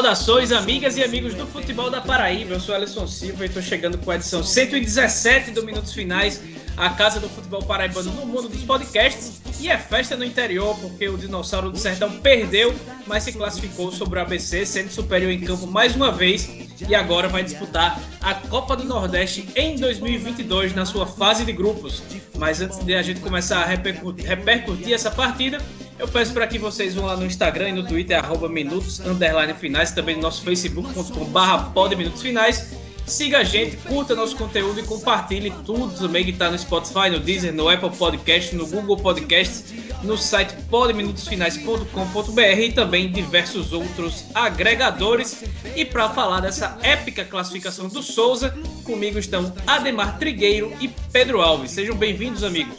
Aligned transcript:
Saudações, 0.00 0.50
amigas 0.50 0.96
e 0.96 1.04
amigos 1.04 1.34
do 1.34 1.46
futebol 1.46 1.90
da 1.90 2.00
Paraíba. 2.00 2.54
Eu 2.54 2.60
sou 2.60 2.74
Alisson 2.74 3.06
Silva 3.06 3.44
e 3.44 3.48
estou 3.48 3.62
chegando 3.62 3.98
com 3.98 4.10
a 4.10 4.14
edição 4.16 4.42
117 4.42 5.50
do 5.50 5.62
Minutos 5.62 5.92
Finais, 5.92 6.40
a 6.74 6.88
casa 6.88 7.20
do 7.20 7.28
futebol 7.28 7.62
paraibano 7.62 8.10
no 8.12 8.24
mundo 8.24 8.48
dos 8.48 8.62
podcasts. 8.62 9.42
E 9.60 9.68
é 9.68 9.76
festa 9.76 10.16
no 10.16 10.24
interior, 10.24 10.74
porque 10.80 11.06
o 11.06 11.18
Dinossauro 11.18 11.70
do 11.70 11.76
Sertão 11.76 12.12
perdeu, 12.12 12.74
mas 13.06 13.24
se 13.24 13.32
classificou 13.34 13.92
sobre 13.92 14.18
o 14.18 14.22
ABC, 14.22 14.64
sendo 14.64 14.90
superior 14.90 15.30
em 15.30 15.42
campo 15.42 15.66
mais 15.66 15.94
uma 15.94 16.10
vez. 16.10 16.48
E 16.88 16.94
agora 16.94 17.28
vai 17.28 17.44
disputar 17.44 18.00
a 18.22 18.32
Copa 18.32 18.74
do 18.74 18.84
Nordeste 18.84 19.50
em 19.54 19.76
2022, 19.76 20.74
na 20.74 20.86
sua 20.86 21.06
fase 21.06 21.44
de 21.44 21.52
grupos. 21.52 22.02
Mas 22.38 22.62
antes 22.62 22.78
de 22.78 22.94
a 22.94 23.02
gente 23.02 23.20
começar 23.20 23.60
a 23.60 23.66
repercutir, 23.66 24.94
essa 24.94 25.10
partida, 25.10 25.60
eu 26.00 26.08
peço 26.08 26.32
para 26.32 26.46
que 26.46 26.58
vocês 26.58 26.94
vão 26.94 27.04
lá 27.04 27.14
no 27.14 27.26
Instagram 27.26 27.68
e 27.68 27.72
no 27.72 27.86
Twitter, 27.86 28.18
arroba 28.18 28.48
minutos, 28.48 29.00
underline 29.00 29.52
finais, 29.52 29.92
também 29.92 30.16
no 30.16 30.22
nosso 30.22 30.42
facebook.com 30.42 31.26
barra 31.26 31.70
minutos 31.94 32.22
finais. 32.22 32.72
Siga 33.06 33.38
a 33.38 33.44
gente, 33.44 33.76
curta 33.76 34.14
nosso 34.14 34.34
conteúdo 34.36 34.80
e 34.80 34.82
compartilhe 34.82 35.52
tudo 35.66 35.94
também 35.98 36.24
que 36.24 36.30
está 36.30 36.50
no 36.50 36.58
Spotify, 36.58 37.10
no 37.10 37.20
Deezer, 37.20 37.52
no 37.52 37.68
Apple 37.68 37.90
Podcast, 37.90 38.54
no 38.54 38.66
Google 38.66 38.96
Podcast, 38.96 39.74
no 40.02 40.16
site 40.16 40.54
podminutosfinais.com.br 40.70 42.40
e 42.40 42.72
também 42.72 43.12
diversos 43.12 43.74
outros 43.74 44.24
agregadores. 44.34 45.44
E 45.76 45.84
para 45.84 46.08
falar 46.08 46.40
dessa 46.40 46.78
épica 46.82 47.26
classificação 47.26 47.88
do 47.88 48.02
Souza, 48.02 48.56
comigo 48.84 49.18
estão 49.18 49.52
Ademar 49.66 50.18
Trigueiro 50.18 50.72
e 50.80 50.88
Pedro 51.12 51.42
Alves. 51.42 51.72
Sejam 51.72 51.94
bem-vindos, 51.94 52.42
amigos. 52.42 52.78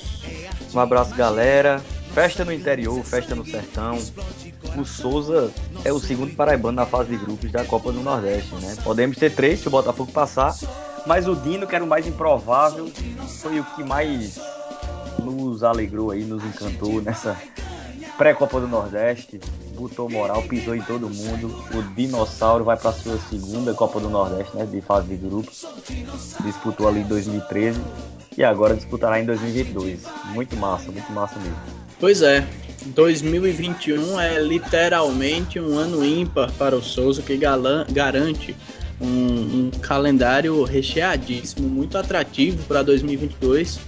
Um 0.74 0.80
abraço, 0.80 1.14
galera. 1.14 1.84
Festa 2.14 2.44
no 2.44 2.52
interior, 2.52 3.02
festa 3.06 3.34
no 3.36 3.46
sertão. 3.46 3.98
O 4.78 4.84
Souza 4.84 5.52
é 5.86 5.94
o 5.94 6.00
segundo 6.00 6.36
paraibano 6.36 6.76
na 6.76 6.86
fase 6.86 7.10
de 7.10 7.18
grupos 7.18 7.52
da 7.52 7.64
Copa 7.64 7.92
do 7.92 8.02
Nordeste, 8.02 8.54
né? 8.56 8.76
Podemos 8.84 9.18
ter 9.18 9.34
três 9.34 9.62
se 9.62 9.68
o 9.68 9.72
Botafogo 9.72 10.12
passar, 10.12 10.54
mas 11.06 11.28
o 11.28 11.36
Dino, 11.36 11.66
que 11.66 11.74
era 11.74 11.84
o 11.84 11.88
mais 11.88 12.06
improvável, 12.06 12.92
foi 13.42 13.60
o 13.60 13.64
que 13.64 13.84
mais 13.84 14.40
nos 15.24 15.64
alegrou 15.64 16.12
aí, 16.12 16.24
nos 16.26 16.44
encantou 16.44 17.02
nessa 17.02 17.38
pré-Copa 18.18 18.60
do 18.60 18.68
Nordeste. 18.68 19.40
Botou 19.76 20.10
moral, 20.10 20.44
pisou 20.44 20.76
em 20.76 20.82
todo 20.82 21.10
mundo. 21.10 21.48
O 21.74 21.82
Dinossauro 21.96 22.64
vai 22.64 22.78
para 22.78 22.92
sua 22.92 23.18
segunda 23.30 23.74
Copa 23.74 24.00
do 24.00 24.10
Nordeste, 24.10 24.56
né? 24.56 24.66
De 24.66 24.82
fase 24.82 25.08
de 25.08 25.16
grupos. 25.16 25.66
Disputou 26.44 26.88
ali 26.88 27.00
em 27.00 27.08
2013 27.08 27.82
e 28.38 28.44
agora 28.44 28.76
disputará 28.76 29.20
em 29.20 29.26
2022. 29.26 30.02
Muito 30.34 30.56
massa, 30.58 30.92
muito 30.92 31.12
massa 31.12 31.40
mesmo. 31.40 31.81
Pois 32.02 32.24
é, 32.24 32.44
2021 32.88 34.20
é 34.20 34.42
literalmente 34.42 35.60
um 35.60 35.78
ano 35.78 36.04
ímpar 36.04 36.52
para 36.54 36.76
o 36.76 36.82
Souza 36.82 37.22
que 37.22 37.38
garante 37.38 38.56
um, 39.00 39.06
um 39.06 39.72
calendário 39.82 40.64
recheadíssimo, 40.64 41.70
muito 41.70 42.00
atrativo 42.00 42.58
para 42.64 42.82
2022 42.82 43.80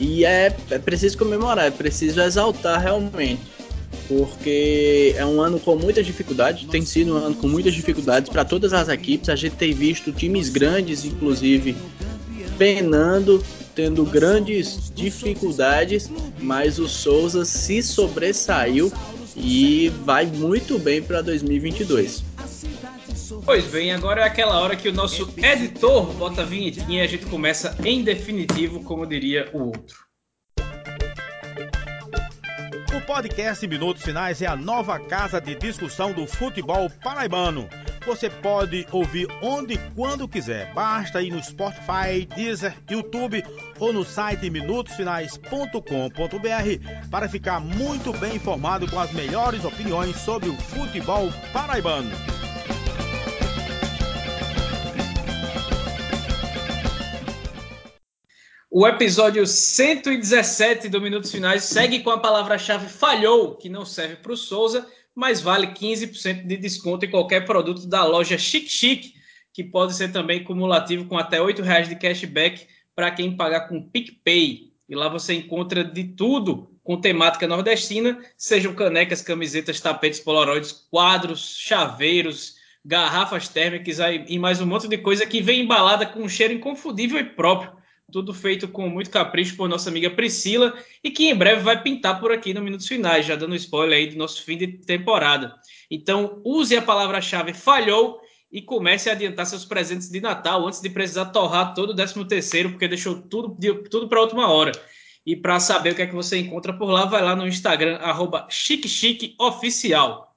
e 0.00 0.24
é, 0.24 0.56
é 0.70 0.78
preciso 0.78 1.18
comemorar, 1.18 1.66
é 1.66 1.70
preciso 1.70 2.22
exaltar 2.22 2.80
realmente, 2.80 3.42
porque 4.08 5.14
é 5.18 5.26
um 5.26 5.38
ano 5.38 5.60
com 5.60 5.76
muitas 5.76 6.06
dificuldades, 6.06 6.66
tem 6.70 6.86
sido 6.86 7.12
um 7.12 7.16
ano 7.18 7.34
com 7.34 7.48
muitas 7.48 7.74
dificuldades 7.74 8.30
para 8.30 8.46
todas 8.46 8.72
as 8.72 8.88
equipes. 8.88 9.28
A 9.28 9.36
gente 9.36 9.56
tem 9.56 9.74
visto 9.74 10.10
times 10.10 10.48
grandes, 10.48 11.04
inclusive, 11.04 11.76
penando 12.56 13.44
tendo 13.78 14.04
grandes 14.04 14.90
dificuldades, 14.92 16.10
mas 16.40 16.80
o 16.80 16.88
Souza 16.88 17.44
se 17.44 17.80
sobressaiu 17.80 18.92
e 19.36 19.88
vai 20.04 20.26
muito 20.26 20.80
bem 20.80 21.00
para 21.00 21.22
2022. 21.22 22.24
Pois 23.44 23.66
bem, 23.66 23.92
agora 23.92 24.22
é 24.22 24.24
aquela 24.24 24.58
hora 24.58 24.74
que 24.74 24.88
o 24.88 24.92
nosso 24.92 25.32
editor 25.36 26.12
bota 26.14 26.42
a 26.42 26.44
vinhetinha 26.44 27.02
e 27.02 27.04
a 27.04 27.06
gente 27.06 27.26
começa 27.26 27.78
em 27.84 28.02
definitivo, 28.02 28.82
como 28.82 29.06
diria 29.06 29.48
o 29.52 29.66
outro. 29.66 29.96
O 32.96 33.00
podcast 33.06 33.64
Minutos 33.64 34.02
Finais 34.02 34.42
é 34.42 34.46
a 34.46 34.56
nova 34.56 34.98
casa 34.98 35.40
de 35.40 35.54
discussão 35.54 36.12
do 36.12 36.26
futebol 36.26 36.90
paraibano. 37.00 37.68
Você 38.08 38.30
pode 38.30 38.86
ouvir 38.90 39.28
onde 39.42 39.74
e 39.74 39.78
quando 39.94 40.26
quiser. 40.26 40.72
Basta 40.72 41.20
ir 41.20 41.30
no 41.30 41.44
Spotify, 41.44 42.26
Deezer, 42.34 42.74
YouTube 42.90 43.44
ou 43.78 43.92
no 43.92 44.02
site 44.02 44.48
minutosfinais.com.br 44.48 47.10
para 47.10 47.28
ficar 47.28 47.60
muito 47.60 48.10
bem 48.14 48.36
informado 48.36 48.90
com 48.90 48.98
as 48.98 49.12
melhores 49.12 49.62
opiniões 49.62 50.16
sobre 50.16 50.48
o 50.48 50.56
futebol 50.56 51.28
paraibano. 51.52 52.10
O 58.70 58.86
episódio 58.86 59.46
117 59.46 60.88
do 60.88 60.98
Minutos 60.98 61.30
Finais 61.30 61.64
segue 61.64 62.00
com 62.00 62.10
a 62.10 62.18
palavra-chave 62.18 62.88
falhou, 62.88 63.54
que 63.54 63.68
não 63.68 63.84
serve 63.84 64.16
para 64.16 64.32
o 64.32 64.36
Souza, 64.36 64.86
mas 65.18 65.40
vale 65.40 65.66
15% 65.66 66.46
de 66.46 66.56
desconto 66.56 67.04
em 67.04 67.10
qualquer 67.10 67.44
produto 67.44 67.88
da 67.88 68.04
loja 68.04 68.38
Chic 68.38 68.68
Chic, 68.68 69.14
que 69.52 69.64
pode 69.64 69.96
ser 69.96 70.12
também 70.12 70.44
cumulativo 70.44 71.06
com 71.06 71.18
até 71.18 71.44
R$ 71.44 71.60
reais 71.60 71.88
de 71.88 71.96
cashback 71.96 72.68
para 72.94 73.10
quem 73.10 73.36
pagar 73.36 73.62
com 73.62 73.82
PicPay. 73.82 74.72
E 74.88 74.94
lá 74.94 75.08
você 75.08 75.34
encontra 75.34 75.82
de 75.82 76.04
tudo 76.04 76.70
com 76.84 77.00
temática 77.00 77.48
nordestina, 77.48 78.24
sejam 78.36 78.72
canecas, 78.76 79.20
camisetas, 79.20 79.80
tapetes 79.80 80.20
polaroides, 80.20 80.70
quadros, 80.70 81.56
chaveiros, 81.58 82.54
garrafas 82.84 83.48
térmicas 83.48 83.98
e 84.28 84.38
mais 84.38 84.60
um 84.60 84.66
monte 84.66 84.86
de 84.86 84.98
coisa 84.98 85.26
que 85.26 85.40
vem 85.40 85.62
embalada 85.62 86.06
com 86.06 86.20
um 86.20 86.28
cheiro 86.28 86.54
inconfundível 86.54 87.18
e 87.18 87.24
próprio 87.24 87.72
tudo 88.10 88.32
feito 88.32 88.66
com 88.68 88.88
muito 88.88 89.10
capricho 89.10 89.56
por 89.56 89.68
nossa 89.68 89.90
amiga 89.90 90.10
Priscila 90.10 90.74
e 91.04 91.10
que 91.10 91.28
em 91.28 91.34
breve 91.34 91.62
vai 91.62 91.82
pintar 91.82 92.18
por 92.18 92.32
aqui 92.32 92.54
no 92.54 92.62
Minutos 92.62 92.88
Finais, 92.88 93.26
já 93.26 93.36
dando 93.36 93.54
spoiler 93.54 93.98
aí 93.98 94.06
do 94.10 94.16
nosso 94.16 94.42
fim 94.42 94.56
de 94.56 94.66
temporada. 94.78 95.54
Então, 95.90 96.40
use 96.44 96.76
a 96.76 96.82
palavra-chave 96.82 97.52
falhou 97.52 98.20
e 98.50 98.62
comece 98.62 99.10
a 99.10 99.12
adiantar 99.12 99.46
seus 99.46 99.64
presentes 99.64 100.08
de 100.10 100.20
Natal 100.20 100.66
antes 100.66 100.80
de 100.80 100.88
precisar 100.88 101.26
torrar 101.26 101.74
todo 101.74 101.90
o 101.90 101.94
13 101.94 102.24
terceiro, 102.24 102.70
porque 102.70 102.88
deixou 102.88 103.20
tudo, 103.20 103.56
tudo 103.90 104.08
para 104.08 104.18
a 104.18 104.22
última 104.22 104.48
hora. 104.48 104.72
E 105.26 105.36
para 105.36 105.60
saber 105.60 105.92
o 105.92 105.94
que 105.94 106.02
é 106.02 106.06
que 106.06 106.14
você 106.14 106.38
encontra 106.38 106.72
por 106.72 106.90
lá, 106.90 107.04
vai 107.04 107.22
lá 107.22 107.36
no 107.36 107.46
Instagram, 107.46 107.96
arroba 107.96 108.46
chiquechiqueoficial. 108.48 110.32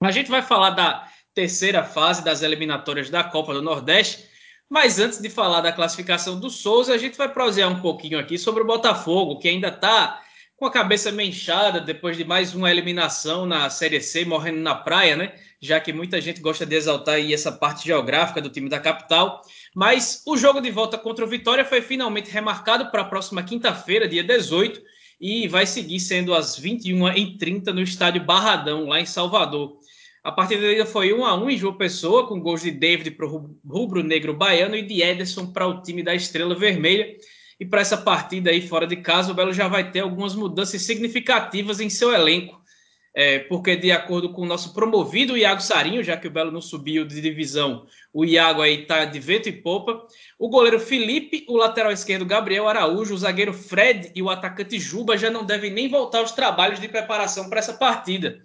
A 0.00 0.12
gente 0.12 0.30
vai 0.30 0.42
falar 0.42 0.70
da 0.70 1.08
terceira 1.34 1.82
fase 1.82 2.22
das 2.22 2.40
eliminatórias 2.42 3.10
da 3.10 3.24
Copa 3.24 3.52
do 3.52 3.60
Nordeste, 3.60 4.29
mas 4.70 5.00
antes 5.00 5.18
de 5.20 5.28
falar 5.28 5.60
da 5.60 5.72
classificação 5.72 6.38
do 6.38 6.48
Souza, 6.48 6.94
a 6.94 6.98
gente 6.98 7.18
vai 7.18 7.28
prosear 7.28 7.68
um 7.68 7.80
pouquinho 7.80 8.20
aqui 8.20 8.38
sobre 8.38 8.62
o 8.62 8.66
Botafogo, 8.66 9.40
que 9.40 9.48
ainda 9.48 9.66
está 9.66 10.22
com 10.56 10.64
a 10.64 10.70
cabeça 10.70 11.10
menchada 11.10 11.80
depois 11.80 12.16
de 12.16 12.24
mais 12.24 12.54
uma 12.54 12.70
eliminação 12.70 13.46
na 13.46 13.68
Série 13.68 14.00
C, 14.00 14.24
morrendo 14.24 14.60
na 14.60 14.74
praia, 14.74 15.16
né? 15.16 15.32
Já 15.60 15.80
que 15.80 15.92
muita 15.92 16.20
gente 16.20 16.40
gosta 16.40 16.64
de 16.64 16.76
exaltar 16.76 17.16
aí 17.16 17.34
essa 17.34 17.50
parte 17.50 17.84
geográfica 17.84 18.40
do 18.40 18.48
time 18.48 18.68
da 18.68 18.78
capital. 18.78 19.42
Mas 19.74 20.22
o 20.24 20.36
jogo 20.36 20.60
de 20.60 20.70
volta 20.70 20.96
contra 20.96 21.24
o 21.24 21.28
Vitória 21.28 21.64
foi 21.64 21.82
finalmente 21.82 22.30
remarcado 22.30 22.90
para 22.90 23.00
a 23.00 23.06
próxima 23.06 23.42
quinta-feira, 23.42 24.06
dia 24.06 24.22
18, 24.22 24.80
e 25.20 25.48
vai 25.48 25.66
seguir 25.66 25.98
sendo 25.98 26.32
às 26.32 26.60
21h30 26.60 27.72
no 27.72 27.82
estádio 27.82 28.22
Barradão, 28.22 28.86
lá 28.86 29.00
em 29.00 29.06
Salvador. 29.06 29.78
A 30.22 30.30
partida 30.30 30.66
ainda 30.66 30.84
foi 30.84 31.14
1 31.14 31.24
a 31.24 31.34
1 31.34 31.50
em 31.50 31.56
João 31.56 31.74
Pessoa, 31.74 32.26
com 32.26 32.38
gols 32.38 32.60
de 32.60 32.70
David 32.70 33.12
para 33.12 33.26
o 33.26 33.56
rubro-negro 33.66 34.34
baiano 34.34 34.76
e 34.76 34.82
de 34.82 35.02
Ederson 35.02 35.46
para 35.46 35.66
o 35.66 35.80
time 35.80 36.02
da 36.02 36.14
Estrela 36.14 36.54
Vermelha. 36.54 37.16
E 37.58 37.64
para 37.64 37.80
essa 37.80 37.96
partida 37.96 38.50
aí 38.50 38.66
fora 38.66 38.86
de 38.86 38.96
casa, 38.96 39.32
o 39.32 39.34
Belo 39.34 39.52
já 39.52 39.66
vai 39.66 39.90
ter 39.90 40.00
algumas 40.00 40.34
mudanças 40.34 40.82
significativas 40.82 41.80
em 41.80 41.88
seu 41.88 42.12
elenco. 42.12 42.60
É, 43.12 43.40
porque, 43.40 43.76
de 43.76 43.90
acordo 43.90 44.32
com 44.32 44.42
o 44.42 44.46
nosso 44.46 44.72
promovido 44.72 45.36
Iago 45.36 45.60
Sarinho, 45.60 46.04
já 46.04 46.16
que 46.16 46.28
o 46.28 46.30
Belo 46.30 46.52
não 46.52 46.60
subiu 46.60 47.04
de 47.04 47.20
divisão, 47.20 47.86
o 48.12 48.24
Iago 48.24 48.62
aí 48.62 48.82
está 48.82 49.04
de 49.04 49.18
vento 49.18 49.48
e 49.48 49.52
popa. 49.52 50.06
O 50.38 50.48
goleiro 50.48 50.78
Felipe, 50.78 51.44
o 51.48 51.56
lateral 51.56 51.90
esquerdo 51.92 52.24
Gabriel 52.24 52.68
Araújo, 52.68 53.14
o 53.14 53.18
zagueiro 53.18 53.52
Fred 53.52 54.12
e 54.14 54.22
o 54.22 54.30
atacante 54.30 54.78
Juba 54.78 55.18
já 55.18 55.30
não 55.30 55.44
devem 55.44 55.72
nem 55.72 55.88
voltar 55.88 56.18
aos 56.18 56.32
trabalhos 56.32 56.78
de 56.78 56.88
preparação 56.88 57.48
para 57.48 57.58
essa 57.58 57.74
partida. 57.74 58.40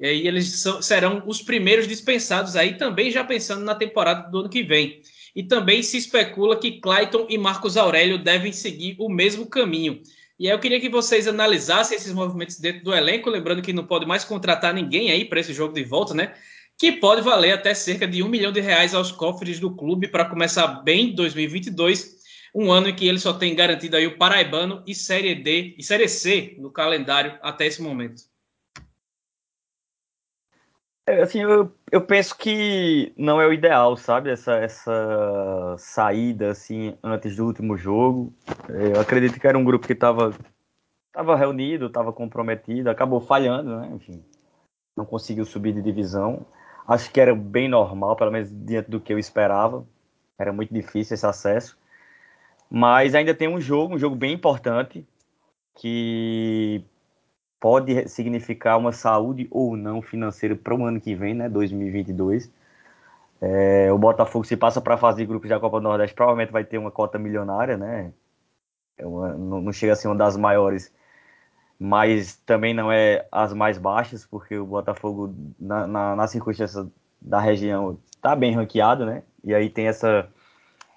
E 0.00 0.06
aí 0.06 0.26
eles 0.28 0.60
são, 0.60 0.80
serão 0.80 1.22
os 1.26 1.42
primeiros 1.42 1.88
dispensados 1.88 2.54
aí, 2.54 2.76
também 2.76 3.10
já 3.10 3.24
pensando 3.24 3.64
na 3.64 3.74
temporada 3.74 4.30
do 4.30 4.40
ano 4.40 4.48
que 4.48 4.62
vem. 4.62 5.02
E 5.34 5.42
também 5.42 5.82
se 5.82 5.96
especula 5.96 6.58
que 6.58 6.80
Clayton 6.80 7.26
e 7.28 7.36
Marcos 7.36 7.76
Aurélio 7.76 8.18
devem 8.18 8.52
seguir 8.52 8.96
o 8.98 9.08
mesmo 9.08 9.46
caminho. 9.46 10.00
E 10.38 10.46
aí 10.46 10.54
eu 10.54 10.58
queria 10.60 10.80
que 10.80 10.88
vocês 10.88 11.26
analisassem 11.26 11.96
esses 11.96 12.12
movimentos 12.12 12.60
dentro 12.60 12.84
do 12.84 12.94
elenco, 12.94 13.28
lembrando 13.28 13.60
que 13.60 13.72
não 13.72 13.84
pode 13.84 14.06
mais 14.06 14.24
contratar 14.24 14.72
ninguém 14.72 15.10
aí 15.10 15.24
para 15.24 15.40
esse 15.40 15.52
jogo 15.52 15.74
de 15.74 15.82
volta, 15.82 16.14
né? 16.14 16.32
Que 16.78 16.92
pode 16.92 17.22
valer 17.22 17.52
até 17.52 17.74
cerca 17.74 18.06
de 18.06 18.22
um 18.22 18.28
milhão 18.28 18.52
de 18.52 18.60
reais 18.60 18.94
aos 18.94 19.10
cofres 19.10 19.58
do 19.58 19.74
clube 19.74 20.06
para 20.06 20.24
começar 20.24 20.66
bem 20.84 21.12
2022, 21.12 22.18
um 22.54 22.70
ano 22.70 22.88
em 22.88 22.94
que 22.94 23.06
ele 23.06 23.18
só 23.18 23.32
tem 23.32 23.52
garantido 23.52 23.96
aí 23.96 24.06
o 24.06 24.16
Paraibano 24.16 24.82
e 24.86 24.94
Série 24.94 25.34
D 25.34 25.74
e 25.76 25.82
Série 25.82 26.08
C 26.08 26.54
no 26.58 26.70
calendário 26.70 27.36
até 27.42 27.66
esse 27.66 27.82
momento. 27.82 28.22
É, 31.08 31.22
assim, 31.22 31.40
eu, 31.40 31.72
eu 31.90 32.02
penso 32.02 32.36
que 32.36 33.14
não 33.16 33.40
é 33.40 33.46
o 33.46 33.52
ideal, 33.52 33.96
sabe? 33.96 34.28
Essa, 34.28 34.56
essa 34.56 35.74
saída, 35.78 36.50
assim, 36.50 36.98
antes 37.02 37.34
do 37.34 37.46
último 37.46 37.78
jogo. 37.78 38.30
Eu 38.68 39.00
acredito 39.00 39.40
que 39.40 39.46
era 39.46 39.56
um 39.56 39.64
grupo 39.64 39.86
que 39.86 39.94
estava 39.94 40.34
tava 41.10 41.34
reunido, 41.34 41.86
estava 41.86 42.12
comprometido, 42.12 42.90
acabou 42.90 43.22
falhando, 43.22 43.80
né? 43.80 43.90
Enfim, 43.94 44.22
não 44.94 45.06
conseguiu 45.06 45.46
subir 45.46 45.72
de 45.72 45.80
divisão. 45.80 46.44
Acho 46.86 47.10
que 47.10 47.18
era 47.18 47.34
bem 47.34 47.68
normal, 47.68 48.14
pelo 48.14 48.30
menos 48.30 48.50
diante 48.52 48.90
do 48.90 49.00
que 49.00 49.10
eu 49.10 49.18
esperava. 49.18 49.86
Era 50.38 50.52
muito 50.52 50.74
difícil 50.74 51.14
esse 51.14 51.26
acesso. 51.26 51.78
Mas 52.70 53.14
ainda 53.14 53.34
tem 53.34 53.48
um 53.48 53.58
jogo, 53.58 53.94
um 53.94 53.98
jogo 53.98 54.14
bem 54.14 54.34
importante, 54.34 55.06
que 55.74 56.84
pode 57.60 58.08
significar 58.08 58.78
uma 58.78 58.92
saúde 58.92 59.48
ou 59.50 59.76
não 59.76 60.00
financeira 60.00 60.54
para 60.54 60.74
o 60.74 60.84
ano 60.84 61.00
que 61.00 61.14
vem, 61.14 61.34
né, 61.34 61.48
2022. 61.48 62.50
É, 63.40 63.92
o 63.92 63.98
Botafogo, 63.98 64.44
se 64.44 64.56
passa 64.56 64.80
para 64.80 64.96
fazer 64.96 65.26
grupos 65.26 65.48
da 65.48 65.60
Copa 65.60 65.78
do 65.78 65.84
Nordeste, 65.84 66.14
provavelmente 66.14 66.52
vai 66.52 66.64
ter 66.64 66.78
uma 66.78 66.90
cota 66.90 67.18
milionária, 67.18 67.76
né? 67.76 68.12
É 68.96 69.06
uma, 69.06 69.32
não, 69.34 69.60
não 69.60 69.72
chega 69.72 69.92
a 69.92 69.96
ser 69.96 70.08
uma 70.08 70.16
das 70.16 70.36
maiores, 70.36 70.92
mas 71.78 72.36
também 72.36 72.74
não 72.74 72.90
é 72.90 73.26
as 73.30 73.52
mais 73.52 73.78
baixas, 73.78 74.26
porque 74.26 74.56
o 74.58 74.66
Botafogo, 74.66 75.32
na, 75.58 75.86
na, 75.86 76.16
na 76.16 76.26
circunstância 76.26 76.86
da 77.20 77.40
região, 77.40 77.98
está 78.10 78.34
bem 78.34 78.52
ranqueado, 78.54 79.06
né? 79.06 79.22
E 79.44 79.54
aí 79.54 79.70
tem 79.70 79.86
essa, 79.86 80.28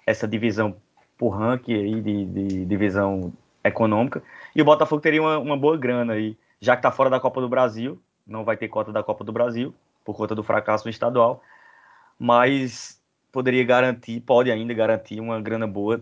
essa 0.06 0.26
divisão 0.26 0.76
por 1.16 1.30
ranking 1.30 1.74
aí, 1.74 2.00
de, 2.00 2.24
de 2.26 2.64
divisão 2.64 3.32
econômica. 3.62 4.22
E 4.54 4.60
o 4.60 4.64
Botafogo 4.64 5.00
teria 5.00 5.22
uma, 5.22 5.38
uma 5.38 5.56
boa 5.56 5.76
grana 5.76 6.14
aí 6.14 6.36
já 6.62 6.76
que 6.76 6.78
está 6.78 6.92
fora 6.92 7.10
da 7.10 7.18
Copa 7.18 7.40
do 7.40 7.48
Brasil, 7.48 8.00
não 8.24 8.44
vai 8.44 8.56
ter 8.56 8.68
cota 8.68 8.92
da 8.92 9.02
Copa 9.02 9.24
do 9.24 9.32
Brasil, 9.32 9.74
por 10.04 10.16
conta 10.16 10.32
do 10.32 10.44
fracasso 10.44 10.88
estadual, 10.88 11.42
mas 12.16 13.02
poderia 13.32 13.64
garantir, 13.64 14.20
pode 14.20 14.48
ainda 14.48 14.72
garantir 14.72 15.18
uma 15.18 15.40
grana 15.40 15.66
boa 15.66 16.00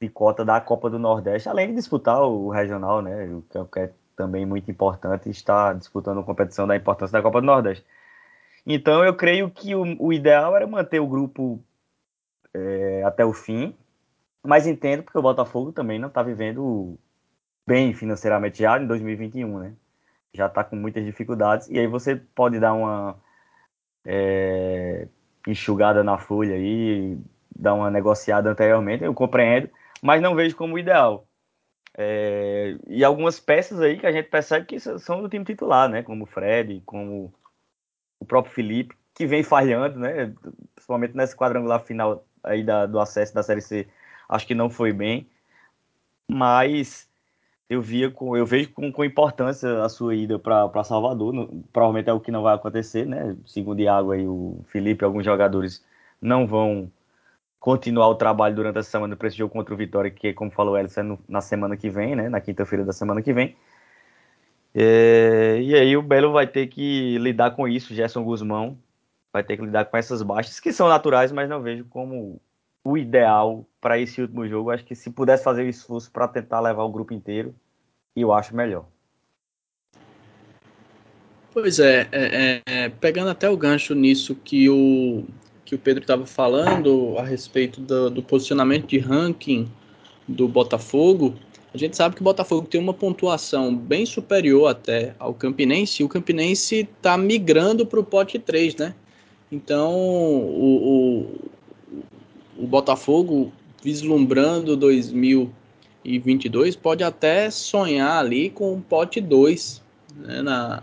de 0.00 0.08
cota 0.08 0.46
da 0.46 0.58
Copa 0.62 0.88
do 0.88 0.98
Nordeste, 0.98 1.46
além 1.46 1.68
de 1.68 1.74
disputar 1.74 2.22
o 2.22 2.48
regional, 2.48 3.02
né, 3.02 3.26
o 3.26 3.42
que 3.42 3.78
é 3.78 3.92
também 4.16 4.46
muito 4.46 4.70
importante, 4.70 5.28
está 5.28 5.74
disputando 5.74 6.24
competição 6.24 6.66
da 6.66 6.74
importância 6.74 7.12
da 7.12 7.22
Copa 7.22 7.42
do 7.42 7.46
Nordeste. 7.46 7.84
Então 8.64 9.04
eu 9.04 9.14
creio 9.14 9.50
que 9.50 9.74
o, 9.74 9.84
o 9.98 10.10
ideal 10.10 10.56
era 10.56 10.66
manter 10.66 11.00
o 11.00 11.06
grupo 11.06 11.62
é, 12.54 13.02
até 13.04 13.26
o 13.26 13.32
fim, 13.34 13.76
mas 14.42 14.66
entendo 14.66 15.02
porque 15.02 15.18
o 15.18 15.22
Botafogo 15.22 15.70
também 15.70 15.98
não 15.98 16.08
está 16.08 16.22
vivendo 16.22 16.98
bem 17.66 17.94
financeiramente 17.94 18.58
já 18.60 18.80
em 18.80 18.86
2021, 18.86 19.58
né? 19.58 19.74
Já 20.34 20.46
está 20.46 20.64
com 20.64 20.76
muitas 20.76 21.04
dificuldades 21.04 21.68
e 21.68 21.78
aí 21.78 21.86
você 21.86 22.16
pode 22.16 22.58
dar 22.58 22.72
uma 22.72 23.16
é, 24.04 25.08
enxugada 25.46 26.02
na 26.02 26.18
folha 26.18 26.54
aí, 26.54 27.18
dar 27.54 27.74
uma 27.74 27.90
negociada 27.90 28.50
anteriormente, 28.50 29.04
eu 29.04 29.14
compreendo, 29.14 29.70
mas 30.02 30.22
não 30.22 30.34
vejo 30.34 30.56
como 30.56 30.78
ideal. 30.78 31.26
É, 31.96 32.76
e 32.86 33.04
algumas 33.04 33.38
peças 33.38 33.80
aí 33.80 33.98
que 33.98 34.06
a 34.06 34.12
gente 34.12 34.28
percebe 34.28 34.66
que 34.66 34.80
são 34.80 35.20
do 35.20 35.28
time 35.28 35.44
titular, 35.44 35.88
né? 35.88 36.02
Como 36.02 36.24
o 36.24 36.26
Fred, 36.26 36.82
como 36.86 37.32
o 38.18 38.24
próprio 38.24 38.54
Felipe, 38.54 38.96
que 39.14 39.26
vem 39.26 39.42
falhando, 39.42 39.98
né? 39.98 40.32
Principalmente 40.74 41.14
nesse 41.14 41.36
quadrangular 41.36 41.80
final 41.80 42.24
aí 42.42 42.64
da, 42.64 42.86
do 42.86 42.98
acesso 42.98 43.34
da 43.34 43.42
Série 43.42 43.60
C, 43.60 43.86
acho 44.28 44.46
que 44.46 44.54
não 44.54 44.70
foi 44.70 44.92
bem. 44.92 45.28
Mas 46.26 47.08
eu 47.72 47.80
via 47.80 48.10
com, 48.10 48.36
eu 48.36 48.44
vejo 48.44 48.70
com, 48.72 48.92
com 48.92 49.04
importância 49.04 49.82
a 49.82 49.88
sua 49.88 50.14
ida 50.14 50.38
para 50.38 50.84
Salvador. 50.84 51.32
No, 51.32 51.64
provavelmente 51.72 52.10
é 52.10 52.12
o 52.12 52.20
que 52.20 52.30
não 52.30 52.42
vai 52.42 52.54
acontecer, 52.54 53.06
né? 53.06 53.36
Segundo 53.46 53.80
Iago 53.80 54.12
aí, 54.12 54.26
o 54.26 54.62
Felipe, 54.68 55.04
alguns 55.04 55.24
jogadores 55.24 55.84
não 56.20 56.46
vão 56.46 56.90
continuar 57.58 58.08
o 58.08 58.14
trabalho 58.14 58.54
durante 58.54 58.78
a 58.78 58.82
semana 58.82 59.16
para 59.16 59.28
esse 59.28 59.36
jogo 59.36 59.52
contra 59.52 59.72
o 59.74 59.76
Vitória, 59.76 60.10
que, 60.10 60.34
como 60.34 60.50
falou 60.50 60.76
Elson, 60.76 61.14
é 61.14 61.18
na 61.28 61.40
semana 61.40 61.76
que 61.76 61.88
vem, 61.88 62.14
né? 62.16 62.28
Na 62.28 62.40
quinta-feira 62.40 62.84
da 62.84 62.92
semana 62.92 63.22
que 63.22 63.32
vem. 63.32 63.56
É, 64.74 65.58
e 65.60 65.74
aí 65.74 65.96
o 65.96 66.02
Belo 66.02 66.32
vai 66.32 66.46
ter 66.46 66.66
que 66.66 67.18
lidar 67.18 67.52
com 67.52 67.68
isso, 67.68 67.94
Gerson 67.94 68.24
Guzmão 68.24 68.78
vai 69.32 69.42
ter 69.42 69.56
que 69.56 69.64
lidar 69.64 69.86
com 69.86 69.96
essas 69.96 70.22
baixas, 70.22 70.60
que 70.60 70.72
são 70.72 70.88
naturais, 70.88 71.32
mas 71.32 71.48
não 71.48 71.62
vejo 71.62 71.84
como 71.86 72.40
o 72.84 72.96
ideal 72.96 73.66
para 73.80 73.98
esse 73.98 74.20
último 74.20 74.46
jogo. 74.46 74.70
Acho 74.70 74.84
que 74.84 74.94
se 74.94 75.10
pudesse 75.10 75.44
fazer 75.44 75.62
o 75.62 75.68
esforço 75.68 76.10
para 76.10 76.28
tentar 76.28 76.60
levar 76.60 76.84
o 76.84 76.90
grupo 76.90 77.12
inteiro, 77.12 77.54
eu 78.14 78.32
acho 78.32 78.54
melhor. 78.54 78.86
Pois 81.52 81.78
é, 81.78 82.08
é, 82.12 82.62
é 82.64 82.88
pegando 82.88 83.30
até 83.30 83.48
o 83.48 83.56
gancho 83.56 83.94
nisso 83.94 84.34
que 84.34 84.70
o, 84.70 85.24
que 85.64 85.74
o 85.74 85.78
Pedro 85.78 86.02
estava 86.02 86.24
falando 86.24 87.16
a 87.18 87.22
respeito 87.22 87.80
do, 87.80 88.08
do, 88.08 88.22
posicionamento 88.22 88.86
de 88.86 88.98
ranking 88.98 89.70
do 90.26 90.48
Botafogo, 90.48 91.34
a 91.74 91.76
gente 91.76 91.96
sabe 91.96 92.14
que 92.14 92.22
o 92.22 92.24
Botafogo 92.24 92.66
tem 92.66 92.80
uma 92.80 92.94
pontuação 92.94 93.74
bem 93.74 94.06
superior 94.06 94.68
até 94.68 95.14
ao 95.18 95.34
Campinense, 95.34 96.02
e 96.02 96.04
o 96.04 96.08
Campinense 96.08 96.88
está 96.96 97.18
migrando 97.18 97.86
para 97.86 98.00
o 98.00 98.04
pote 98.04 98.38
3, 98.38 98.76
né? 98.76 98.94
Então, 99.50 99.92
o, 99.94 101.50
o, 102.62 102.66
Botafogo 102.66 103.52
vislumbrando 103.82 104.76
2022 104.76 106.76
pode 106.76 107.02
até 107.02 107.50
sonhar 107.50 108.18
ali 108.18 108.50
com 108.50 108.74
um 108.74 108.80
pote 108.80 109.20
2 109.20 109.82
né, 110.16 110.42
na, 110.42 110.82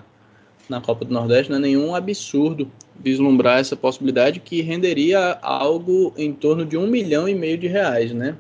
na 0.68 0.82
Copa 0.82 1.06
do 1.06 1.14
Nordeste. 1.14 1.50
Não 1.50 1.58
é 1.58 1.62
nenhum 1.62 1.96
absurdo 1.96 2.70
vislumbrar 3.00 3.60
essa 3.60 3.76
possibilidade 3.76 4.40
que 4.40 4.62
renderia 4.62 5.38
algo 5.42 6.14
em 6.18 6.34
torno 6.34 6.66
de 6.66 6.78
um 6.78 6.88
milhão 6.88 7.30
e 7.30 7.34
meio 7.34 7.58
de 7.58 7.68
reais, 7.68 8.14
né? 8.14 8.36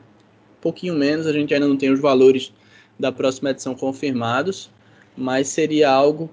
Um 0.57 0.61
pouquinho 0.61 0.93
menos, 0.93 1.25
a 1.25 1.31
gente 1.31 1.53
ainda 1.53 1.67
não 1.67 1.77
tem 1.77 1.89
os 1.89 1.99
valores 1.99 2.51
da 2.99 3.11
próxima 3.11 3.51
edição 3.51 3.73
confirmados, 3.73 4.69
mas 5.15 5.47
seria 5.47 5.89
algo 5.89 6.29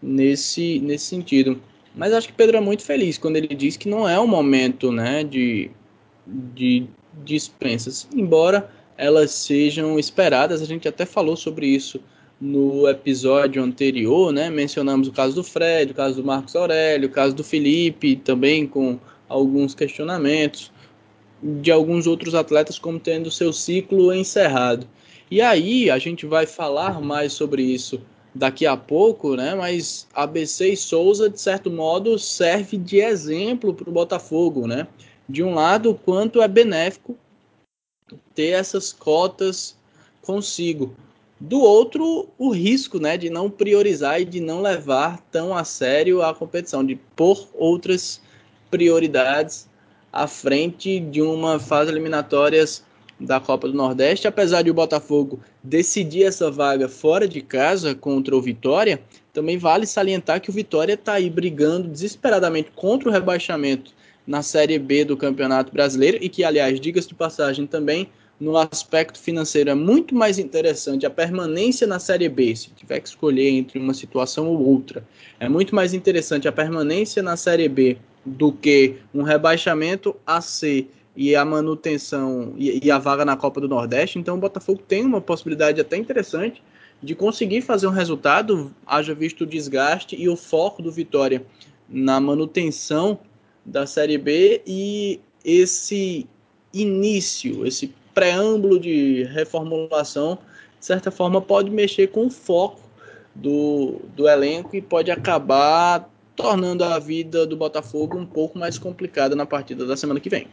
nesse, 0.00 0.80
nesse 0.80 1.04
sentido. 1.04 1.60
Mas 1.94 2.12
acho 2.12 2.28
que 2.28 2.34
Pedro 2.34 2.56
é 2.56 2.60
muito 2.60 2.82
feliz 2.82 3.18
quando 3.18 3.36
ele 3.36 3.54
diz 3.54 3.76
que 3.76 3.88
não 3.88 4.08
é 4.08 4.18
o 4.18 4.26
momento 4.26 4.90
né, 4.90 5.22
de 5.22 5.70
de 6.26 6.86
dispensas, 7.24 8.08
embora 8.14 8.70
elas 8.96 9.30
sejam 9.30 9.98
esperadas. 9.98 10.62
A 10.62 10.66
gente 10.66 10.88
até 10.88 11.04
falou 11.04 11.36
sobre 11.36 11.66
isso 11.66 12.00
no 12.40 12.88
episódio 12.88 13.62
anterior, 13.62 14.32
né? 14.32 14.50
Mencionamos 14.50 15.08
o 15.08 15.12
caso 15.12 15.34
do 15.34 15.44
Fred, 15.44 15.92
o 15.92 15.94
caso 15.94 16.16
do 16.16 16.26
Marcos 16.26 16.54
Aurélio, 16.54 17.08
o 17.08 17.12
caso 17.12 17.34
do 17.34 17.44
Felipe, 17.44 18.16
também 18.16 18.66
com 18.66 18.98
alguns 19.28 19.74
questionamentos 19.74 20.70
de 21.42 21.70
alguns 21.70 22.06
outros 22.06 22.34
atletas 22.34 22.78
como 22.78 22.98
tendo 22.98 23.30
seu 23.30 23.52
ciclo 23.52 24.12
encerrado. 24.12 24.86
E 25.30 25.40
aí 25.40 25.90
a 25.90 25.98
gente 25.98 26.24
vai 26.26 26.46
falar 26.46 27.00
mais 27.00 27.32
sobre 27.32 27.62
isso 27.62 28.00
daqui 28.34 28.66
a 28.66 28.76
pouco, 28.76 29.34
né? 29.34 29.54
Mas 29.54 30.06
ABC 30.14 30.72
e 30.72 30.76
Souza, 30.76 31.28
de 31.28 31.40
certo 31.40 31.70
modo, 31.70 32.18
serve 32.18 32.76
de 32.76 32.98
exemplo 32.98 33.74
para 33.74 33.88
o 33.88 33.92
Botafogo, 33.92 34.66
né? 34.66 34.86
De 35.28 35.42
um 35.42 35.54
lado, 35.54 35.90
o 35.90 35.94
quanto 35.94 36.40
é 36.40 36.48
benéfico 36.48 37.16
ter 38.34 38.50
essas 38.50 38.92
cotas 38.92 39.76
consigo. 40.22 40.94
Do 41.38 41.60
outro, 41.60 42.28
o 42.38 42.50
risco 42.50 42.98
né, 42.98 43.16
de 43.16 43.28
não 43.28 43.50
priorizar 43.50 44.20
e 44.20 44.24
de 44.24 44.40
não 44.40 44.62
levar 44.62 45.20
tão 45.30 45.56
a 45.56 45.64
sério 45.64 46.22
a 46.22 46.34
competição, 46.34 46.84
de 46.84 46.96
pôr 47.14 47.48
outras 47.54 48.20
prioridades 48.70 49.68
à 50.12 50.26
frente 50.26 50.98
de 50.98 51.20
uma 51.20 51.58
fase 51.58 51.90
eliminatórias 51.90 52.82
da 53.20 53.38
Copa 53.40 53.68
do 53.68 53.74
Nordeste. 53.74 54.26
Apesar 54.26 54.62
de 54.62 54.70
o 54.70 54.74
Botafogo 54.74 55.40
decidir 55.62 56.24
essa 56.24 56.50
vaga 56.50 56.88
fora 56.88 57.28
de 57.28 57.42
casa 57.42 57.94
contra 57.94 58.34
o 58.34 58.40
Vitória, 58.40 59.02
também 59.32 59.58
vale 59.58 59.86
salientar 59.86 60.40
que 60.40 60.48
o 60.48 60.52
Vitória 60.52 60.94
está 60.94 61.14
aí 61.14 61.28
brigando 61.28 61.88
desesperadamente 61.88 62.70
contra 62.74 63.08
o 63.08 63.12
rebaixamento 63.12 63.95
na 64.26 64.42
Série 64.42 64.78
B 64.78 65.04
do 65.04 65.16
Campeonato 65.16 65.72
Brasileiro 65.72 66.18
e 66.20 66.28
que, 66.28 66.42
aliás, 66.42 66.80
diga-se 66.80 67.08
de 67.08 67.14
passagem 67.14 67.66
também, 67.66 68.08
no 68.38 68.56
aspecto 68.56 69.18
financeiro 69.18 69.70
é 69.70 69.74
muito 69.74 70.14
mais 70.14 70.38
interessante 70.38 71.06
a 71.06 71.10
permanência 71.10 71.86
na 71.86 71.98
Série 71.98 72.28
B, 72.28 72.54
se 72.54 72.70
tiver 72.70 73.00
que 73.00 73.08
escolher 73.08 73.48
entre 73.48 73.78
uma 73.78 73.94
situação 73.94 74.46
ou 74.46 74.62
outra, 74.62 75.06
é 75.40 75.48
muito 75.48 75.74
mais 75.74 75.94
interessante 75.94 76.46
a 76.46 76.52
permanência 76.52 77.22
na 77.22 77.36
Série 77.36 77.68
B 77.68 77.96
do 78.24 78.52
que 78.52 78.96
um 79.14 79.22
rebaixamento 79.22 80.14
a 80.26 80.40
C 80.40 80.86
e 81.16 81.34
a 81.34 81.44
manutenção 81.44 82.52
e, 82.58 82.84
e 82.84 82.90
a 82.90 82.98
vaga 82.98 83.24
na 83.24 83.36
Copa 83.36 83.60
do 83.60 83.68
Nordeste. 83.68 84.18
Então 84.18 84.36
o 84.36 84.40
Botafogo 84.40 84.82
tem 84.86 85.04
uma 85.04 85.20
possibilidade 85.20 85.80
até 85.80 85.96
interessante 85.96 86.62
de 87.02 87.14
conseguir 87.14 87.62
fazer 87.62 87.86
um 87.86 87.90
resultado, 87.90 88.74
haja 88.86 89.14
visto 89.14 89.42
o 89.42 89.46
desgaste 89.46 90.16
e 90.16 90.28
o 90.28 90.36
foco 90.36 90.82
do 90.82 90.92
Vitória 90.92 91.44
na 91.88 92.20
manutenção 92.20 93.18
da 93.66 93.86
Série 93.86 94.16
B 94.16 94.62
e 94.66 95.20
esse 95.44 96.26
início, 96.72 97.66
esse 97.66 97.92
preâmbulo 98.14 98.78
de 98.78 99.24
reformulação, 99.24 100.38
de 100.78 100.86
certa 100.86 101.10
forma, 101.10 101.42
pode 101.42 101.70
mexer 101.70 102.06
com 102.08 102.26
o 102.26 102.30
foco 102.30 102.80
do, 103.34 104.00
do 104.14 104.28
elenco 104.28 104.74
e 104.74 104.80
pode 104.80 105.10
acabar 105.10 106.08
tornando 106.34 106.84
a 106.84 106.98
vida 106.98 107.46
do 107.46 107.56
Botafogo 107.56 108.16
um 108.18 108.26
pouco 108.26 108.58
mais 108.58 108.78
complicada 108.78 109.34
na 109.34 109.44
partida 109.44 109.84
da 109.84 109.96
semana 109.96 110.20
que 110.20 110.30
vem. 110.30 110.48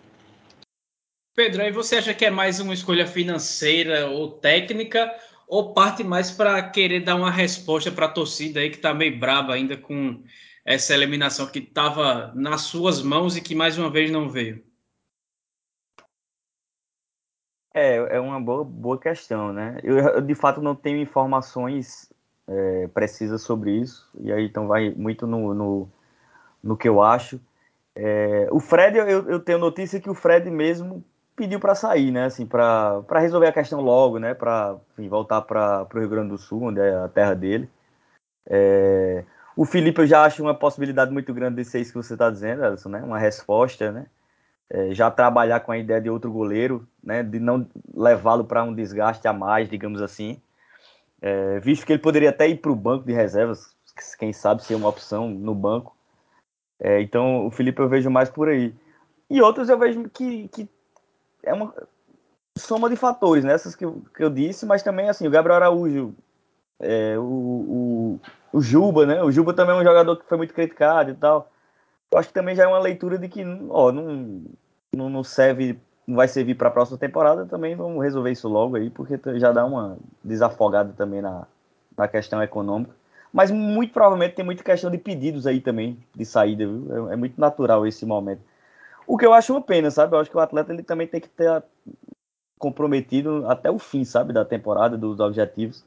Pedro, 1.36 1.62
aí 1.62 1.72
você 1.72 1.98
acha 1.98 2.14
que 2.14 2.26
é 2.26 2.30
mais 2.30 2.60
uma 2.60 2.74
escolha 2.74 3.08
financeira 3.08 4.08
ou 4.08 4.30
técnica, 4.32 5.12
ou 5.48 5.74
parte 5.74 6.04
mais 6.04 6.32
para 6.32 6.62
querer 6.62 7.02
dar 7.02 7.16
uma 7.16 7.32
resposta 7.32 7.92
para 7.92 8.06
a 8.06 8.10
torcida 8.10 8.60
aí 8.60 8.70
que 8.70 8.78
está 8.78 8.94
meio 8.94 9.20
brava 9.20 9.54
ainda 9.54 9.76
com 9.76 10.22
essa 10.66 10.94
eliminação 10.94 11.48
que 11.48 11.60
estava 11.60 12.32
nas 12.34 12.62
suas 12.62 13.02
mãos 13.02 13.36
e 13.36 13.42
que 13.42 13.56
mais 13.56 13.78
uma 13.78 13.90
vez 13.90 14.12
não 14.12 14.30
veio? 14.30 14.64
É, 17.74 17.96
é 17.96 18.20
uma 18.20 18.40
boa, 18.40 18.64
boa 18.64 19.00
questão, 19.00 19.52
né? 19.52 19.80
Eu, 19.84 19.98
eu 19.98 20.22
de 20.22 20.36
fato 20.36 20.62
não 20.62 20.76
tenho 20.76 21.00
informações 21.00 22.12
é, 22.48 22.88
precisas 22.90 23.42
sobre 23.42 23.72
isso, 23.72 24.10
e 24.20 24.32
aí 24.32 24.46
então 24.46 24.68
vai 24.68 24.92
muito 24.92 25.26
no, 25.26 25.54
no, 25.54 25.90
no 26.64 26.78
que 26.78 26.88
eu 26.88 27.02
acho. 27.02 27.42
É, 27.96 28.48
o 28.52 28.60
Fred, 28.60 28.98
eu, 28.98 29.08
eu 29.30 29.40
tenho 29.40 29.58
notícia 29.58 30.00
que 30.00 30.10
o 30.10 30.16
Fred 30.16 30.50
mesmo 30.50 31.04
pediu 31.36 31.60
para 31.60 31.76
sair, 31.76 32.12
né? 32.12 32.26
Assim, 32.26 32.46
para 32.46 33.04
resolver 33.20 33.48
a 33.48 33.54
questão 33.54 33.82
logo, 33.82 34.20
né? 34.20 34.34
Para 34.36 34.78
voltar 35.10 35.42
para 35.42 35.88
o 35.94 36.00
Rio 36.00 36.10
Grande 36.10 36.30
do 36.30 36.38
Sul, 36.38 36.64
onde 36.64 36.80
é 36.80 36.96
a 36.96 37.08
terra 37.08 37.34
dele. 37.34 37.70
É, 38.48 39.26
o 39.56 39.66
Felipe 39.66 40.02
eu 40.02 40.08
já 40.08 40.24
acho 40.24 40.42
uma 40.42 40.54
possibilidade 40.54 41.12
muito 41.12 41.34
grande 41.34 41.58
de 41.58 41.66
ser 41.66 41.82
isso 41.82 41.92
que 41.92 41.98
você 41.98 42.14
está 42.14 42.30
dizendo, 42.30 42.64
Alisson, 42.64 42.90
né? 42.90 43.02
Uma 43.04 43.20
resposta, 43.20 43.92
né? 43.92 44.08
É, 44.70 44.94
já 44.94 45.12
trabalhar 45.12 45.60
com 45.60 45.72
a 45.72 45.78
ideia 45.78 46.02
de 46.02 46.10
outro 46.10 46.32
goleiro, 46.32 46.88
né? 47.04 47.22
De 47.22 47.40
não 47.40 47.68
levá-lo 47.94 48.46
para 48.46 48.64
um 48.64 48.74
desgaste 48.74 49.28
a 49.28 49.34
mais, 49.34 49.70
digamos 49.70 50.02
assim. 50.02 50.42
É, 51.22 51.60
visto 51.60 51.86
que 51.86 51.94
ele 51.94 52.02
poderia 52.02 52.32
até 52.32 52.48
ir 52.48 52.58
para 52.58 52.72
o 52.72 52.76
banco 52.76 53.06
de 53.06 53.14
reservas, 53.14 53.74
quem 54.18 54.34
sabe 54.34 54.64
ser 54.64 54.76
uma 54.76 54.90
opção 54.90 55.30
no 55.30 55.54
banco. 55.54 55.96
É, 56.80 57.02
então 57.02 57.46
o 57.46 57.52
Felipe 57.52 57.82
eu 57.82 57.88
vejo 57.88 58.10
mais 58.10 58.30
por 58.30 58.50
aí. 58.50 58.74
E 59.30 59.42
outros 59.42 59.70
eu 59.70 59.78
vejo 59.78 60.10
que, 60.10 60.48
que 60.50 60.68
é 61.44 61.54
uma 61.54 61.74
soma 62.58 62.90
de 62.90 62.96
fatores, 62.96 63.44
né? 63.44 63.54
Essas 63.54 63.76
que 63.76 63.86
eu, 63.86 64.04
que 64.16 64.24
eu 64.24 64.30
disse, 64.30 64.66
mas 64.66 64.84
também 64.84 65.10
assim, 65.10 65.28
o 65.28 65.32
Gabriel 65.32 65.58
Araújo, 65.58 66.16
é, 66.80 67.18
o, 67.18 67.22
o, 67.22 68.20
o, 68.54 68.62
Juba, 68.62 69.06
né? 69.06 69.22
O 69.24 69.32
Juba 69.32 69.54
também 69.54 69.76
é 69.76 69.80
um 69.80 69.84
jogador 69.84 70.16
que 70.16 70.28
foi 70.28 70.38
muito 70.38 70.54
criticado 70.54 71.12
e 71.12 71.16
tal. 71.16 71.52
Eu 72.12 72.20
acho 72.20 72.30
que 72.30 72.34
também 72.34 72.56
já 72.56 72.64
é 72.64 72.68
uma 72.68 72.80
leitura 72.80 73.18
de 73.18 73.28
que, 73.28 73.44
ó, 73.70 73.92
não, 73.92 74.44
não, 74.96 75.10
não 75.10 75.24
serve, 75.24 75.80
não 76.08 76.16
vai 76.16 76.28
servir 76.28 76.56
para 76.56 76.68
a 76.68 76.72
próxima 76.72 76.98
temporada, 76.98 77.46
também 77.46 77.76
vamos 77.76 78.04
resolver 78.04 78.32
isso 78.32 78.48
logo 78.48 78.76
aí, 78.76 78.90
porque 78.90 79.20
já 79.40 79.52
dá 79.52 79.66
uma 79.66 79.98
desafogada 80.24 80.94
também 80.96 81.22
na, 81.22 81.48
na 81.98 82.08
questão 82.08 82.42
econômica. 82.42 82.94
Mas 83.34 83.50
muito 83.50 83.92
provavelmente 83.92 84.36
tem 84.36 84.46
muita 84.46 84.64
questão 84.64 84.92
de 84.92 84.98
pedidos 85.00 85.48
aí 85.48 85.60
também, 85.60 85.98
de 86.16 86.24
saída, 86.24 86.68
viu? 86.68 87.10
É, 87.10 87.14
é 87.14 87.16
muito 87.16 87.42
natural 87.42 87.88
esse 87.88 88.06
momento. 88.06 88.42
O 89.08 89.18
que 89.18 89.26
eu 89.26 89.34
acho 89.34 89.54
uma 89.54 89.62
pena, 89.62 89.90
sabe? 89.90 90.16
Eu 90.16 90.20
acho 90.20 90.30
que 90.30 90.38
o 90.38 90.40
atleta 90.40 90.72
ele 90.72 90.84
também 90.84 91.08
tem 91.08 91.20
que 91.20 91.28
ter 91.28 91.64
comprometido 92.60 93.46
até 93.50 93.70
o 93.70 93.80
fim, 93.80 94.06
sabe, 94.06 94.32
da 94.32 94.46
temporada, 94.46 94.98
dos 94.98 95.20
objetivos. 95.20 95.84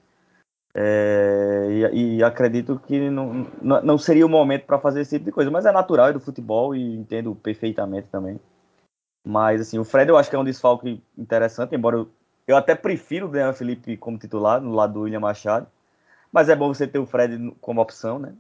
É, 0.79 1.91
e, 1.95 2.17
e, 2.19 2.23
acredito 2.23 2.79
que 2.79 3.09
não, 3.09 3.47
não 3.63 3.97
seria 3.97 4.27
o 4.27 4.29
momento 4.29 4.67
para 4.67 4.79
fazer 4.79 5.01
esse 5.01 5.17
tipo 5.17 5.25
de 5.25 5.33
coisa, 5.33 5.51
mas 5.51 5.65
é 5.65 5.73
natural 5.73 6.09
é 6.09 6.13
do 6.13 6.21
futebol 6.21 6.75
e 6.77 6.97
entendo 6.97 7.35
perfeitamente 7.35 8.09
também. 8.09 8.39
Mas 9.25 9.63
assim, 9.63 9.79
o 9.79 9.85
Fred 9.85 10.11
eu 10.11 10.19
acho 10.19 10.29
que 10.29 10.37
é 10.37 10.39
um 10.39 10.45
desfalque 10.45 11.03
interessante, 11.17 11.75
embora 11.75 11.97
eu, 11.97 12.11
eu 12.47 12.57
até 12.59 12.75
prefiro 12.75 13.27
o 13.27 13.31
Daniel 13.31 13.55
Felipe 13.55 13.97
como 13.97 14.19
titular 14.19 14.61
no 14.61 14.75
lado 14.75 14.93
do 14.93 15.01
William 15.01 15.21
Machado. 15.21 15.67
Mas 16.31 16.51
é 16.51 16.55
bom 16.55 16.69
você 16.69 16.87
ter 16.87 16.99
o 16.99 17.07
Fred 17.07 17.55
como 17.59 17.81
opção, 17.81 18.19
né? 18.19 18.35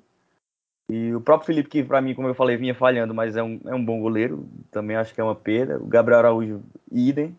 E 0.90 1.14
o 1.14 1.20
próprio 1.22 1.46
Felipe, 1.46 1.70
que 1.70 1.82
para 1.82 2.02
mim, 2.02 2.14
como 2.14 2.28
eu 2.28 2.34
falei, 2.34 2.58
vinha 2.58 2.74
falhando, 2.74 3.14
mas 3.14 3.34
é 3.34 3.42
um, 3.42 3.58
é 3.64 3.74
um 3.74 3.84
bom 3.84 3.98
goleiro, 3.98 4.46
também 4.70 4.94
acho 4.96 5.14
que 5.14 5.20
é 5.22 5.24
uma 5.24 5.34
perda. 5.34 5.78
O 5.78 5.86
Gabriel 5.86 6.18
Araújo, 6.18 6.62
idem. 6.92 7.36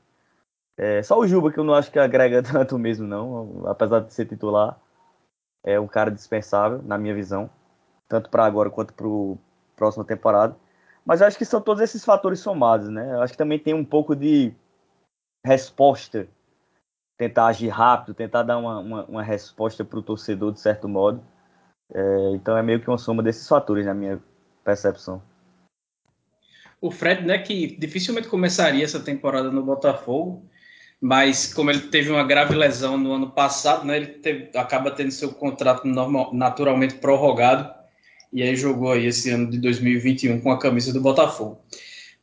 É, 0.76 1.04
só 1.04 1.20
o 1.20 1.28
Juba, 1.28 1.52
que 1.52 1.60
eu 1.60 1.64
não 1.64 1.76
acho 1.76 1.92
que 1.92 2.00
agrega 2.00 2.42
tanto 2.44 2.80
mesmo, 2.80 3.08
não, 3.08 3.64
apesar 3.68 4.00
de 4.00 4.14
ser 4.14 4.26
titular. 4.26 4.80
É 5.64 5.80
um 5.80 5.88
cara 5.88 6.12
dispensável, 6.12 6.82
na 6.84 6.98
minha 6.98 7.14
visão, 7.14 7.50
tanto 8.08 8.30
para 8.30 8.46
agora 8.46 8.70
quanto 8.70 8.94
para 8.94 9.08
próxima 9.76 10.06
temporada. 10.06 10.56
Mas 11.06 11.22
eu 11.22 11.28
acho 11.28 11.38
que 11.38 11.46
são 11.46 11.62
todos 11.62 11.82
esses 11.82 12.04
fatores 12.04 12.40
somados, 12.40 12.90
né? 12.90 13.14
Eu 13.14 13.22
acho 13.22 13.34
que 13.34 13.38
também 13.38 13.60
tem 13.60 13.74
um 13.74 13.86
pouco 13.86 14.16
de 14.16 14.54
resposta, 15.46 16.28
tentar 17.18 17.48
agir 17.48 17.70
rápido, 17.70 18.14
tentar 18.14 18.44
dar 18.44 18.58
uma, 18.58 18.80
uma, 18.80 19.06
uma 19.06 19.24
resposta 19.24 19.84
para 19.84 20.00
o 20.00 20.04
torcedor, 20.04 20.52
de 20.52 20.60
certo 20.60 20.88
modo 20.88 21.24
é, 21.94 22.32
então 22.34 22.58
é 22.58 22.62
meio 22.62 22.82
que 22.82 22.90
uma 22.90 22.98
soma 22.98 23.24
desses 23.24 23.48
fatores 23.48 23.86
na 23.86 23.94
minha 23.94 24.22
percepção. 24.64 25.22
O 26.80 26.92
Fred, 26.92 27.26
né, 27.26 27.40
que 27.40 27.76
dificilmente 27.78 28.28
começaria 28.28 28.84
essa 28.84 29.00
temporada 29.00 29.50
no 29.52 29.64
Botafogo, 29.64 30.44
mas 31.02 31.54
como 31.54 31.70
ele 31.70 31.82
teve 31.82 32.10
uma 32.10 32.24
grave 32.24 32.56
lesão 32.56 32.98
no 32.98 33.14
ano 33.14 33.32
passado, 33.32 33.86
né, 33.86 33.98
ele 33.98 34.08
teve, 34.08 34.58
acaba 34.58 34.92
tendo 34.92 35.12
seu 35.12 35.32
contrato 35.32 35.88
normal, 35.88 36.34
naturalmente 36.34 36.96
prorrogado. 36.96 37.72
E 38.34 38.44
aí 38.44 38.56
jogou 38.56 38.92
aí 38.92 39.06
esse 39.06 39.30
ano 39.30 39.50
de 39.50 39.58
2021 39.60 40.42
com 40.42 40.52
a 40.52 40.60
camisa 40.60 40.92
do 40.92 41.00
Botafogo. 41.00 41.62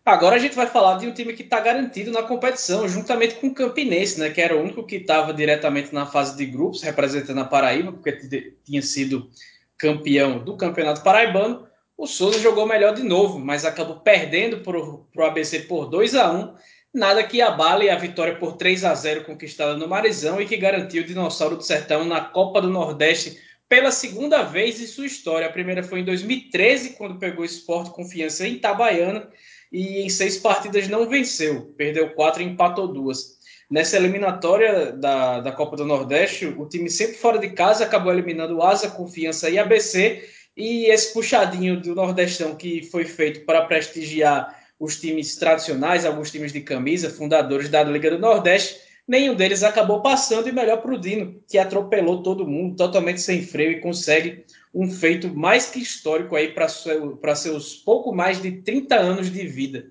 Agora 0.04 0.37
a 0.37 0.38
gente 0.38 0.54
vai 0.54 0.66
falar 0.66 0.99
de 0.99 1.07
um 1.07 1.14
time 1.14 1.33
que 1.33 1.43
está 1.43 1.61
garantido 1.61 2.11
na 2.11 2.23
competição, 2.23 2.87
juntamente 2.87 3.37
com 3.37 3.47
o 3.47 3.54
Campinense, 3.54 4.21
né, 4.21 4.28
que 4.28 4.40
era 4.40 4.54
o 4.54 4.61
único 4.61 4.85
que 4.85 4.97
estava 4.97 5.33
diretamente 5.33 5.95
na 5.95 6.04
fase 6.04 6.37
de 6.37 6.45
grupos, 6.45 6.83
representando 6.83 7.40
a 7.40 7.45
Paraíba, 7.45 7.90
porque 7.93 8.12
tinha 8.64 8.83
sido 8.83 9.31
campeão 9.78 10.45
do 10.45 10.57
Campeonato 10.57 11.02
Paraibano, 11.02 11.66
o 11.97 12.07
Souza 12.07 12.38
jogou 12.40 12.66
melhor 12.66 12.93
de 12.95 13.02
novo, 13.02 13.38
mas 13.38 13.64
acabou 13.64 14.00
perdendo 14.00 14.59
para 14.59 14.78
o 14.78 15.26
ABC 15.26 15.61
por 15.61 15.88
2 15.88 16.14
a 16.16 16.31
1 16.31 16.54
nada 16.95 17.25
que 17.25 17.43
abale 17.43 17.91
a 17.91 17.97
vitória 17.97 18.37
por 18.37 18.57
3 18.57 18.85
a 18.85 18.95
0 18.95 19.25
conquistada 19.25 19.77
no 19.77 19.89
Marizão 19.89 20.41
e 20.41 20.47
que 20.47 20.57
garantiu 20.57 21.03
o 21.03 21.07
Dinossauro 21.07 21.57
do 21.57 21.65
Sertão 21.65 22.05
na 22.05 22.21
Copa 22.21 22.61
do 22.61 22.71
Nordeste 22.71 23.37
pela 23.69 23.91
segunda 23.91 24.45
vez 24.45 24.81
em 24.81 24.87
sua 24.87 25.05
história. 25.05 25.49
A 25.49 25.53
primeira 25.53 25.83
foi 25.83 26.01
em 26.01 26.05
2013, 26.05 26.91
quando 26.91 27.19
pegou 27.19 27.43
o 27.43 27.45
Esporte 27.45 27.91
Confiança 27.91 28.47
em 28.47 28.55
Itabaiana 28.55 29.29
e 29.73 30.03
em 30.03 30.09
seis 30.09 30.37
partidas 30.37 30.87
não 30.87 31.09
venceu, 31.09 31.75
perdeu 31.77 32.11
quatro 32.11 32.41
e 32.41 32.47
empatou 32.47 32.87
duas. 32.87 33.35
Nessa 33.69 33.97
eliminatória 33.97 34.93
da, 34.93 35.41
da 35.41 35.51
Copa 35.51 35.77
do 35.77 35.85
Nordeste, 35.85 36.47
o 36.47 36.69
time 36.69 36.89
sempre 36.89 37.17
fora 37.17 37.39
de 37.39 37.51
casa 37.51 37.85
acabou 37.85 38.13
eliminando 38.13 38.63
Asa, 38.63 38.91
Confiança 38.91 39.51
e 39.51 39.59
ABC. 39.59 40.23
E 40.57 40.85
esse 40.85 41.13
puxadinho 41.13 41.81
do 41.81 41.97
Nordestão 41.97 42.55
que 42.55 42.85
foi 42.85 43.05
feito 43.05 43.45
para 43.45 43.65
prestigiar 43.67 44.63
os 44.85 45.00
times 45.00 45.37
tradicionais, 45.37 46.05
alguns 46.05 46.31
times 46.31 46.53
de 46.53 46.61
camisa, 46.61 47.09
fundadores 47.09 47.69
da 47.71 47.83
Liga 47.83 48.11
do 48.11 48.19
Nordeste, 48.19 48.81
nenhum 49.09 49.35
deles 49.35 49.62
acabou 49.62 50.03
passando 50.03 50.49
e 50.49 50.53
melhor 50.53 50.83
para 50.83 50.93
o 50.93 50.99
Dino, 50.99 51.43
que 51.49 51.57
atropelou 51.57 52.23
todo 52.23 52.47
mundo 52.47 52.76
totalmente 52.76 53.21
sem 53.21 53.43
freio 53.43 53.73
e 53.73 53.81
consegue 53.81 54.45
um 54.75 54.91
feito 54.91 55.35
mais 55.35 55.71
que 55.71 55.79
histórico 55.79 56.37
aí 56.37 56.49
para 56.49 56.69
seu, 56.69 57.19
seus 57.35 57.76
pouco 57.76 58.14
mais 58.14 58.43
de 58.43 58.53
30 58.62 58.95
anos 58.95 59.31
de 59.31 59.47
vida. 59.47 59.91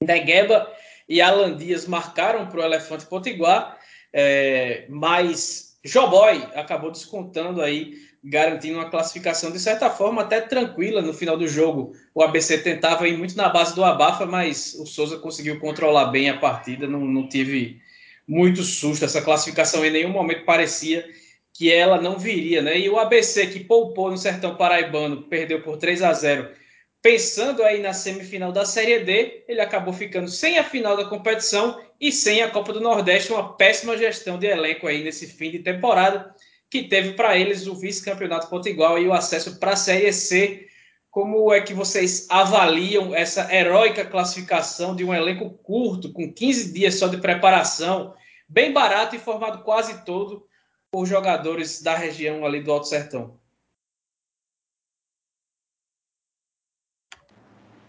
Negueba 0.00 0.70
e 1.08 1.20
Alan 1.20 1.56
Dias 1.56 1.86
marcaram 1.86 2.46
para 2.46 2.60
o 2.60 2.64
Elefante 2.64 3.06
Potiguar, 3.06 3.76
é, 4.12 4.86
mas 4.88 5.78
Joboy 5.84 6.46
acabou 6.54 6.92
descontando 6.92 7.60
aí, 7.60 7.94
garantindo 8.22 8.78
uma 8.78 8.88
classificação 8.88 9.50
de 9.50 9.58
certa 9.58 9.90
forma 9.90 10.22
até 10.22 10.40
tranquila 10.40 11.02
no 11.02 11.12
final 11.12 11.36
do 11.36 11.48
jogo. 11.48 11.92
O 12.14 12.22
ABC 12.22 12.58
tentava 12.58 13.08
ir 13.08 13.16
muito 13.16 13.36
na 13.36 13.48
base 13.48 13.74
do 13.74 13.84
abafa, 13.84 14.24
mas 14.26 14.74
o 14.74 14.86
Souza 14.86 15.18
conseguiu 15.18 15.58
controlar 15.58 16.06
bem 16.06 16.30
a 16.30 16.38
partida, 16.38 16.86
não, 16.86 17.00
não 17.00 17.28
tive 17.28 17.80
muito 18.26 18.62
susto. 18.62 19.04
Essa 19.04 19.22
classificação 19.22 19.84
em 19.84 19.90
nenhum 19.90 20.10
momento 20.10 20.44
parecia 20.44 21.04
que 21.52 21.70
ela 21.70 22.00
não 22.00 22.18
viria, 22.18 22.62
né? 22.62 22.78
E 22.78 22.88
o 22.88 22.98
ABC 22.98 23.48
que 23.48 23.60
poupou 23.60 24.10
no 24.10 24.16
Sertão 24.16 24.56
Paraibano, 24.56 25.22
perdeu 25.22 25.60
por 25.62 25.76
3 25.76 26.02
a 26.02 26.12
0 26.12 26.62
pensando 27.02 27.64
aí 27.64 27.82
na 27.82 27.92
semifinal 27.92 28.52
da 28.52 28.64
Série 28.64 29.00
D, 29.00 29.44
ele 29.48 29.60
acabou 29.60 29.92
ficando 29.92 30.28
sem 30.28 30.56
a 30.56 30.64
final 30.64 30.96
da 30.96 31.04
competição 31.04 31.82
e 32.00 32.12
sem 32.12 32.42
a 32.42 32.50
Copa 32.50 32.72
do 32.72 32.80
Nordeste, 32.80 33.32
uma 33.32 33.56
péssima 33.56 33.98
gestão 33.98 34.38
de 34.38 34.46
elenco 34.46 34.86
aí 34.86 35.02
nesse 35.02 35.26
fim 35.26 35.50
de 35.50 35.58
temporada, 35.58 36.32
que 36.72 36.84
teve 36.84 37.12
para 37.12 37.36
eles 37.36 37.66
o 37.66 37.74
vice-campeonato 37.74 38.48
Potiguar 38.48 38.96
e 38.96 39.06
o 39.06 39.12
acesso 39.12 39.60
para 39.60 39.72
a 39.72 39.76
Série 39.76 40.10
C. 40.10 40.66
Como 41.10 41.52
é 41.52 41.60
que 41.60 41.74
vocês 41.74 42.26
avaliam 42.30 43.14
essa 43.14 43.54
heróica 43.54 44.06
classificação 44.06 44.96
de 44.96 45.04
um 45.04 45.12
elenco 45.12 45.50
curto, 45.50 46.10
com 46.10 46.32
15 46.32 46.72
dias 46.72 46.94
só 46.94 47.08
de 47.08 47.18
preparação, 47.18 48.14
bem 48.48 48.72
barato 48.72 49.14
e 49.14 49.18
formado 49.18 49.62
quase 49.64 50.02
todo 50.06 50.46
por 50.90 51.04
jogadores 51.04 51.82
da 51.82 51.94
região 51.94 52.46
ali 52.46 52.62
do 52.62 52.72
Alto 52.72 52.88
Sertão? 52.88 53.38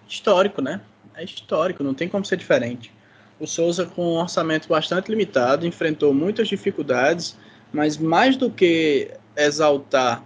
histórico, 0.06 0.62
né? 0.62 0.82
É 1.16 1.24
histórico, 1.24 1.84
não 1.84 1.94
tem 1.94 2.10
como 2.10 2.26
ser 2.26 2.36
diferente. 2.36 2.94
O 3.40 3.48
Souza, 3.48 3.86
com 3.86 4.16
um 4.16 4.20
orçamento 4.20 4.68
bastante 4.68 5.10
limitado, 5.10 5.66
enfrentou 5.66 6.14
muitas 6.14 6.50
dificuldades, 6.50 7.38
mas 7.74 7.98
mais 7.98 8.38
do 8.38 8.50
que 8.52 9.12
exaltar 9.36 10.24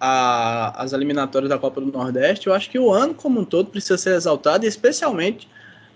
a, 0.00 0.82
as 0.82 0.92
eliminatórias 0.92 1.50
da 1.50 1.58
Copa 1.58 1.80
do 1.80 1.90
Nordeste, 1.90 2.46
eu 2.46 2.54
acho 2.54 2.70
que 2.70 2.78
o 2.78 2.90
ano 2.92 3.12
como 3.12 3.40
um 3.40 3.44
todo 3.44 3.70
precisa 3.70 3.98
ser 3.98 4.14
exaltado, 4.14 4.64
especialmente 4.64 5.48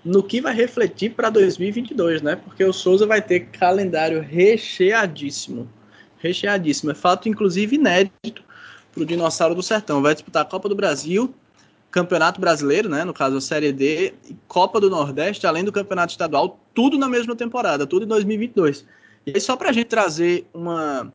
no 0.04 0.22
que 0.22 0.40
vai 0.40 0.52
refletir 0.52 1.10
para 1.10 1.30
2022, 1.30 2.22
né? 2.22 2.34
Porque 2.34 2.64
o 2.64 2.72
Souza 2.72 3.06
vai 3.06 3.22
ter 3.22 3.46
calendário 3.46 4.20
recheadíssimo. 4.20 5.68
Recheadíssimo. 6.18 6.90
É 6.90 6.94
fato, 6.94 7.28
inclusive, 7.28 7.76
inédito 7.76 8.42
para 8.92 9.02
o 9.02 9.06
Dinossauro 9.06 9.54
do 9.54 9.62
Sertão. 9.62 10.02
Vai 10.02 10.14
disputar 10.14 10.42
a 10.42 10.44
Copa 10.44 10.68
do 10.68 10.74
Brasil, 10.74 11.32
Campeonato 11.88 12.40
Brasileiro, 12.40 12.88
né? 12.88 13.04
No 13.04 13.14
caso, 13.14 13.36
a 13.36 13.40
Série 13.40 13.72
D, 13.72 14.14
Copa 14.48 14.80
do 14.80 14.90
Nordeste, 14.90 15.46
além 15.46 15.62
do 15.62 15.70
Campeonato 15.70 16.10
Estadual, 16.10 16.58
tudo 16.74 16.98
na 16.98 17.08
mesma 17.08 17.36
temporada, 17.36 17.86
tudo 17.86 18.04
em 18.04 18.08
2022. 18.08 18.84
E 19.26 19.32
aí, 19.34 19.40
só 19.40 19.56
para 19.56 19.70
a 19.70 19.72
gente 19.72 19.86
trazer 19.86 20.46
uma 20.52 21.12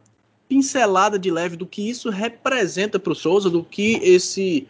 pincelada 0.47 1.19
de 1.19 1.29
leve 1.29 1.55
do 1.57 1.65
que 1.65 1.89
isso 1.89 2.09
representa 2.09 2.97
para 2.97 3.11
o 3.11 3.15
Souza, 3.15 3.49
do 3.49 3.63
que 3.63 3.95
esse 4.03 4.67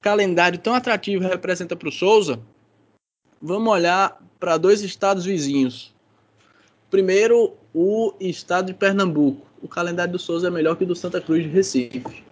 calendário 0.00 0.58
tão 0.58 0.74
atrativo 0.74 1.22
representa 1.22 1.74
para 1.76 1.88
o 1.88 1.92
Souza, 1.92 2.40
vamos 3.40 3.72
olhar 3.72 4.20
para 4.38 4.56
dois 4.56 4.82
estados 4.82 5.24
vizinhos. 5.24 5.94
Primeiro, 6.90 7.54
o 7.72 8.12
estado 8.20 8.66
de 8.66 8.74
Pernambuco. 8.74 9.46
O 9.62 9.68
calendário 9.68 10.12
do 10.12 10.18
Souza 10.18 10.48
é 10.48 10.50
melhor 10.50 10.76
que 10.76 10.84
o 10.84 10.86
do 10.86 10.94
Santa 10.94 11.20
Cruz 11.20 11.42
de 11.42 11.48
Recife. 11.48 12.24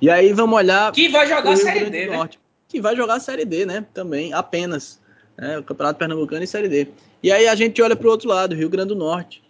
E 0.00 0.08
aí 0.08 0.32
vamos 0.32 0.56
olhar. 0.56 0.92
Que 0.92 1.08
vai 1.08 1.26
jogar 1.26 1.52
a 1.52 1.56
Série 1.56 1.90
D, 1.90 2.06
né? 2.06 2.30
Que 2.68 2.80
vai 2.80 2.96
jogar 2.96 3.14
a 3.14 3.20
Série 3.20 3.44
D, 3.44 3.66
né? 3.66 3.84
Também, 3.92 4.32
apenas. 4.32 5.00
Né? 5.40 5.58
O 5.58 5.64
Campeonato 5.64 5.98
Pernambucano 5.98 6.44
e 6.44 6.46
Série 6.46 6.68
D. 6.68 6.86
E 7.22 7.32
aí 7.32 7.48
a 7.48 7.56
gente 7.56 7.82
olha 7.82 7.96
para 7.96 8.06
o 8.06 8.10
outro 8.10 8.28
lado, 8.28 8.54
Rio 8.54 8.68
Grande 8.68 8.90
do 8.90 8.94
Norte 8.94 9.42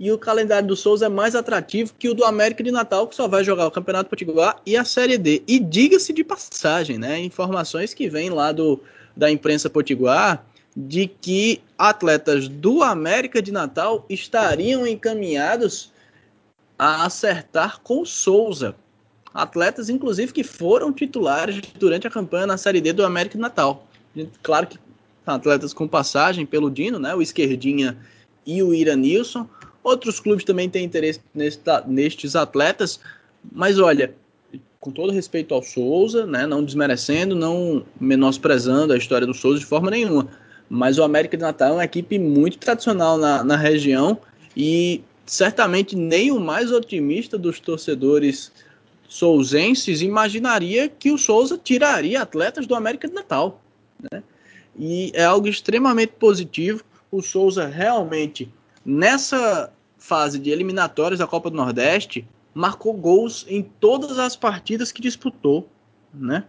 e 0.00 0.10
o 0.10 0.16
calendário 0.16 0.66
do 0.66 0.74
Souza 0.74 1.04
é 1.04 1.08
mais 1.10 1.34
atrativo 1.34 1.92
que 1.98 2.08
o 2.08 2.14
do 2.14 2.24
América 2.24 2.64
de 2.64 2.70
Natal, 2.70 3.06
que 3.06 3.14
só 3.14 3.28
vai 3.28 3.44
jogar 3.44 3.66
o 3.66 3.70
Campeonato 3.70 4.08
Potiguar 4.08 4.56
e 4.64 4.74
a 4.74 4.82
Série 4.82 5.18
D. 5.18 5.42
E 5.46 5.58
diga-se 5.58 6.14
de 6.14 6.24
passagem, 6.24 6.96
né, 6.96 7.20
informações 7.20 7.92
que 7.92 8.08
vêm 8.08 8.30
lá 8.30 8.50
do, 8.50 8.80
da 9.14 9.30
imprensa 9.30 9.68
potiguar 9.68 10.42
de 10.74 11.06
que 11.06 11.60
atletas 11.76 12.48
do 12.48 12.82
América 12.82 13.42
de 13.42 13.52
Natal 13.52 14.06
estariam 14.08 14.86
encaminhados 14.86 15.92
a 16.78 17.04
acertar 17.04 17.80
com 17.82 18.02
Souza. 18.06 18.74
Atletas, 19.34 19.90
inclusive, 19.90 20.32
que 20.32 20.42
foram 20.42 20.94
titulares 20.94 21.60
durante 21.78 22.06
a 22.06 22.10
campanha 22.10 22.46
na 22.46 22.56
Série 22.56 22.80
D 22.80 22.94
do 22.94 23.04
América 23.04 23.36
de 23.36 23.42
Natal. 23.42 23.86
Claro 24.42 24.66
que 24.66 24.78
atletas 25.34 25.72
com 25.72 25.88
passagem 25.88 26.44
pelo 26.44 26.70
Dino, 26.70 26.98
né, 26.98 27.14
o 27.14 27.22
Esquerdinha 27.22 27.96
e 28.46 28.62
o 28.62 28.74
Iranilson, 28.74 29.48
Outros 29.82 30.20
clubes 30.20 30.44
também 30.44 30.68
têm 30.68 30.84
interesse 30.84 31.20
nestes 31.86 32.36
atletas, 32.36 33.00
mas 33.50 33.78
olha, 33.78 34.14
com 34.78 34.90
todo 34.90 35.12
respeito 35.12 35.54
ao 35.54 35.62
Souza, 35.62 36.26
né, 36.26 36.46
não 36.46 36.62
desmerecendo, 36.62 37.34
não 37.34 37.84
menosprezando 37.98 38.92
a 38.92 38.96
história 38.96 39.26
do 39.26 39.32
Souza 39.32 39.58
de 39.58 39.64
forma 39.64 39.90
nenhuma, 39.90 40.28
mas 40.68 40.98
o 40.98 41.02
América 41.02 41.36
de 41.36 41.42
Natal 41.42 41.70
é 41.70 41.72
uma 41.72 41.84
equipe 41.84 42.18
muito 42.18 42.58
tradicional 42.58 43.16
na, 43.16 43.42
na 43.42 43.56
região 43.56 44.18
e 44.54 45.02
certamente 45.24 45.96
nem 45.96 46.30
o 46.30 46.38
mais 46.38 46.70
otimista 46.70 47.38
dos 47.38 47.58
torcedores 47.58 48.52
souzenses 49.08 50.02
imaginaria 50.02 50.88
que 50.88 51.10
o 51.10 51.18
Souza 51.18 51.58
tiraria 51.58 52.20
atletas 52.20 52.66
do 52.66 52.74
América 52.74 53.08
de 53.08 53.14
Natal. 53.14 53.60
Né? 54.12 54.22
E 54.80 55.12
é 55.14 55.24
algo 55.24 55.46
extremamente 55.46 56.14
positivo. 56.18 56.82
O 57.12 57.20
Souza 57.22 57.66
realmente 57.66 58.50
Nessa 58.84 59.72
fase 59.98 60.38
de 60.38 60.50
eliminatórias 60.50 61.18
da 61.18 61.26
Copa 61.26 61.50
do 61.50 61.56
Nordeste, 61.56 62.26
marcou 62.54 62.94
gols 62.94 63.44
em 63.48 63.62
todas 63.62 64.18
as 64.18 64.34
partidas 64.34 64.90
que 64.90 65.02
disputou, 65.02 65.68
né? 66.12 66.44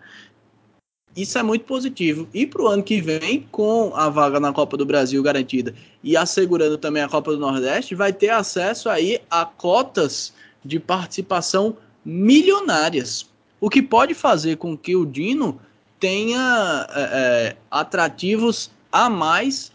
Isso 1.13 1.37
é 1.37 1.43
muito 1.43 1.65
positivo. 1.65 2.27
E 2.33 2.47
para 2.47 2.61
o 2.61 2.67
ano 2.67 2.81
que 2.81 3.01
vem, 3.01 3.45
com 3.51 3.91
a 3.93 4.07
vaga 4.07 4.39
na 4.39 4.53
Copa 4.53 4.77
do 4.77 4.85
Brasil 4.85 5.21
garantida 5.21 5.75
e 6.01 6.15
assegurando 6.15 6.77
também 6.77 7.03
a 7.03 7.09
Copa 7.09 7.31
do 7.33 7.37
Nordeste, 7.37 7.95
vai 7.95 8.13
ter 8.13 8.29
acesso 8.29 8.89
aí 8.89 9.19
a 9.29 9.43
cotas 9.43 10.33
de 10.63 10.79
participação 10.79 11.75
milionárias. 12.05 13.29
O 13.59 13.69
que 13.69 13.81
pode 13.81 14.13
fazer 14.13 14.55
com 14.55 14.77
que 14.77 14.95
o 14.95 15.05
Dino 15.05 15.59
tenha 16.01 16.87
é, 16.89 17.01
é 17.01 17.57
atrativos 17.69 18.69
a 18.91 19.09
mais 19.09 19.71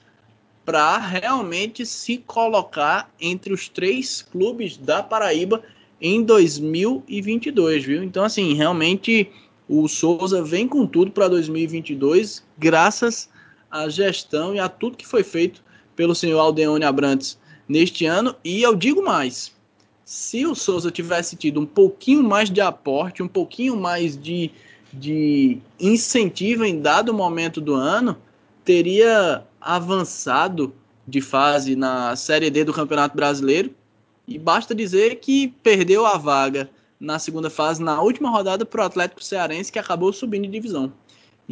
para 0.64 0.98
realmente 0.98 1.86
se 1.86 2.18
colocar 2.18 3.08
entre 3.20 3.54
os 3.54 3.68
três 3.68 4.20
clubes 4.20 4.76
da 4.76 5.02
Paraíba 5.02 5.62
em 6.00 6.24
2022, 6.24 7.84
viu? 7.84 8.02
Então, 8.02 8.24
assim, 8.24 8.52
realmente 8.52 9.30
o 9.68 9.86
Souza 9.86 10.42
vem 10.42 10.66
com 10.66 10.86
tudo 10.86 11.12
para 11.12 11.28
2022, 11.28 12.44
graças 12.58 13.30
à 13.70 13.88
gestão 13.88 14.54
e 14.54 14.58
a 14.58 14.68
tudo 14.68 14.96
que 14.96 15.06
foi 15.06 15.22
feito 15.22 15.62
pelo 15.94 16.14
senhor 16.14 16.40
Aldeone 16.40 16.84
Abrantes 16.84 17.38
neste 17.68 18.04
ano. 18.04 18.34
E 18.44 18.60
eu 18.62 18.74
digo 18.74 19.02
mais: 19.04 19.54
se 20.04 20.44
o 20.44 20.54
Souza 20.54 20.90
tivesse 20.90 21.36
tido 21.36 21.60
um 21.60 21.66
pouquinho 21.66 22.24
mais 22.24 22.50
de 22.50 22.60
aporte, 22.60 23.22
um 23.22 23.28
pouquinho 23.28 23.76
mais 23.76 24.16
de, 24.16 24.50
de 24.98 25.58
incentivo 25.78 26.64
em 26.64 26.80
dado 26.80 27.12
momento 27.12 27.60
do 27.60 27.74
ano, 27.74 28.16
teria 28.64 29.44
avançado 29.60 30.74
de 31.06 31.20
fase 31.20 31.76
na 31.76 32.16
Série 32.16 32.50
D 32.50 32.64
do 32.64 32.72
Campeonato 32.72 33.16
Brasileiro. 33.16 33.70
E 34.26 34.38
basta 34.38 34.74
dizer 34.74 35.16
que 35.16 35.48
perdeu 35.62 36.04
a 36.04 36.18
vaga 36.18 36.68
na 36.98 37.18
segunda 37.18 37.48
fase, 37.48 37.82
na 37.82 38.00
última 38.00 38.30
rodada, 38.30 38.64
para 38.64 38.82
o 38.82 38.86
Atlético 38.86 39.22
Cearense, 39.22 39.70
que 39.70 39.78
acabou 39.78 40.12
subindo 40.12 40.44
de 40.44 40.50
divisão. 40.50 40.92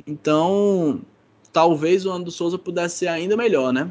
Então, 0.07 1.01
talvez 1.53 2.05
o 2.05 2.11
ano 2.11 2.25
do 2.25 2.31
Souza 2.31 2.59
pudesse 2.59 2.97
ser 2.99 3.09
ainda 3.09 3.37
melhor, 3.37 3.73
né? 3.73 3.91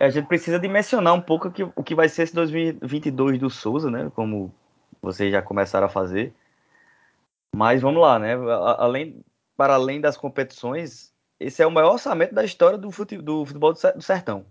É, 0.00 0.06
a 0.06 0.10
gente 0.10 0.26
precisa 0.26 0.58
dimensionar 0.58 1.12
um 1.12 1.20
pouco 1.20 1.50
que, 1.50 1.64
o 1.64 1.82
que 1.82 1.94
vai 1.94 2.08
ser 2.08 2.22
esse 2.22 2.34
2022 2.34 3.38
do 3.38 3.50
Souza, 3.50 3.90
né? 3.90 4.10
Como 4.14 4.54
vocês 5.02 5.30
já 5.30 5.42
começaram 5.42 5.86
a 5.88 5.90
fazer. 5.90 6.32
Mas 7.54 7.82
vamos 7.82 8.00
lá, 8.00 8.18
né? 8.18 8.34
Além, 8.78 9.24
para 9.56 9.74
além 9.74 10.00
das 10.00 10.16
competições, 10.16 11.12
esse 11.40 11.62
é 11.62 11.66
o 11.66 11.70
maior 11.70 11.92
orçamento 11.92 12.34
da 12.34 12.44
história 12.44 12.78
do, 12.78 12.90
futebol 12.90 13.72
do 13.72 14.02
sertão. 14.02 14.46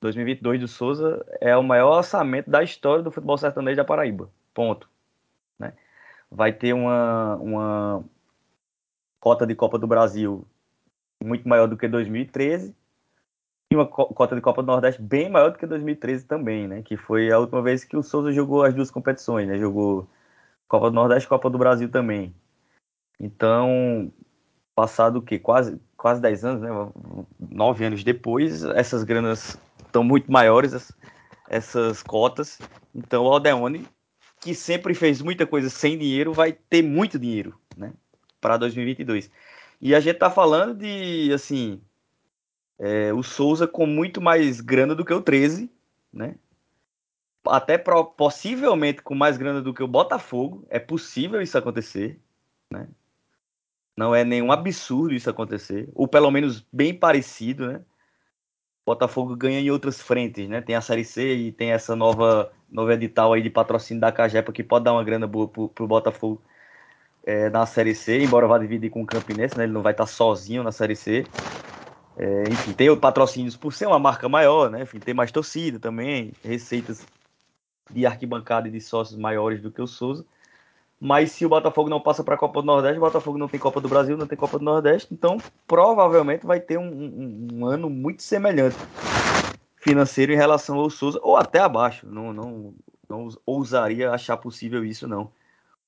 2022 0.00 0.60
do 0.60 0.68
Souza 0.68 1.24
é 1.40 1.56
o 1.56 1.62
maior 1.62 1.98
orçamento 1.98 2.50
da 2.50 2.62
história 2.62 3.02
do 3.02 3.10
futebol 3.10 3.38
sertanejo 3.38 3.76
da 3.76 3.84
Paraíba. 3.84 4.28
Ponto. 4.52 4.88
Né? 5.58 5.72
Vai 6.30 6.52
ter 6.52 6.72
uma, 6.72 7.36
uma 7.36 8.04
cota 9.20 9.46
de 9.46 9.54
Copa 9.54 9.78
do 9.78 9.86
Brasil 9.86 10.44
muito 11.22 11.48
maior 11.48 11.68
do 11.68 11.76
que 11.76 11.86
2013 11.86 12.74
e 13.70 13.76
uma 13.76 13.86
cota 13.86 14.34
de 14.34 14.40
Copa 14.42 14.62
do 14.62 14.66
Nordeste 14.66 15.00
bem 15.00 15.30
maior 15.30 15.50
do 15.50 15.58
que 15.58 15.66
2013 15.66 16.26
também, 16.26 16.68
né? 16.68 16.82
Que 16.82 16.96
foi 16.96 17.30
a 17.30 17.38
última 17.38 17.62
vez 17.62 17.84
que 17.84 17.96
o 17.96 18.02
Souza 18.02 18.32
jogou 18.32 18.64
as 18.64 18.74
duas 18.74 18.90
competições, 18.90 19.48
né? 19.48 19.58
Jogou 19.58 20.06
Copa 20.68 20.90
do 20.90 20.94
Nordeste 20.94 21.26
e 21.26 21.28
Copa 21.28 21.48
do 21.48 21.56
Brasil 21.56 21.90
também. 21.90 22.34
Então, 23.22 24.12
passado 24.74 25.22
o? 25.22 25.38
Quase, 25.38 25.80
quase 25.96 26.20
10 26.20 26.44
anos, 26.44 26.60
né? 26.60 26.68
9 27.38 27.84
anos 27.84 28.02
depois, 28.02 28.64
essas 28.64 29.04
granas 29.04 29.56
estão 29.86 30.02
muito 30.02 30.30
maiores, 30.30 30.92
essas 31.48 32.02
cotas. 32.02 32.58
Então 32.92 33.24
o 33.24 33.28
Aldeone, 33.28 33.86
que 34.40 34.54
sempre 34.56 34.92
fez 34.92 35.22
muita 35.22 35.46
coisa 35.46 35.70
sem 35.70 35.96
dinheiro, 35.96 36.32
vai 36.32 36.52
ter 36.52 36.82
muito 36.82 37.16
dinheiro, 37.16 37.56
né? 37.76 37.92
Para 38.40 38.56
2022. 38.56 39.30
E 39.80 39.94
a 39.94 40.00
gente 40.00 40.18
tá 40.18 40.28
falando 40.28 40.74
de, 40.74 41.32
assim, 41.32 41.80
é, 42.78 43.12
o 43.12 43.22
Souza 43.22 43.68
com 43.68 43.86
muito 43.86 44.20
mais 44.20 44.60
grana 44.60 44.96
do 44.96 45.04
que 45.04 45.14
o 45.14 45.22
13, 45.22 45.70
né? 46.12 46.34
Até 47.46 47.78
pro, 47.78 48.04
possivelmente 48.04 49.00
com 49.00 49.14
mais 49.14 49.36
grana 49.36 49.62
do 49.62 49.72
que 49.72 49.82
o 49.82 49.88
Botafogo. 49.88 50.64
É 50.68 50.80
possível 50.80 51.40
isso 51.40 51.56
acontecer, 51.56 52.20
né? 52.68 52.88
Não 53.96 54.14
é 54.14 54.24
nenhum 54.24 54.50
absurdo 54.50 55.14
isso 55.14 55.28
acontecer, 55.28 55.88
ou 55.94 56.08
pelo 56.08 56.30
menos 56.30 56.66
bem 56.72 56.94
parecido, 56.94 57.66
né? 57.70 57.80
Botafogo 58.84 59.36
ganha 59.36 59.60
em 59.60 59.70
outras 59.70 60.00
frentes, 60.00 60.48
né? 60.48 60.60
Tem 60.60 60.74
a 60.74 60.80
Série 60.80 61.04
C 61.04 61.34
e 61.34 61.52
tem 61.52 61.70
essa 61.70 61.94
nova, 61.94 62.50
nova 62.70 62.94
edital 62.94 63.32
aí 63.32 63.42
de 63.42 63.50
patrocínio 63.50 64.00
da 64.00 64.10
Cajepa 64.10 64.52
que 64.52 64.64
pode 64.64 64.84
dar 64.84 64.92
uma 64.92 65.04
grana 65.04 65.26
boa 65.26 65.46
pro, 65.46 65.68
pro 65.68 65.86
Botafogo 65.86 66.42
é, 67.24 67.48
na 67.50 67.64
Série 67.66 67.94
C, 67.94 68.22
embora 68.22 68.46
vá 68.46 68.58
dividir 68.58 68.90
com 68.90 69.02
o 69.02 69.06
Campinense, 69.06 69.56
né? 69.56 69.64
Ele 69.64 69.72
não 69.72 69.82
vai 69.82 69.92
estar 69.92 70.06
sozinho 70.06 70.62
na 70.62 70.72
Série 70.72 70.96
C. 70.96 71.24
É, 72.16 72.44
enfim, 72.50 72.72
tem 72.72 72.94
patrocínios 72.96 73.56
por 73.56 73.72
ser 73.72 73.86
uma 73.86 73.98
marca 73.98 74.28
maior, 74.28 74.70
né? 74.70 74.82
Enfim, 74.82 74.98
tem 74.98 75.14
mais 75.14 75.30
torcida 75.30 75.78
também, 75.78 76.32
receitas 76.44 77.06
de 77.90 78.04
arquibancada 78.06 78.68
e 78.68 78.70
de 78.70 78.80
sócios 78.80 79.18
maiores 79.18 79.60
do 79.60 79.70
que 79.70 79.80
o 79.80 79.86
Souza. 79.86 80.24
Mas 81.04 81.32
se 81.32 81.44
o 81.44 81.48
Botafogo 81.48 81.90
não 81.90 82.00
passa 82.00 82.22
para 82.22 82.36
a 82.36 82.38
Copa 82.38 82.60
do 82.60 82.66
Nordeste, 82.66 82.96
o 82.96 83.00
Botafogo 83.00 83.36
não 83.36 83.48
tem 83.48 83.58
Copa 83.58 83.80
do 83.80 83.88
Brasil, 83.88 84.16
não 84.16 84.28
tem 84.28 84.38
Copa 84.38 84.56
do 84.56 84.64
Nordeste, 84.64 85.12
então 85.12 85.36
provavelmente 85.66 86.46
vai 86.46 86.60
ter 86.60 86.78
um, 86.78 86.86
um, 86.86 87.48
um 87.54 87.66
ano 87.66 87.90
muito 87.90 88.22
semelhante 88.22 88.76
financeiro 89.78 90.32
em 90.32 90.36
relação 90.36 90.78
ao 90.78 90.88
Souza, 90.88 91.18
ou 91.20 91.36
até 91.36 91.58
abaixo. 91.58 92.06
Não, 92.06 92.32
não, 92.32 92.72
Não 93.08 93.28
ousaria 93.44 94.12
achar 94.12 94.36
possível 94.36 94.84
isso, 94.84 95.08
não. 95.08 95.28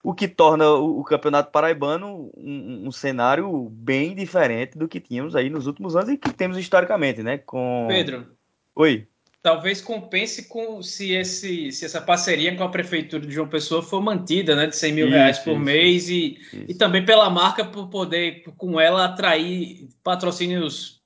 O 0.03 0.13
que 0.13 0.27
torna 0.27 0.69
o, 0.69 0.99
o 0.99 1.05
Campeonato 1.05 1.53
Paraibano 1.53 2.29
um, 2.37 2.89
um, 2.89 2.91
cenário 2.91 3.69
bem 3.71 4.17
diferente 4.17 4.77
do 4.77 4.89
que 4.89 4.99
tínhamos 4.99 5.37
aí 5.37 5.49
nos 5.49 5.69
últimos 5.69 5.95
anos 5.95 6.09
e 6.09 6.17
que 6.17 6.33
temos 6.33 6.59
historicamente, 6.59 7.23
né? 7.23 7.39
Com... 7.39 7.87
Pedro. 7.89 8.27
Oi 8.75 9.07
talvez 9.45 9.83
compense 9.83 10.49
com 10.49 10.81
se, 10.81 11.13
esse, 11.13 11.71
se 11.71 11.85
essa 11.85 12.01
parceria 12.01 12.57
com 12.57 12.65
a 12.65 12.69
prefeitura 12.71 13.27
de 13.27 13.35
João 13.35 13.47
Pessoa 13.47 13.83
for 13.83 14.01
mantida, 14.01 14.57
né, 14.57 14.67
de 14.67 14.75
100 14.75 14.93
mil 14.93 15.07
isso, 15.07 15.15
reais 15.15 15.39
por 15.39 15.53
isso, 15.53 15.61
mês 15.61 16.09
e, 16.09 16.39
e 16.67 16.73
também 16.73 17.05
pela 17.05 17.29
marca 17.29 17.63
por 17.63 17.91
poder 17.91 18.43
com 18.57 18.81
ela 18.81 19.05
atrair 19.05 19.87
patrocínios 20.03 21.03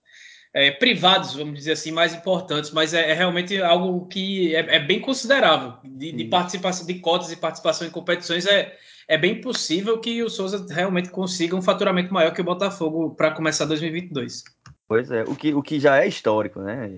é, 0.55 0.71
privados, 0.71 1.35
vamos 1.35 1.59
dizer 1.59 1.73
assim, 1.73 1.91
mais 1.91 2.15
importantes, 2.15 2.71
mas 2.71 2.95
é, 2.95 3.11
é 3.11 3.13
realmente 3.13 3.61
algo 3.61 4.07
que 4.07 4.55
é, 4.55 4.77
é 4.77 4.79
bem 4.79 5.01
considerável. 5.01 5.75
De, 5.85 6.13
de, 6.13 6.25
participação 6.27 6.87
de 6.87 6.95
cotas 7.01 7.33
e 7.33 7.37
participação 7.37 7.89
em 7.89 7.91
competições 7.91 8.47
é 8.47 8.73
é 9.09 9.17
bem 9.17 9.41
possível 9.41 9.99
que 9.99 10.23
o 10.23 10.29
Souza 10.29 10.67
realmente 10.69 11.09
consiga 11.09 11.57
um 11.57 11.63
faturamento 11.63 12.13
maior 12.13 12.31
que 12.31 12.43
o 12.43 12.45
Botafogo 12.45 13.15
para 13.15 13.31
começar 13.31 13.65
2022. 13.65 14.45
Pois 14.89 15.11
é, 15.11 15.23
o 15.25 15.37
que, 15.37 15.53
o 15.53 15.63
que 15.63 15.79
já 15.79 16.03
é 16.03 16.09
histórico, 16.09 16.61
né? 16.61 16.91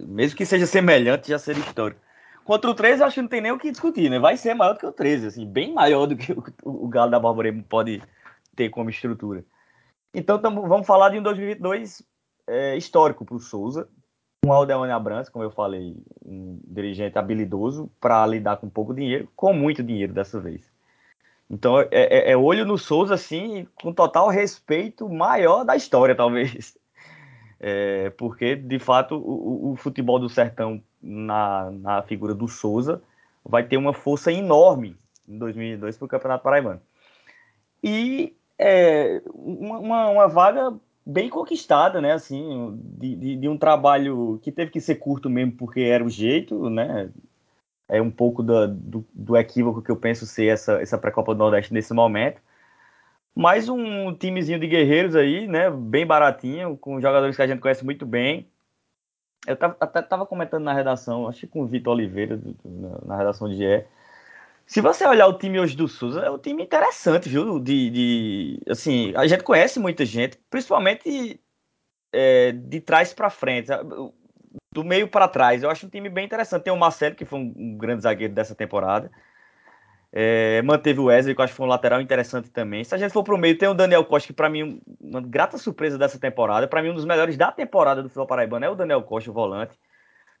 Mesmo 0.00 0.34
que 0.34 0.46
seja 0.46 0.66
semelhante, 0.66 1.28
já 1.28 1.38
seria 1.38 1.62
histórico. 1.62 2.00
Contra 2.42 2.70
o 2.70 2.74
13, 2.74 3.02
acho 3.02 3.14
que 3.16 3.22
não 3.22 3.28
tem 3.28 3.42
nem 3.42 3.52
o 3.52 3.58
que 3.58 3.70
discutir, 3.70 4.08
né? 4.08 4.18
Vai 4.18 4.38
ser 4.38 4.54
maior 4.54 4.72
do 4.72 4.78
que 4.78 4.86
o 4.86 4.92
13, 4.92 5.26
assim, 5.26 5.46
bem 5.46 5.74
maior 5.74 6.06
do 6.06 6.16
que 6.16 6.32
o, 6.32 6.42
o 6.64 6.88
Galo 6.88 7.10
da 7.10 7.20
Borborema 7.20 7.62
pode 7.68 8.02
ter 8.56 8.70
como 8.70 8.88
estrutura. 8.88 9.44
Então, 10.14 10.38
tamo, 10.38 10.66
vamos 10.66 10.86
falar 10.86 11.10
de 11.10 11.18
um 11.18 11.22
2022 11.22 12.02
é, 12.46 12.76
histórico 12.76 13.26
para 13.26 13.36
o 13.36 13.40
Souza. 13.40 13.88
Um 14.46 14.52
Aldeone 14.52 14.92
Abrantes, 14.92 15.30
como 15.30 15.44
eu 15.44 15.50
falei, 15.50 15.96
um 16.24 16.58
dirigente 16.66 17.18
habilidoso 17.18 17.90
para 18.00 18.26
lidar 18.26 18.56
com 18.56 18.70
pouco 18.70 18.94
dinheiro, 18.94 19.28
com 19.36 19.52
muito 19.52 19.82
dinheiro 19.82 20.14
dessa 20.14 20.40
vez. 20.40 20.62
Então, 21.50 21.80
é, 21.80 21.88
é, 21.90 22.30
é 22.32 22.36
olho 22.36 22.64
no 22.64 22.78
Souza, 22.78 23.14
assim, 23.14 23.66
com 23.74 23.92
total 23.92 24.28
respeito 24.28 25.08
maior 25.10 25.62
da 25.64 25.76
história, 25.76 26.14
talvez. 26.14 26.74
É, 27.66 28.10
porque, 28.18 28.54
de 28.54 28.78
fato, 28.78 29.16
o, 29.16 29.72
o, 29.72 29.76
futebol 29.76 30.18
do 30.18 30.28
Sertão, 30.28 30.82
na, 31.00 31.70
na 31.70 32.02
figura 32.02 32.34
do 32.34 32.46
Souza, 32.46 33.00
vai 33.42 33.66
ter 33.66 33.78
uma 33.78 33.94
força 33.94 34.30
enorme 34.30 34.98
em 35.26 35.38
2002 35.38 35.96
para 35.96 36.04
o 36.04 36.08
Campeonato 36.08 36.44
Paraibano. 36.44 36.82
E 37.82 38.36
é, 38.58 39.22
uma, 39.32 40.10
uma, 40.10 40.28
vaga 40.28 40.74
bem 41.06 41.30
conquistada, 41.30 42.02
né? 42.02 42.12
Assim, 42.12 42.78
de, 42.98 43.16
de, 43.16 43.36
de, 43.36 43.48
um 43.48 43.56
trabalho 43.56 44.38
que 44.42 44.52
teve 44.52 44.70
que 44.70 44.80
ser 44.80 44.96
curto 44.96 45.30
mesmo, 45.30 45.52
porque 45.52 45.80
era 45.80 46.04
o 46.04 46.10
jeito, 46.10 46.68
né? 46.68 47.08
É 47.88 48.02
um 48.02 48.10
pouco 48.10 48.42
do, 48.42 48.68
do, 48.68 49.06
do 49.14 49.36
equívoco 49.38 49.80
que 49.80 49.90
eu 49.90 49.96
penso 49.96 50.26
ser 50.26 50.48
essa, 50.48 50.82
essa 50.82 50.98
pré-copa 50.98 51.34
do 51.34 51.38
Nordeste 51.38 51.72
nesse 51.72 51.94
momento 51.94 52.42
mais 53.34 53.68
um 53.68 54.14
timezinho 54.14 54.58
de 54.58 54.66
guerreiros 54.66 55.16
aí, 55.16 55.46
né? 55.46 55.70
Bem 55.70 56.06
baratinho, 56.06 56.76
com 56.76 57.00
jogadores 57.00 57.34
que 57.34 57.42
a 57.42 57.46
gente 57.46 57.60
conhece 57.60 57.84
muito 57.84 58.06
bem. 58.06 58.48
Eu 59.46 59.56
tava, 59.56 59.76
até 59.80 60.00
tava 60.00 60.24
comentando 60.24 60.62
na 60.64 60.72
redação, 60.72 61.28
acho 61.28 61.40
que 61.40 61.46
com 61.46 61.62
o 61.62 61.66
Vitor 61.66 61.92
Oliveira, 61.92 62.40
na 63.04 63.16
redação 63.16 63.48
de 63.48 63.56
GE. 63.56 63.84
Se 64.66 64.80
você 64.80 65.06
olhar 65.06 65.26
o 65.26 65.36
time 65.36 65.60
hoje 65.60 65.76
do 65.76 65.86
Souza, 65.86 66.20
é 66.20 66.30
um 66.30 66.38
time 66.38 66.62
interessante, 66.62 67.28
viu? 67.28 67.60
De, 67.60 67.90
de 67.90 68.60
assim, 68.68 69.12
a 69.14 69.26
gente 69.26 69.42
conhece 69.42 69.78
muita 69.78 70.06
gente, 70.06 70.38
principalmente 70.48 71.38
é, 72.12 72.52
de 72.52 72.80
trás 72.80 73.12
para 73.12 73.28
frente, 73.28 73.68
do 74.72 74.82
meio 74.82 75.08
para 75.08 75.28
trás. 75.28 75.62
Eu 75.62 75.70
acho 75.70 75.86
um 75.86 75.90
time 75.90 76.08
bem 76.08 76.24
interessante. 76.24 76.62
Tem 76.62 76.72
o 76.72 76.76
Marcelo, 76.76 77.14
que 77.14 77.26
foi 77.26 77.38
um, 77.40 77.54
um 77.54 77.76
grande 77.76 78.04
zagueiro 78.04 78.32
dessa 78.32 78.54
temporada. 78.54 79.10
É, 80.16 80.62
manteve 80.62 81.00
o 81.00 81.06
Wesley, 81.06 81.34
que 81.34 81.40
eu 81.40 81.44
acho 81.44 81.52
que 81.52 81.56
foi 81.56 81.66
um 81.66 81.68
lateral 81.68 82.00
interessante 82.00 82.48
também. 82.48 82.84
Se 82.84 82.94
a 82.94 82.98
gente 82.98 83.10
for 83.10 83.24
pro 83.24 83.36
meio, 83.36 83.58
tem 83.58 83.68
o 83.68 83.74
Daniel 83.74 84.04
Costa, 84.04 84.28
que 84.28 84.32
para 84.32 84.48
mim, 84.48 84.80
uma 85.00 85.20
grata 85.20 85.58
surpresa 85.58 85.98
dessa 85.98 86.20
temporada. 86.20 86.68
Para 86.68 86.80
mim, 86.80 86.90
um 86.90 86.94
dos 86.94 87.04
melhores 87.04 87.36
da 87.36 87.50
temporada 87.50 88.00
do 88.00 88.08
futebol 88.08 88.28
paraibano 88.28 88.64
é 88.64 88.70
o 88.70 88.76
Daniel 88.76 89.02
Costa, 89.02 89.28
o 89.28 89.34
volante. 89.34 89.76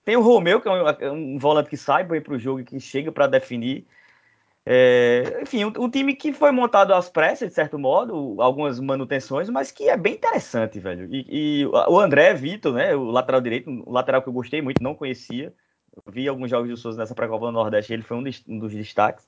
Tem 0.04 0.16
o 0.16 0.20
Romeu, 0.20 0.60
que 0.60 0.68
é 0.68 0.70
um, 0.70 0.88
é 0.88 1.10
um 1.10 1.38
volante 1.40 1.68
que 1.68 1.76
sai 1.76 2.04
bem 2.04 2.20
pro 2.20 2.38
jogo 2.38 2.60
e 2.60 2.64
que 2.64 2.78
chega 2.78 3.10
para 3.10 3.26
definir. 3.26 3.84
É, 4.64 5.40
enfim, 5.42 5.64
um, 5.64 5.72
um, 5.76 5.90
time 5.90 6.14
que 6.14 6.32
foi 6.32 6.52
montado 6.52 6.94
às 6.94 7.10
pressas, 7.10 7.48
de 7.48 7.54
certo 7.54 7.76
modo, 7.76 8.40
algumas 8.40 8.78
manutenções, 8.78 9.50
mas 9.50 9.72
que 9.72 9.88
é 9.88 9.96
bem 9.96 10.14
interessante, 10.14 10.78
velho. 10.78 11.08
E, 11.12 11.62
e 11.62 11.66
o 11.66 11.98
André 11.98 12.32
Vitor, 12.32 12.74
né, 12.74 12.94
o 12.94 13.10
lateral 13.10 13.40
direito, 13.40 13.68
o 13.84 13.92
lateral 13.92 14.22
que 14.22 14.28
eu 14.28 14.32
gostei 14.32 14.62
muito, 14.62 14.80
não 14.80 14.94
conhecia. 14.94 15.52
vi 16.06 16.28
alguns 16.28 16.48
jogos 16.48 16.70
do 16.70 16.76
Souza 16.76 16.96
nessa 16.96 17.14
pré-copa 17.14 17.46
do 17.46 17.52
Nordeste, 17.52 17.92
ele 17.92 18.02
foi 18.02 18.16
um, 18.16 18.22
de, 18.22 18.40
um 18.48 18.58
dos 18.60 18.72
destaques. 18.72 19.26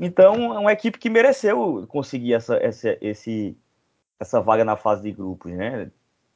Então, 0.00 0.54
é 0.54 0.58
uma 0.58 0.72
equipe 0.72 0.98
que 0.98 1.10
mereceu 1.10 1.84
conseguir 1.88 2.34
essa, 2.34 2.56
essa, 2.56 2.96
esse, 3.00 3.56
essa 4.18 4.40
vaga 4.40 4.64
na 4.64 4.76
fase 4.76 5.02
de 5.02 5.12
grupos, 5.12 5.52
né? 5.52 5.90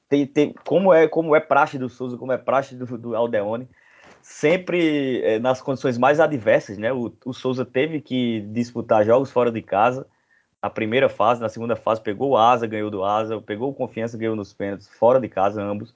Tem, 0.08 0.26
tem, 0.26 0.54
como, 0.64 0.94
é, 0.94 1.08
como 1.08 1.34
é 1.34 1.40
praxe 1.40 1.78
do 1.78 1.88
Souza, 1.88 2.16
como 2.16 2.32
é 2.32 2.38
praxe 2.38 2.76
do, 2.76 2.96
do 2.96 3.16
Aldeone, 3.16 3.68
sempre 4.22 5.20
é, 5.22 5.38
nas 5.38 5.60
condições 5.60 5.98
mais 5.98 6.20
adversas, 6.20 6.78
né? 6.78 6.92
O, 6.92 7.12
o 7.24 7.32
Souza 7.32 7.64
teve 7.64 8.00
que 8.00 8.40
disputar 8.52 9.04
jogos 9.04 9.32
fora 9.32 9.50
de 9.50 9.62
casa, 9.62 10.06
na 10.62 10.70
primeira 10.70 11.08
fase, 11.08 11.40
na 11.40 11.48
segunda 11.48 11.76
fase 11.76 12.00
pegou 12.00 12.30
o 12.30 12.36
Asa, 12.36 12.66
ganhou 12.66 12.90
do 12.90 13.04
Asa, 13.04 13.40
pegou 13.40 13.70
o 13.70 13.74
Confiança, 13.74 14.18
ganhou 14.18 14.34
nos 14.34 14.52
pênaltis, 14.52 14.88
fora 14.88 15.20
de 15.20 15.28
casa 15.28 15.62
ambos. 15.62 15.94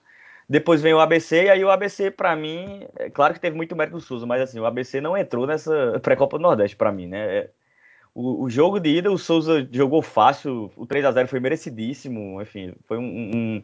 Depois 0.51 0.83
vem 0.83 0.93
o 0.93 0.99
ABC, 0.99 1.45
e 1.45 1.49
aí 1.49 1.65
o 1.65 1.71
ABC, 1.71 2.11
para 2.11 2.35
mim, 2.35 2.85
é 2.97 3.09
claro 3.09 3.33
que 3.33 3.39
teve 3.39 3.57
muito 3.57 3.77
mérito 3.77 3.97
do 3.99 4.03
Souza, 4.03 4.27
mas 4.27 4.43
assim, 4.43 4.59
o 4.59 4.67
ABC 4.67 5.01
não 5.01 5.17
entrou 5.17 5.47
nessa 5.47 6.01
pré-copa 6.03 6.39
do 6.39 6.43
Nordeste, 6.43 6.77
para 6.77 6.91
mim, 6.91 7.07
né? 7.07 7.37
É, 7.37 7.51
o, 8.13 8.43
o, 8.43 8.51
jogo 8.51 8.81
de 8.81 8.89
ida, 8.91 9.13
o 9.13 9.17
Souza 9.17 9.65
jogou 9.71 10.03
fácil, 10.03 10.69
o 10.77 10.85
3 10.85 11.05
a 11.05 11.13
0 11.13 11.29
foi 11.29 11.39
merecidíssimo, 11.39 12.43
enfim, 12.43 12.75
foi 12.89 12.99
um, 12.99 13.05
um, 13.05 13.63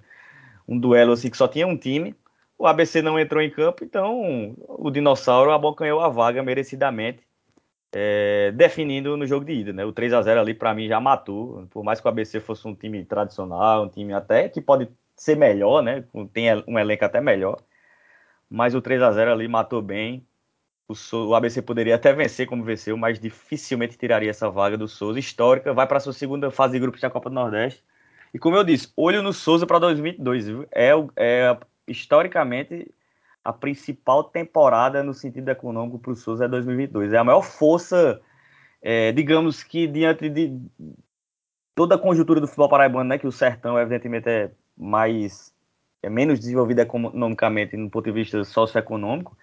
um 0.69 0.79
duelo 0.79 1.11
assim 1.11 1.29
que 1.29 1.37
só 1.37 1.49
tinha 1.49 1.67
um 1.67 1.77
time. 1.77 2.15
O 2.57 2.69
ABC 2.69 3.03
não 3.03 3.19
entrou 3.19 3.43
em 3.43 3.51
campo, 3.51 3.83
então 3.85 4.55
o 4.69 4.89
Dinossauro 4.89 5.51
abocanhou 5.51 6.01
a 6.01 6.09
vaga 6.09 6.41
merecidamente, 6.41 7.21
é, 7.93 8.53
definindo 8.53 9.17
no 9.17 9.27
jogo 9.27 9.45
de 9.45 9.55
ida, 9.55 9.73
né? 9.73 9.85
O 9.85 9.93
3 9.93 10.13
a 10.13 10.23
0 10.23 10.41
ali 10.41 10.55
para 10.55 10.73
mim 10.73 10.87
já 10.87 11.01
matou, 11.01 11.67
por 11.71 11.83
mais 11.83 12.01
que 12.01 12.07
o 12.07 12.11
ABC 12.11 12.39
fosse 12.39 12.69
um 12.69 12.77
time 12.77 13.05
tradicional, 13.05 13.85
um 13.85 13.89
time 13.89 14.13
até 14.13 14.49
que 14.49 14.61
pode 14.61 14.89
ser 15.17 15.37
melhor, 15.37 15.83
né? 15.83 16.05
Tem 16.33 16.47
um 16.67 16.79
elenco 16.79 17.05
até 17.05 17.21
melhor. 17.21 17.59
Mas 18.49 18.75
o 18.75 18.83
3 18.83 19.03
a 19.03 19.13
0 19.13 19.33
ali 19.33 19.49
matou 19.49 19.83
bem. 19.83 20.27
O, 20.89 20.95
o 21.17 21.35
ABC 21.35 21.63
poderia 21.63 21.97
até 21.97 22.13
vencer 22.13 22.47
como 22.47 22.63
venceu, 22.63 22.97
mas 22.97 23.19
dificilmente 23.19 23.99
tiraria 23.99 24.31
essa 24.31 24.51
vaga 24.51 24.77
do 24.77 24.87
Souza. 24.87 25.19
Histórica, 25.19 25.75
vai 25.75 25.87
para 25.87 25.97
a 25.97 26.01
sua 26.01 26.13
segunda 26.13 26.51
fase 26.51 26.75
de 26.75 26.81
grupos 26.81 27.01
da 27.01 27.11
Copa 27.11 27.29
do 27.29 27.35
Nordeste. 27.35 27.83
E 28.33 28.39
como 28.39 28.57
eu 28.57 28.63
disse, 28.63 28.93
olho 28.97 29.23
no 29.23 29.33
Souza 29.33 29.67
para 29.67 29.79
2022. 29.79 30.47
Viu? 30.47 30.69
É, 30.73 30.91
é 31.17 31.59
historicamente 31.89 32.93
a 33.43 33.53
principal 33.53 34.25
temporada 34.25 35.03
no 35.03 35.15
sentido 35.15 35.49
econômico 35.49 35.99
para 35.99 36.13
o 36.13 36.17
Souza 36.17 36.45
é 36.45 36.49
2022. 36.49 37.13
É 37.13 37.19
a 37.19 37.25
maior 37.25 37.43
força, 37.43 38.21
é, 38.83 39.13
digamos 39.13 39.63
que 39.63 39.87
diante 39.87 40.29
de 40.29 40.61
toda 41.75 41.95
a 41.95 41.99
conjuntura 41.99 42.41
do 42.41 42.47
futebol 42.47 42.69
paraibano, 42.69 43.09
né, 43.09 43.19
que 43.19 43.27
o 43.27 43.33
Sertão 43.33 43.79
evidentemente 43.79 44.29
é 44.29 44.51
mais 44.77 45.55
é 46.03 46.11
menos 46.11 46.39
desenvolvida 46.39 46.83
economicamente 46.83 47.77
no 47.77 47.91
ponto 47.91 48.05
de 48.05 48.13
vista 48.13 48.45
socioeconômico. 48.45 49.37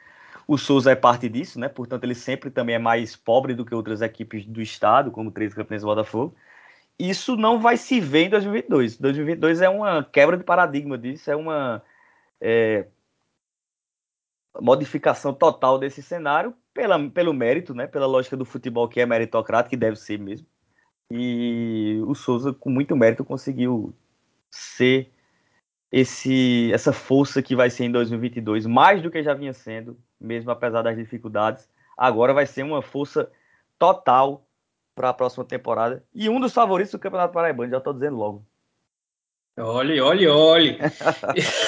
O 0.48 0.58
Souza 0.58 0.92
é 0.92 0.96
parte 0.96 1.30
disso, 1.30 1.60
né? 1.60 1.68
Portanto, 1.68 2.04
ele 2.04 2.16
sempre 2.16 2.50
também 2.50 2.76
é 2.76 2.80
mais 2.80 3.16
pobre 3.16 3.54
do 3.54 3.66
que 3.66 3.74
outras 3.76 4.02
equipes 4.02 4.46
do 4.46 4.62
estado, 4.62 5.12
como 5.12 5.30
o 5.30 5.32
13 5.32 5.56
Campeonato 5.56 5.86
e 5.86 5.88
Botafogo. 5.88 6.36
Isso 7.00 7.36
não 7.36 7.60
vai 7.60 7.78
se 7.78 8.00
ver 8.00 8.26
em 8.26 8.30
2022. 8.30 8.98
2022 8.98 9.62
é 9.62 9.70
uma 9.70 10.04
quebra 10.04 10.38
de 10.38 10.44
paradigma 10.44 10.98
disso, 10.98 11.32
é 11.32 11.36
uma 11.36 11.82
é, 12.40 12.88
modificação 14.62 15.34
total 15.34 15.80
desse 15.80 16.04
cenário 16.04 16.54
pela, 16.74 17.10
pelo 17.10 17.34
mérito, 17.34 17.74
né? 17.74 17.88
Pela 17.88 18.06
lógica 18.06 18.38
do 18.38 18.46
futebol 18.46 18.88
que 18.88 19.00
é 19.00 19.06
meritocrático, 19.06 19.72
que 19.72 19.78
deve 19.78 19.96
ser 19.96 20.20
mesmo. 20.20 20.48
E 21.10 22.02
o 22.06 22.16
Souza, 22.16 22.54
com 22.54 22.70
muito 22.70 22.96
mérito, 22.96 23.26
conseguiu 23.26 23.94
ser 24.50 25.13
esse, 25.94 26.72
essa 26.74 26.92
força 26.92 27.40
que 27.40 27.56
vai 27.56 27.70
ser 27.70 27.84
em 27.84 27.92
2022, 27.92 28.66
mais 28.66 29.00
do 29.00 29.12
que 29.12 29.22
já 29.22 29.36
vinha 29.36 29.54
sendo, 29.54 29.96
mesmo 30.20 30.50
apesar 30.50 30.82
das 30.82 30.98
dificuldades. 30.98 31.70
Agora 31.96 32.34
vai 32.34 32.48
ser 32.48 32.64
uma 32.64 32.82
força 32.82 33.32
total 33.78 34.44
para 34.96 35.10
a 35.10 35.14
próxima 35.14 35.46
temporada. 35.46 36.04
E 36.12 36.28
um 36.28 36.40
dos 36.40 36.52
favoritos 36.52 36.92
do 36.92 36.98
Campeonato 36.98 37.32
Paraibano, 37.32 37.70
já 37.70 37.78
estou 37.78 37.94
dizendo 37.94 38.16
logo. 38.16 38.44
Olhe, 39.56 40.02
olhe, 40.02 40.28
olhe. 40.28 40.80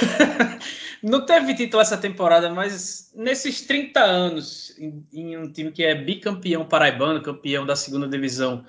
Não 1.04 1.24
teve 1.24 1.54
título 1.54 1.84
essa 1.84 1.98
temporada, 1.98 2.50
mas 2.50 3.14
nesses 3.16 3.62
30 3.62 4.00
anos, 4.00 4.76
em, 4.80 5.06
em, 5.14 5.38
um 5.38 5.52
time 5.52 5.72
que 5.72 5.84
é 5.84 5.94
bicampeão 5.94 6.66
paraibano, 6.66 7.22
campeão 7.22 7.64
da 7.64 7.76
segunda 7.76 8.08
divisão 8.08 8.66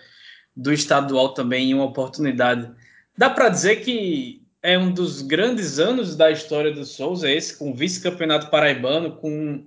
do 0.54 0.70
estadual 0.70 1.32
também, 1.32 1.70
em 1.70 1.74
uma 1.74 1.84
oportunidade, 1.84 2.70
dá 3.16 3.30
para 3.30 3.48
dizer 3.48 3.76
que 3.76 4.45
é 4.66 4.78
um 4.78 4.92
dos 4.92 5.22
grandes 5.22 5.78
anos 5.78 6.16
da 6.16 6.30
história 6.30 6.72
do 6.72 6.84
Souza, 6.84 7.30
esse 7.30 7.56
com 7.56 7.74
vice-campeonato 7.74 8.50
paraibano, 8.50 9.16
com 9.16 9.64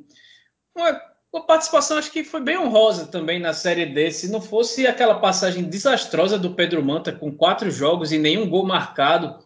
uma 0.75 1.09
uma 1.31 1.45
participação 1.45 1.97
acho 1.97 2.11
que 2.11 2.23
foi 2.23 2.41
bem 2.41 2.57
honrosa 2.57 3.05
também 3.05 3.39
na 3.39 3.53
Série 3.53 3.85
D. 3.85 4.11
Se 4.11 4.31
não 4.31 4.41
fosse 4.41 4.87
aquela 4.87 5.19
passagem 5.19 5.63
desastrosa 5.63 6.39
do 6.39 6.55
Pedro 6.55 6.83
Manta 6.83 7.11
com 7.11 7.31
quatro 7.31 7.69
jogos 7.69 8.11
e 8.11 8.17
nenhum 8.17 8.49
gol 8.49 8.65
marcado, 8.65 9.37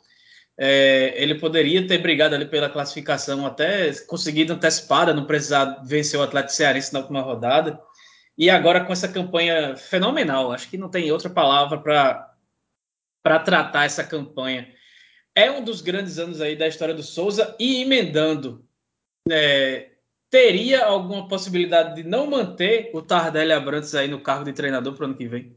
é, 0.57 1.13
ele 1.21 1.35
poderia 1.35 1.85
ter 1.85 1.97
brigado 1.97 2.35
ali 2.35 2.45
pela 2.45 2.69
classificação, 2.69 3.45
até 3.45 3.91
conseguido 4.05 4.53
antecipada, 4.53 5.13
não 5.13 5.25
precisar 5.25 5.83
vencer 5.83 6.17
o 6.19 6.23
Atlético 6.23 6.53
Cearense 6.53 6.93
na 6.93 6.99
última 6.99 7.21
rodada. 7.21 7.79
E 8.37 8.49
agora 8.49 8.85
com 8.85 8.93
essa 8.93 9.07
campanha 9.07 9.75
fenomenal, 9.75 10.51
acho 10.53 10.69
que 10.69 10.77
não 10.77 10.89
tem 10.89 11.11
outra 11.11 11.29
palavra 11.29 11.79
para 11.79 13.39
tratar 13.39 13.85
essa 13.85 14.03
campanha. 14.03 14.69
É 15.35 15.49
um 15.49 15.63
dos 15.63 15.81
grandes 15.81 16.19
anos 16.19 16.41
aí 16.41 16.55
da 16.55 16.67
história 16.67 16.93
do 16.93 17.01
Souza 17.01 17.55
e 17.59 17.81
emendando. 17.81 18.63
É, 19.29 19.91
teria 20.29 20.85
alguma 20.85 21.27
possibilidade 21.27 21.95
de 21.95 22.07
não 22.07 22.27
manter 22.27 22.91
o 22.93 23.01
Tardelli 23.01 23.51
Abrantes 23.51 23.95
aí 23.95 24.07
no 24.07 24.21
cargo 24.21 24.45
de 24.45 24.53
treinador 24.53 24.93
para 24.95 25.03
o 25.03 25.05
ano 25.05 25.15
que 25.15 25.27
vem? 25.27 25.55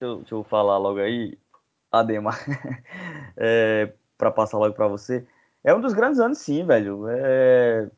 Deixa 0.00 0.12
eu, 0.12 0.16
deixa 0.18 0.34
eu 0.34 0.44
falar 0.44 0.78
logo 0.78 0.98
aí, 0.98 1.38
Ademar, 1.90 2.38
é, 3.36 3.92
para 4.18 4.30
passar 4.30 4.58
logo 4.58 4.74
para 4.74 4.88
você. 4.88 5.26
É 5.62 5.74
um 5.74 5.80
dos 5.80 5.94
grandes 5.94 6.20
anos, 6.20 6.38
sim, 6.38 6.64
velho. 6.64 7.08
É... 7.08 7.90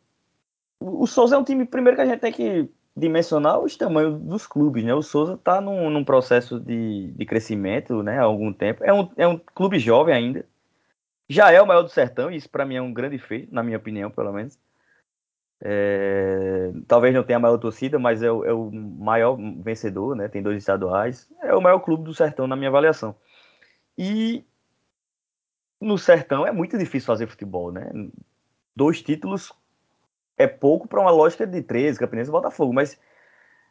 O 0.78 1.06
Souza 1.06 1.36
é 1.36 1.38
um 1.38 1.44
time, 1.44 1.64
primeiro 1.64 1.96
que 1.96 2.02
a 2.02 2.06
gente 2.06 2.20
tem 2.20 2.32
que 2.32 2.70
dimensionar 2.96 3.60
os 3.60 3.76
tamanhos 3.76 4.18
dos 4.20 4.46
clubes, 4.46 4.82
né? 4.82 4.94
O 4.94 5.02
Souza 5.02 5.34
está 5.34 5.60
num, 5.60 5.90
num, 5.90 6.04
processo 6.04 6.58
de, 6.58 7.12
de 7.12 7.26
crescimento, 7.26 8.02
né? 8.02 8.18
Há 8.18 8.22
algum 8.22 8.52
tempo. 8.52 8.82
É 8.82 8.92
um, 8.92 9.10
é 9.16 9.28
um 9.28 9.38
clube 9.38 9.78
jovem 9.78 10.14
ainda. 10.14 10.46
Já 11.28 11.52
é 11.52 11.60
o 11.60 11.66
maior 11.66 11.82
do 11.82 11.90
sertão, 11.90 12.30
e 12.30 12.36
isso 12.36 12.48
para 12.48 12.64
mim 12.64 12.76
é 12.76 12.82
um 12.82 12.92
grande 12.92 13.18
feito, 13.18 13.54
na 13.54 13.62
minha 13.62 13.76
opinião, 13.76 14.10
pelo 14.10 14.32
menos. 14.32 14.58
É, 15.60 16.72
talvez 16.86 17.14
não 17.14 17.24
tenha 17.24 17.38
a 17.38 17.40
maior 17.40 17.58
torcida, 17.58 17.98
mas 17.98 18.22
é 18.22 18.30
o, 18.30 18.44
é 18.44 18.52
o, 18.52 18.70
maior 18.70 19.36
vencedor, 19.62 20.16
né? 20.16 20.28
Tem 20.28 20.42
dois 20.42 20.58
estaduais. 20.58 21.30
É 21.42 21.54
o 21.54 21.60
maior 21.60 21.80
clube 21.80 22.04
do 22.04 22.14
sertão, 22.14 22.46
na 22.46 22.56
minha 22.56 22.70
avaliação. 22.70 23.14
E 23.98 24.44
no 25.80 25.98
sertão 25.98 26.46
é 26.46 26.52
muito 26.52 26.78
difícil 26.78 27.06
fazer 27.06 27.26
futebol, 27.26 27.70
né? 27.70 27.90
Dois 28.74 29.02
títulos 29.02 29.52
é 30.38 30.46
pouco 30.46 30.86
para 30.86 31.00
uma 31.00 31.10
lógica 31.10 31.46
de 31.46 31.62
13, 31.62 31.98
Campinense 31.98 32.30
e 32.30 32.32
Botafogo, 32.32 32.72
mas 32.72 32.98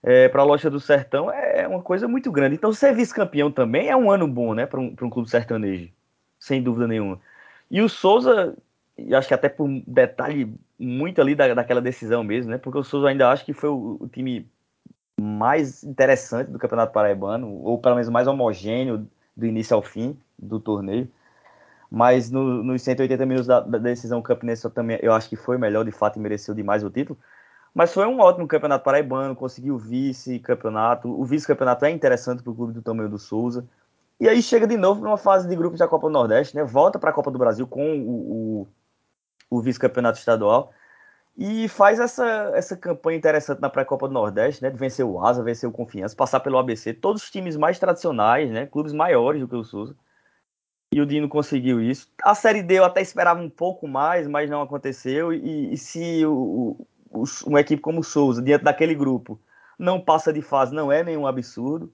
é, 0.01 0.30
para 0.30 0.41
a 0.41 0.45
lógica 0.45 0.69
do 0.69 0.80
Sertão 0.80 1.32
é 1.32 1.67
uma 1.67 1.82
coisa 1.82 2.08
muito 2.08 2.32
grande. 2.32 2.56
Então, 2.56 2.71
ser 2.73 2.93
vice-campeão 2.93 3.51
também 3.51 3.89
é 3.89 3.95
um 3.95 4.12
ano 4.12 4.28
bom, 4.28 4.54
né, 4.54 4.65
para 4.65 4.80
um, 4.80 4.95
um 5.01 5.10
clube 5.10 5.30
sertanejo, 5.30 5.89
sem 6.39 6.62
dúvida 6.62 6.88
nenhuma. 6.88 7.19
E 7.69 7.82
o 7.82 7.89
Souza, 7.89 8.56
acho 9.13 9.28
que 9.28 9.34
até 9.34 9.49
por 9.49 9.65
um 9.65 9.84
detalhe 9.86 10.54
muito 10.78 11.21
ali 11.21 11.36
da, 11.36 11.54
daquela 11.54 11.82
decisão 11.82 12.23
mesmo, 12.23 12.51
né, 12.51 12.58
porque 12.58 12.78
o 12.78 12.84
Souza 12.84 13.08
ainda 13.08 13.30
acho 13.30 13.45
que 13.45 13.54
foi 13.54 13.69
o, 13.69 13.97
o 13.99 14.08
time 14.08 14.47
mais 15.19 15.84
interessante 15.84 16.51
do 16.51 16.60
Campeonato 16.60 16.93
Paraibano, 16.93 17.47
ou 17.63 17.80
pelo 17.80 17.95
menos 17.95 18.10
mais 18.10 18.28
homogêneo 18.28 19.08
do 19.36 19.45
início 19.45 19.75
ao 19.75 19.82
fim 19.82 20.17
do 20.38 20.60
torneio. 20.60 21.08
Mas 21.95 22.29
no, 22.29 22.62
nos 22.62 22.81
180 22.81 23.25
minutos 23.25 23.47
da, 23.47 23.62
da 23.62 23.77
decisão 23.77 24.21
Campinense 24.21 24.65
eu 24.65 24.69
também 24.69 24.99
eu 25.01 25.13
acho 25.13 25.29
que 25.29 25.38
foi 25.38 25.58
melhor, 25.58 25.86
de 25.86 25.93
fato, 25.93 26.19
e 26.19 26.21
mereceu 26.21 26.53
demais 26.53 26.84
o 26.84 26.89
título. 26.89 27.17
Mas 27.73 27.93
foi 27.93 28.05
um 28.05 28.19
ótimo 28.19 28.45
campeonato 28.45 28.84
paraibano, 28.84 29.34
conseguiu 29.34 29.77
vice-campeonato. 29.77 31.08
O 31.10 31.23
vice-campeonato 31.23 31.86
é 31.86 31.91
interessante 31.91 32.43
para 32.43 32.51
o 32.51 32.55
clube 32.55 32.73
do 32.73 32.81
tamanho 32.81 33.08
do 33.08 33.17
Souza. 33.17 33.65
E 34.19 34.27
aí 34.27 34.41
chega 34.41 34.67
de 34.67 34.75
novo 34.75 35.05
numa 35.05 35.15
fase 35.15 35.47
de 35.47 35.55
grupos 35.55 35.79
da 35.79 35.88
Copa 35.88 36.08
do 36.08 36.12
Nordeste, 36.12 36.53
né? 36.53 36.65
Volta 36.65 36.99
para 36.99 37.12
a 37.12 37.13
Copa 37.13 37.31
do 37.31 37.39
Brasil 37.39 37.65
com 37.65 37.97
o, 37.99 38.62
o, 38.62 38.67
o 39.49 39.62
vice-campeonato 39.62 40.19
estadual. 40.19 40.73
E 41.38 41.69
faz 41.69 41.97
essa, 42.01 42.51
essa 42.53 42.75
campanha 42.75 43.17
interessante 43.17 43.62
na 43.62 43.69
pré-copa 43.69 44.10
do 44.10 44.13
Nordeste, 44.13 44.62
né? 44.62 44.69
De 44.69 44.77
vencer 44.77 45.05
o 45.05 45.25
Asa, 45.25 45.41
vencer 45.41 45.69
o 45.69 45.71
Confiança, 45.71 46.13
passar 46.13 46.41
pelo 46.41 46.58
ABC, 46.58 46.93
todos 46.93 47.23
os 47.23 47.31
times 47.31 47.55
mais 47.55 47.79
tradicionais, 47.79 48.51
né? 48.51 48.65
Clubes 48.65 48.91
maiores 48.91 49.39
do 49.39 49.47
que 49.47 49.55
o 49.55 49.63
Souza. 49.63 49.95
E 50.95 51.01
o 51.01 51.05
Dino 51.05 51.27
conseguiu 51.27 51.81
isso. 51.81 52.08
A 52.23 52.34
Série 52.34 52.63
D 52.63 52.75
eu 52.75 52.86
até 52.86 53.01
esperava 53.01 53.41
um 53.41 53.49
pouco 53.49 53.86
mais, 53.86 54.29
mas 54.29 54.49
não 54.49 54.62
aconteceu. 54.62 55.34
E, 55.34 55.73
e 55.73 55.77
se 55.77 56.25
o, 56.25 56.88
o, 57.12 57.23
uma 57.45 57.60
equipe 57.60 57.81
como 57.81 57.99
o 57.99 58.03
Souza, 58.03 58.41
diante 58.41 58.63
daquele 58.63 58.95
grupo, 58.95 59.38
não 59.77 59.99
passa 59.99 60.31
de 60.31 60.41
fase, 60.41 60.73
não 60.73 60.89
é 60.89 61.03
nenhum 61.03 61.27
absurdo. 61.27 61.91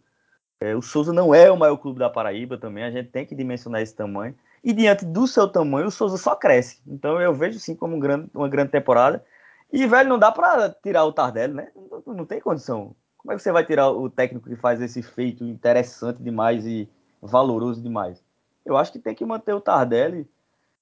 É, 0.60 0.76
o 0.76 0.84
Souza 0.84 1.12
não 1.12 1.34
é 1.34 1.50
o 1.50 1.58
maior 1.58 1.78
clube 1.78 1.98
da 1.98 2.12
Paraíba 2.12 2.60
também, 2.60 2.84
a 2.84 2.92
gente 2.92 3.10
tem 3.10 3.26
que 3.26 3.34
dimensionar 3.34 3.82
esse 3.82 3.96
tamanho. 3.96 4.36
E 4.64 4.72
diante 4.72 5.04
do 5.04 5.26
seu 5.26 5.48
tamanho, 5.48 5.88
o 5.88 5.92
Souza 5.92 6.18
só 6.18 6.36
cresce. 6.36 6.80
Então 6.86 7.20
eu 7.20 7.34
vejo 7.34 7.58
sim 7.58 7.76
como 7.76 7.96
um 7.96 8.00
grande, 8.00 8.30
uma 8.36 8.48
grande 8.48 8.70
temporada. 8.70 9.26
E, 9.74 9.88
velho, 9.88 10.10
não 10.10 10.20
dá 10.20 10.32
para 10.32 10.70
tirar 10.70 11.06
o 11.06 11.12
Tardelli, 11.12 11.56
né? 11.56 11.72
Não, 12.06 12.14
não, 12.14 12.26
tem 12.28 12.40
condição. 12.40 12.96
Como 13.18 13.34
é 13.34 13.36
que 13.36 13.42
você 13.42 13.52
vai 13.52 13.66
tirar 13.66 13.90
o 13.90 14.12
técnico 14.12 14.48
que 14.48 14.56
faz 14.56 14.80
esse 14.80 15.02
feito 15.02 15.44
interessante 15.44 16.22
demais 16.22 16.68
e 16.68 16.88
valoroso 17.20 17.82
demais? 17.82 18.24
Eu 18.66 18.78
acho 18.78 18.92
que 18.92 19.00
tem 19.00 19.16
que 19.16 19.26
manter 19.26 19.54
o 19.54 19.62
Tardelli. 19.62 20.28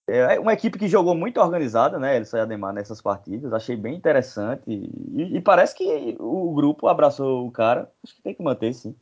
É 0.08 0.40
uma 0.40 0.54
equipe 0.54 0.80
que 0.80 0.88
jogou 0.88 1.14
muito 1.14 1.40
organizada, 1.40 2.00
né? 2.00 2.16
Ele 2.16 2.26
saiu 2.26 2.44
Ademar 2.44 2.74
nessas 2.74 3.00
partidas. 3.00 3.54
Achei 3.54 3.76
bem 3.76 3.96
interessante. 3.96 4.64
E, 4.68 5.38
e, 5.38 5.42
parece 5.42 5.76
que 5.76 6.18
o 6.20 6.52
grupo 6.52 6.88
abraçou 6.88 7.46
o 7.46 7.52
cara. 7.52 7.92
Acho 8.04 8.16
que 8.16 8.22
tem 8.22 8.34
que 8.34 8.42
manter, 8.42 8.74
sim. 8.74 8.96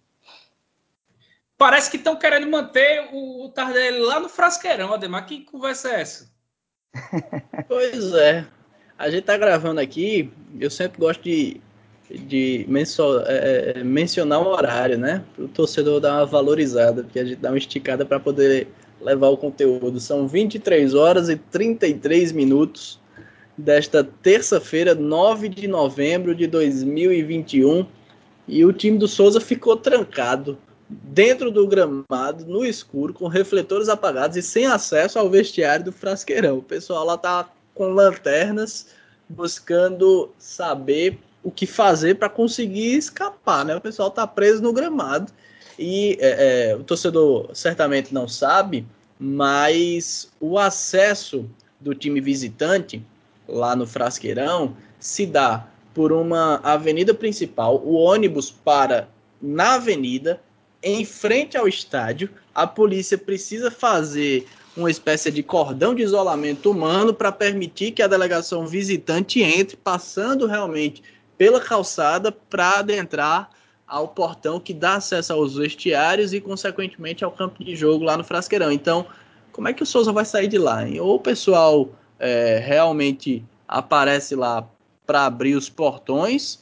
Parece 1.58 1.90
que 1.90 1.96
estão 1.98 2.18
querendo 2.18 2.50
manter 2.50 3.08
o, 3.14 3.46
o 3.46 3.50
Tardelli 3.50 4.00
lá 4.00 4.20
no 4.20 4.28
Frasqueirão, 4.28 4.94
Ademar. 4.94 5.26
Que 5.26 5.46
conversa 5.46 5.90
é 5.90 6.02
essa? 6.02 6.30
pois 7.70 8.14
é. 8.14 8.46
A 8.98 9.10
gente 9.10 9.24
tá 9.24 9.38
gravando 9.38 9.80
aqui. 9.80 10.32
Eu 10.60 10.70
sempre 10.70 11.00
gosto 11.00 11.24
de 11.24 11.62
de 12.10 12.66
é, 13.28 13.74
é, 13.78 13.84
mencionar 13.84 14.42
o 14.42 14.48
horário, 14.48 14.98
né? 14.98 15.24
Para 15.36 15.46
o 15.46 15.48
torcedor 15.48 16.00
dar 16.00 16.14
uma 16.14 16.26
valorizada, 16.26 17.04
porque 17.04 17.20
a 17.20 17.26
gente 17.26 17.38
dá 17.38 17.50
uma 17.50 17.58
esticada 17.58 18.06
para 18.06 18.20
poder 18.20 18.68
levar 19.02 19.28
o 19.30 19.38
conteúdo. 19.38 20.00
São 20.00 20.28
23 20.28 20.94
horas 20.94 21.30
e 21.30 21.36
33 21.36 22.32
minutos 22.32 23.00
desta 23.58 24.04
terça-feira, 24.04 24.96
9 24.96 25.50
de 25.50 25.68
novembro 25.68 26.34
de 26.34 26.48
2021, 26.48 27.86
e 28.48 28.64
o 28.64 28.72
time 28.72 28.98
do 28.98 29.08
Souza 29.08 29.42
ficou 29.42 29.76
trancado 29.76 30.58
dentro 30.88 31.52
do 31.52 31.68
gramado, 31.68 32.46
no 32.46 32.64
escuro, 32.64 33.14
com 33.14 33.28
refletores 33.28 33.90
apagados 33.90 34.38
e 34.38 34.42
sem 34.42 34.66
acesso 34.66 35.20
ao 35.20 35.30
vestiário 35.30 35.86
do 35.86 35.92
Frasqueirão. 35.92 36.60
O 36.60 36.64
pessoal 36.64 37.06
lá 37.06 37.18
tá 37.18 37.50
com 37.74 37.90
lanternas 37.90 38.88
buscando 39.28 40.32
saber 40.38 41.20
o 41.48 41.52
que 41.52 41.66
fazer 41.66 42.16
para 42.16 42.28
conseguir 42.28 42.98
escapar, 42.98 43.64
né? 43.64 43.74
O 43.74 43.80
pessoal 43.80 44.10
está 44.10 44.28
preso 44.28 44.62
no 44.62 44.74
gramado 44.74 45.32
e 45.80 46.18
é, 46.20 46.72
é, 46.72 46.76
o 46.76 46.84
torcedor 46.84 47.50
certamente 47.54 48.14
não 48.14 48.28
sabe, 48.28 48.86
mas 49.18 50.30
o 50.42 50.60
acesso 50.60 51.50
do 51.80 51.96
time 51.96 52.20
visitante 52.20 53.02
lá 53.48 53.78
no 53.78 53.88
Frasqueirão 53.88 54.76
se 55.00 55.26
dá 55.26 55.66
por 55.94 56.12
uma 56.12 56.58
avenida 56.58 57.14
principal, 57.14 57.78
o 57.78 57.94
ônibus 57.94 58.52
para 58.52 59.08
na 59.42 59.76
avenida, 59.76 60.42
em 60.84 61.06
frente 61.06 61.56
ao 61.56 61.66
estádio. 61.66 62.30
A 62.54 62.68
polícia 62.68 63.18
precisa 63.18 63.72
fazer 63.72 64.46
uma 64.76 64.92
espécie 64.92 65.32
de 65.32 65.42
cordão 65.42 65.96
de 65.96 66.04
isolamento 66.04 66.70
humano 66.70 67.14
para 67.14 67.32
permitir 67.32 67.92
que 67.92 68.04
a 68.04 68.08
delegação 68.08 68.68
visitante 68.68 69.42
entre, 69.42 69.78
passando 69.78 70.46
realmente 70.46 71.02
pela 71.38 71.60
calçada 71.62 72.32
para 72.32 72.80
adentrar 72.80 73.50
ao 73.88 74.10
portão 74.10 74.60
que 74.60 74.74
dá 74.74 74.96
acesso 74.96 75.32
aos 75.32 75.56
vestiários 75.56 76.34
e, 76.34 76.42
consequentemente, 76.42 77.24
ao 77.24 77.32
campo 77.32 77.64
de 77.64 77.76
jogo 77.76 78.04
lá 78.04 78.18
no 78.18 78.24
Frasqueirão. 78.24 78.72
Então, 78.72 79.06
como 79.52 79.68
é 79.68 79.74
que 79.74 79.82
o 79.82 79.86
Souza 79.86 80.12
vai 80.12 80.26
sair 80.26 80.48
de 80.48 80.58
lá? 80.58 80.88
Hein? 80.88 81.00
Ou 81.00 81.16
o 81.16 81.20
pessoal 81.20 81.90
é, 82.20 82.60
realmente 82.60 83.46
aparece 83.68 84.36
lá 84.36 84.68
para 85.06 85.26
abrir 85.26 85.56
os 85.56 85.70
portões, 85.70 86.62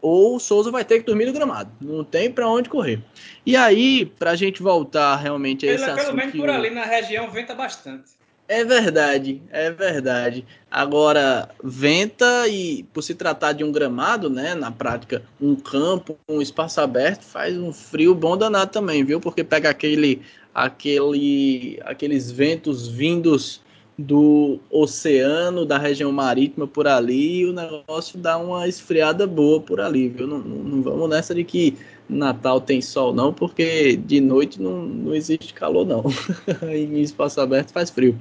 ou 0.00 0.36
o 0.36 0.38
Souza 0.38 0.70
vai 0.70 0.84
ter 0.84 1.00
que 1.00 1.06
dormir 1.06 1.24
no 1.24 1.32
gramado. 1.32 1.70
Não 1.80 2.04
tem 2.04 2.30
para 2.30 2.46
onde 2.46 2.68
correr. 2.68 3.02
E 3.46 3.56
aí, 3.56 4.04
para 4.04 4.32
a 4.32 4.36
gente 4.36 4.62
voltar 4.62 5.16
realmente 5.16 5.66
a 5.66 5.72
esse 5.72 5.84
pelo, 5.84 5.96
assunto... 5.96 6.06
Pelo 6.06 6.16
menos 6.18 6.36
por 6.36 6.50
ali 6.50 6.70
na 6.70 6.84
região 6.84 7.30
venta 7.30 7.54
bastante. 7.54 8.10
É 8.50 8.64
verdade, 8.64 9.42
é 9.50 9.70
verdade. 9.70 10.42
Agora, 10.70 11.50
venta 11.62 12.48
e 12.48 12.82
por 12.94 13.02
se 13.02 13.14
tratar 13.14 13.52
de 13.52 13.62
um 13.62 13.70
gramado, 13.70 14.30
né, 14.30 14.54
na 14.54 14.70
prática, 14.70 15.22
um 15.38 15.54
campo, 15.54 16.16
um 16.26 16.40
espaço 16.40 16.80
aberto, 16.80 17.24
faz 17.24 17.58
um 17.58 17.74
frio 17.74 18.14
bom 18.14 18.38
danado 18.38 18.72
também, 18.72 19.04
viu? 19.04 19.20
Porque 19.20 19.44
pega 19.44 19.68
aquele, 19.68 20.22
aquele, 20.54 21.78
aqueles 21.84 22.30
ventos 22.30 22.88
vindos 22.88 23.60
do 23.98 24.58
oceano, 24.70 25.66
da 25.66 25.76
região 25.76 26.10
marítima 26.10 26.66
por 26.66 26.86
ali, 26.86 27.40
e 27.40 27.46
o 27.46 27.52
negócio 27.52 28.18
dá 28.18 28.38
uma 28.38 28.66
esfriada 28.66 29.26
boa 29.26 29.60
por 29.60 29.78
ali, 29.78 30.08
viu? 30.08 30.26
Não, 30.26 30.38
não, 30.38 30.56
não 30.56 30.82
vamos 30.82 31.08
nessa 31.10 31.34
de 31.34 31.44
que 31.44 31.76
Natal 32.08 32.60
tem 32.60 32.80
sol, 32.80 33.12
não, 33.12 33.32
porque 33.32 33.96
de 33.96 34.20
noite 34.20 34.60
não, 34.60 34.82
não 34.82 35.14
existe 35.14 35.52
calor, 35.52 35.86
não. 35.86 36.04
em 36.72 37.00
espaço 37.00 37.40
aberto 37.40 37.72
faz 37.72 37.90
frio. 37.90 38.18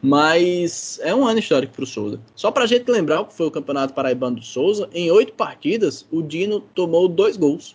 Mas 0.00 1.00
é 1.02 1.14
um 1.14 1.26
ano 1.26 1.38
histórico 1.38 1.74
para 1.74 1.84
o 1.84 1.86
Souza. 1.86 2.20
Só 2.34 2.50
para 2.50 2.64
a 2.64 2.66
gente 2.66 2.90
lembrar 2.90 3.22
o 3.22 3.24
que 3.26 3.34
foi 3.34 3.46
o 3.46 3.50
Campeonato 3.50 3.94
Paraibano 3.94 4.36
do 4.36 4.44
Souza, 4.44 4.88
em 4.92 5.10
oito 5.10 5.32
partidas, 5.32 6.06
o 6.12 6.22
Dino 6.22 6.60
tomou 6.60 7.08
dois 7.08 7.36
gols. 7.36 7.74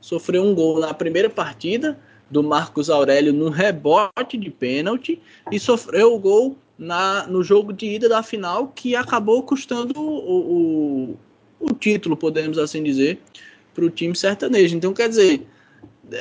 Sofreu 0.00 0.42
um 0.42 0.54
gol 0.54 0.80
na 0.80 0.92
primeira 0.92 1.30
partida, 1.30 1.98
do 2.30 2.42
Marcos 2.42 2.90
Aurélio 2.90 3.32
num 3.32 3.48
rebote 3.48 4.36
de 4.36 4.50
pênalti, 4.50 5.20
e 5.50 5.58
sofreu 5.58 6.14
o 6.14 6.18
gol 6.18 6.56
na, 6.78 7.26
no 7.26 7.42
jogo 7.42 7.72
de 7.72 7.86
ida 7.86 8.08
da 8.08 8.22
final, 8.22 8.68
que 8.74 8.94
acabou 8.94 9.42
custando 9.42 9.98
o, 9.98 11.10
o, 11.10 11.16
o 11.60 11.72
título, 11.74 12.16
podemos 12.16 12.58
assim 12.58 12.82
dizer, 12.82 13.20
para 13.78 13.86
o 13.86 13.90
time 13.90 14.16
sertanejo. 14.16 14.76
Então, 14.76 14.92
quer 14.92 15.08
dizer, 15.08 15.46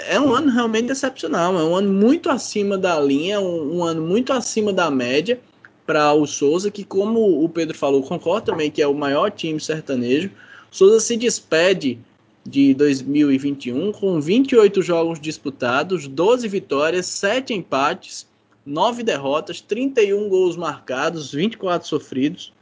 é 0.08 0.20
um 0.20 0.32
ano 0.32 0.52
realmente 0.52 0.92
excepcional, 0.92 1.58
é 1.58 1.64
um 1.64 1.76
ano 1.76 1.92
muito 1.92 2.30
acima 2.30 2.78
da 2.78 3.00
linha, 3.00 3.42
um, 3.42 3.78
um 3.78 3.84
ano 3.84 4.06
muito 4.06 4.32
acima 4.32 4.72
da 4.72 4.92
média 4.92 5.40
para 5.88 6.14
o 6.14 6.28
Souza, 6.28 6.70
que 6.70 6.84
como 6.84 7.44
o 7.44 7.50
Pedro 7.50 7.76
falou, 7.76 8.04
concordo 8.04 8.52
também 8.52 8.70
que 8.70 8.82
é 8.82 8.88
o 8.88 8.94
maior 8.94 9.32
time 9.32 9.60
sertanejo. 9.60 10.30
Souza 10.70 11.00
se 11.00 11.18
despede 11.18 11.98
de 12.46 12.76
2021 12.76 13.92
com 13.94 14.22
28 14.22 14.82
jogos 14.84 15.20
disputados, 15.20 16.08
12 16.08 16.48
vitórias, 16.48 17.08
7 17.08 17.54
empates, 17.54 18.28
9 18.66 19.02
derrotas, 19.02 19.62
31 19.62 20.30
gols 20.30 20.56
marcados, 20.56 21.32
24 21.32 21.88
sofridos. 21.88 22.54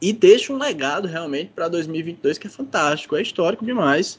E 0.00 0.12
deixa 0.12 0.52
um 0.52 0.58
legado 0.58 1.08
realmente 1.08 1.50
para 1.54 1.68
2022 1.68 2.38
que 2.38 2.46
é 2.46 2.50
fantástico, 2.50 3.16
é 3.16 3.22
histórico 3.22 3.64
demais 3.64 4.18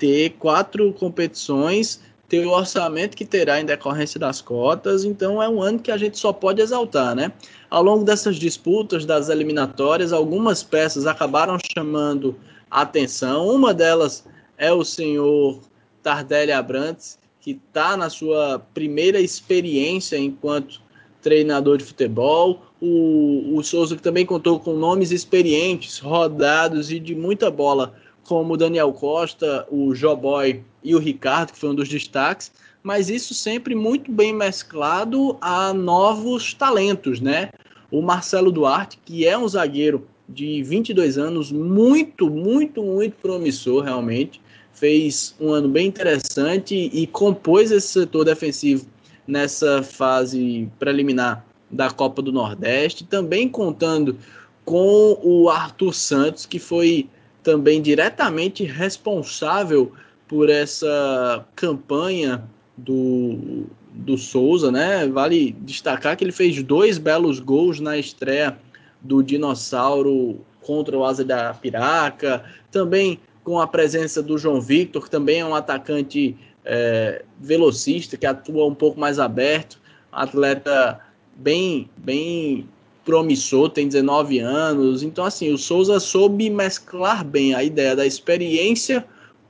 ter 0.00 0.30
quatro 0.38 0.92
competições, 0.94 2.00
ter 2.26 2.46
o 2.46 2.50
orçamento 2.50 3.14
que 3.14 3.26
terá 3.26 3.60
em 3.60 3.66
decorrência 3.66 4.18
das 4.18 4.40
cotas, 4.40 5.04
então 5.04 5.42
é 5.42 5.48
um 5.48 5.60
ano 5.62 5.78
que 5.78 5.90
a 5.90 5.96
gente 5.98 6.18
só 6.18 6.32
pode 6.32 6.62
exaltar, 6.62 7.14
né? 7.14 7.30
Ao 7.68 7.82
longo 7.82 8.02
dessas 8.02 8.36
disputas, 8.36 9.04
das 9.04 9.28
eliminatórias, 9.28 10.12
algumas 10.12 10.62
peças 10.62 11.06
acabaram 11.06 11.58
chamando 11.76 12.34
atenção. 12.70 13.46
Uma 13.46 13.74
delas 13.74 14.24
é 14.56 14.72
o 14.72 14.82
senhor 14.82 15.60
Tardelli 16.02 16.52
Abrantes, 16.52 17.18
que 17.42 17.60
está 17.68 17.94
na 17.94 18.08
sua 18.08 18.58
primeira 18.72 19.20
experiência 19.20 20.16
enquanto 20.16 20.80
treinador 21.22 21.78
de 21.78 21.84
futebol. 21.84 22.62
O, 22.80 23.56
o 23.56 23.62
Souza 23.62 23.96
que 23.96 24.02
também 24.02 24.24
contou 24.24 24.58
com 24.58 24.74
nomes 24.74 25.10
experientes, 25.10 25.98
rodados 25.98 26.90
e 26.90 26.98
de 26.98 27.14
muita 27.14 27.50
bola 27.50 27.94
como 28.24 28.54
o 28.54 28.56
Daniel 28.56 28.92
Costa, 28.92 29.66
o 29.70 29.94
Joboy 29.94 30.62
e 30.84 30.94
o 30.94 30.98
Ricardo, 30.98 31.52
que 31.52 31.58
foi 31.58 31.70
um 31.70 31.74
dos 31.74 31.88
destaques, 31.88 32.52
mas 32.82 33.10
isso 33.10 33.34
sempre 33.34 33.74
muito 33.74 34.10
bem 34.10 34.32
mesclado 34.32 35.36
a 35.40 35.74
novos 35.74 36.54
talentos, 36.54 37.20
né? 37.20 37.50
O 37.90 38.00
Marcelo 38.00 38.52
Duarte, 38.52 38.98
que 39.04 39.26
é 39.26 39.36
um 39.36 39.48
zagueiro 39.48 40.06
de 40.28 40.62
22 40.62 41.18
anos, 41.18 41.50
muito, 41.50 42.30
muito, 42.30 42.82
muito 42.82 43.16
promissor 43.16 43.82
realmente, 43.82 44.40
fez 44.72 45.34
um 45.40 45.50
ano 45.50 45.68
bem 45.68 45.88
interessante 45.88 46.74
e 46.92 47.06
compôs 47.08 47.70
esse 47.70 47.88
setor 47.88 48.24
defensivo 48.24 48.86
nessa 49.30 49.82
fase 49.82 50.68
preliminar 50.78 51.44
da 51.70 51.90
Copa 51.90 52.20
do 52.20 52.32
Nordeste, 52.32 53.04
também 53.04 53.48
contando 53.48 54.18
com 54.64 55.18
o 55.22 55.48
Arthur 55.48 55.94
Santos, 55.94 56.44
que 56.44 56.58
foi 56.58 57.08
também 57.42 57.80
diretamente 57.80 58.64
responsável 58.64 59.92
por 60.28 60.50
essa 60.50 61.44
campanha 61.54 62.44
do, 62.76 63.64
do 63.92 64.18
Souza, 64.18 64.70
né? 64.70 65.06
Vale 65.08 65.52
destacar 65.60 66.16
que 66.16 66.24
ele 66.24 66.32
fez 66.32 66.62
dois 66.62 66.98
belos 66.98 67.40
gols 67.40 67.80
na 67.80 67.96
estreia 67.96 68.58
do 69.00 69.22
Dinossauro 69.22 70.40
contra 70.60 70.96
o 70.96 71.04
Asa 71.04 71.24
da 71.24 71.54
Piraca, 71.54 72.44
também 72.70 73.18
com 73.42 73.58
a 73.58 73.66
presença 73.66 74.22
do 74.22 74.36
João 74.36 74.60
Victor, 74.60 75.02
que 75.02 75.10
também 75.10 75.40
é 75.40 75.44
um 75.44 75.54
atacante 75.54 76.36
é, 76.64 77.24
velocista, 77.38 78.16
que 78.16 78.26
atua 78.26 78.66
um 78.66 78.74
pouco 78.74 78.98
mais 78.98 79.18
aberto, 79.18 79.80
atleta 80.12 81.00
bem, 81.36 81.88
bem 81.96 82.68
promissor, 83.04 83.70
tem 83.70 83.88
19 83.88 84.38
anos. 84.38 85.02
Então, 85.02 85.24
assim, 85.24 85.52
o 85.52 85.58
Souza 85.58 85.98
soube 85.98 86.50
mesclar 86.50 87.24
bem 87.24 87.54
a 87.54 87.62
ideia 87.62 87.96
da 87.96 88.06
experiência 88.06 89.04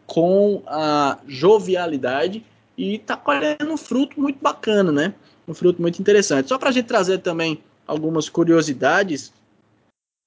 com 0.07 0.63
a 0.67 1.19
jovialidade 1.27 2.45
e 2.77 2.99
tá 2.99 3.17
colhendo 3.17 3.71
um 3.71 3.77
fruto 3.77 4.21
muito 4.21 4.39
bacana, 4.41 4.91
né? 4.91 5.15
Um 5.47 5.55
fruto 5.55 5.81
muito 5.83 6.01
interessante. 6.01 6.49
Só 6.49 6.59
para 6.59 6.71
a 6.71 6.73
gente 6.73 6.87
trazer 6.87 7.19
também 7.19 7.63
algumas 7.87 8.29
curiosidades 8.29 9.33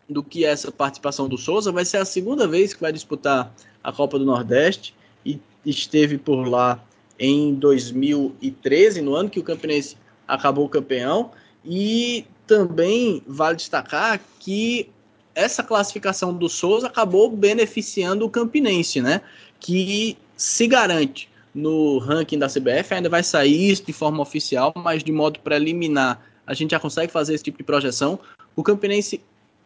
do 0.08 0.22
que 0.22 0.46
é 0.46 0.50
essa 0.50 0.72
participação 0.72 1.28
do 1.28 1.38
Souza, 1.38 1.72
vai 1.72 1.86
ser 1.86 1.98
a 1.98 2.06
segunda 2.06 2.48
vez 2.48 2.74
que 2.74 2.82
vai 2.82 2.92
disputar 2.92 3.54
a 3.84 3.92
Copa 3.92 4.20
do 4.20 4.26
Nordeste 4.26 4.94
e 5.26 5.40
esteve 5.66 6.18
por 6.18 6.48
lá 6.48 6.84
em 7.20 7.54
2013, 7.56 9.02
no 9.02 9.16
ano 9.16 9.30
que 9.30 9.40
o 9.40 9.44
Campinense 9.44 9.98
acabou 10.28 10.68
campeão, 10.68 11.32
e 11.64 12.26
também 12.46 13.24
vale 13.26 13.56
destacar 13.56 14.20
que 14.40 14.90
essa 15.36 15.64
classificação 15.64 16.34
do 16.34 16.50
Souza 16.50 16.88
acabou 16.88 17.30
beneficiando 17.30 18.26
o 18.26 18.30
Campinense, 18.30 19.02
né? 19.02 19.22
Que 19.60 20.18
se 20.36 20.68
garante 20.68 21.30
no 21.54 21.98
ranking 22.00 22.38
da 22.38 22.48
CBF, 22.48 22.94
ainda 22.94 23.10
vai 23.10 23.24
sair 23.24 23.72
isso 23.72 23.86
de 23.86 23.94
forma 23.94 24.22
oficial, 24.22 24.74
mas 24.76 25.04
de 25.04 25.12
modo 25.12 25.40
preliminar 25.40 26.22
a 26.46 26.54
gente 26.54 26.72
já 26.72 26.80
consegue 26.80 27.12
fazer 27.12 27.34
esse 27.34 27.44
tipo 27.44 27.58
de 27.58 27.64
projeção. 27.64 28.20
O 28.56 28.64
Campinense, 28.64 29.22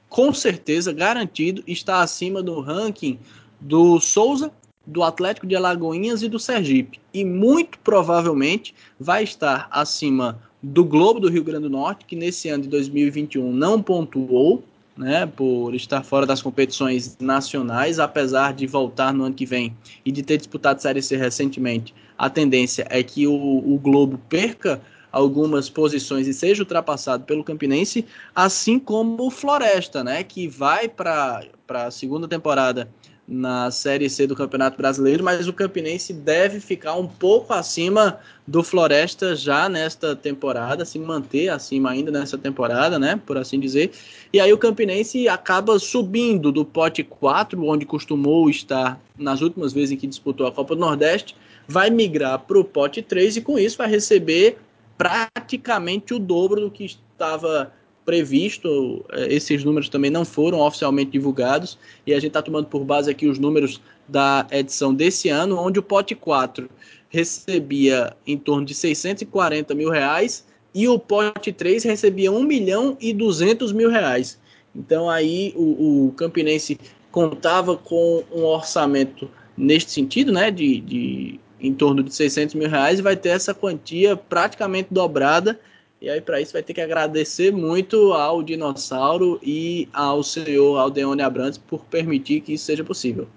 com 0.10 0.33
certeza, 0.33 0.93
garantido, 0.93 1.63
está 1.65 2.01
acima 2.01 2.41
do 2.43 2.60
ranking 2.62 3.19
do 3.60 3.99
Souza, 3.99 4.51
do 4.88 5.04
Atlético 5.04 5.45
de 5.45 5.56
Alagoinhas 5.56 6.23
e 6.23 6.30
do 6.30 6.39
Sergipe. 6.39 7.00
E 7.13 7.26
muito 7.26 7.78
provavelmente 7.80 8.73
vai 8.97 9.23
estar 9.23 9.67
acima 9.69 10.39
do 10.63 10.86
Globo 10.86 11.19
do 11.19 11.30
Rio 11.30 11.43
Grande 11.43 11.63
do 11.63 11.69
Norte, 11.69 12.06
que 12.06 12.15
nesse 12.15 12.47
ano 12.50 12.63
de 12.63 12.69
2021 12.69 13.52
não 13.52 13.82
pontuou, 13.82 14.63
né, 14.97 15.28
por 15.28 15.76
estar 15.76 16.02
fora 16.04 16.26
das 16.26 16.41
competições 16.41 17.17
nacionais, 17.19 18.00
apesar 18.00 18.54
de 18.54 18.65
voltar 18.65 19.13
no 19.13 19.26
ano 19.26 19.36
que 19.36 19.45
vem 19.45 19.76
e 20.04 20.12
de 20.12 20.23
ter 20.23 20.38
disputado 20.38 20.82
Série 20.82 21.02
C 21.02 21.15
recentemente. 21.15 21.93
A 22.17 22.30
tendência 22.30 22.88
é 22.89 23.04
que 23.04 23.28
o, 23.28 23.34
o 23.34 23.78
Globo 23.78 24.19
perca 24.28 24.82
algumas 25.12 25.69
posições 25.69 26.28
e 26.28 26.34
seja 26.34 26.63
ultrapassado 26.63 27.26
pelo 27.26 27.43
Campinense, 27.43 28.06
assim 28.36 28.80
como 28.80 29.28
o 29.28 29.30
Floresta, 29.30 30.04
né, 30.04 30.23
que 30.23 30.47
vai 30.47 30.89
para 30.89 31.43
a 31.69 31.91
segunda 31.91 32.28
temporada 32.28 32.89
na 33.27 33.69
Série 33.69 34.09
C 34.09 34.25
do 34.25 34.35
Campeonato 34.35 34.77
Brasileiro, 34.77 35.23
mas 35.23 35.47
o 35.47 35.53
Campinense 35.53 36.13
deve 36.13 36.61
ficar 36.61 36.95
um 36.95 37.07
pouco 37.07 37.53
acima 37.53 38.19
do 38.47 38.63
Floresta 38.63 39.35
já 39.35 39.67
nesta 39.67 40.15
temporada, 40.15 40.85
se 40.85 40.97
manter 40.97 41.49
acima 41.49 41.91
ainda 41.91 42.09
nessa 42.09 42.37
temporada, 42.37 42.97
né, 42.97 43.19
por 43.25 43.37
assim 43.37 43.59
dizer. 43.59 43.91
E 44.31 44.39
aí 44.39 44.53
o 44.53 44.57
Campinense 44.57 45.27
acaba 45.27 45.77
subindo 45.77 46.51
do 46.51 46.63
pote 46.63 47.03
4, 47.03 47.61
onde 47.65 47.85
costumou 47.85 48.49
estar 48.49 48.97
nas 49.17 49.41
últimas 49.41 49.73
vezes 49.73 49.91
em 49.91 49.97
que 49.97 50.07
disputou 50.07 50.47
a 50.47 50.51
Copa 50.51 50.73
do 50.73 50.79
Nordeste, 50.79 51.35
vai 51.67 51.89
migrar 51.89 52.39
para 52.39 52.57
o 52.57 52.63
pote 52.63 53.01
3 53.01 53.37
e 53.37 53.41
com 53.41 53.59
isso 53.59 53.77
vai 53.77 53.89
receber 53.89 54.57
praticamente 54.97 56.13
o 56.13 56.19
dobro 56.19 56.61
do 56.61 56.71
que 56.71 56.85
estava 56.85 57.73
previsto, 58.08 59.06
é, 59.12 59.34
esses 59.34 59.65
números 59.65 59.89
também 59.89 60.10
não 60.10 60.24
foram 60.24 60.62
oficialmente 60.62 61.12
divulgados, 61.12 61.78
e 62.05 62.14
a 62.14 62.16
gente 62.16 62.30
está 62.30 62.41
tomando 62.41 62.68
por 62.68 62.86
base 62.86 63.12
aqui 63.12 63.28
os 63.28 63.38
números 63.38 63.82
da 64.08 64.47
edição 64.49 64.95
desse 64.95 65.28
ano, 65.28 65.60
onde 65.60 65.78
o 65.78 65.84
pote 65.84 66.16
4 66.16 66.70
recebia 67.10 68.16
em 68.26 68.38
torno 68.38 68.66
de 68.66 68.74
640 68.74 69.76
mil 69.76 69.89
reais 69.89 70.47
e 70.74 70.88
o 70.88 70.97
pote 70.97 71.51
3 71.51 71.84
recebia 71.84 72.32
1 72.32 72.43
milhão 72.43 72.97
e 73.01 73.12
200 73.12 73.74
mil 73.74 73.89
reais. 73.89 74.39
Então 74.74 75.10
aí 75.10 75.53
o, 75.58 76.08
o 76.08 76.12
Campinense 76.14 76.80
contava 77.12 77.76
com 77.76 78.24
um 78.32 78.43
orçamento 78.43 79.30
neste 79.58 79.91
sentido, 79.91 80.32
né, 80.32 80.49
de, 80.49 80.80
de 80.80 81.39
em 81.60 81.74
torno 81.74 82.03
de 82.03 82.14
600 82.14 82.55
mil 82.55 82.70
reais 82.70 82.99
e 82.99 83.01
vai 83.01 83.18
ter 83.18 83.30
essa 83.30 83.53
quantia 83.53 84.16
praticamente 84.16 84.89
dobrada 84.91 85.60
e 86.00 86.10
aí, 86.10 86.22
para 86.22 86.39
isso, 86.39 86.54
vai 86.54 86.62
ter 86.62 86.74
que 86.74 86.82
agradecer 86.82 87.52
muito 87.52 88.14
ao 88.14 88.43
Dinossauro 88.43 89.39
e 89.41 89.89
ao 89.91 90.22
senhor 90.22 90.78
Aldeone 90.78 91.24
Abrantes 91.24 91.58
por 91.58 91.84
permitir 91.86 92.41
que 92.41 92.54
isso 92.54 92.66
seja 92.66 92.84
possível. 92.84 93.28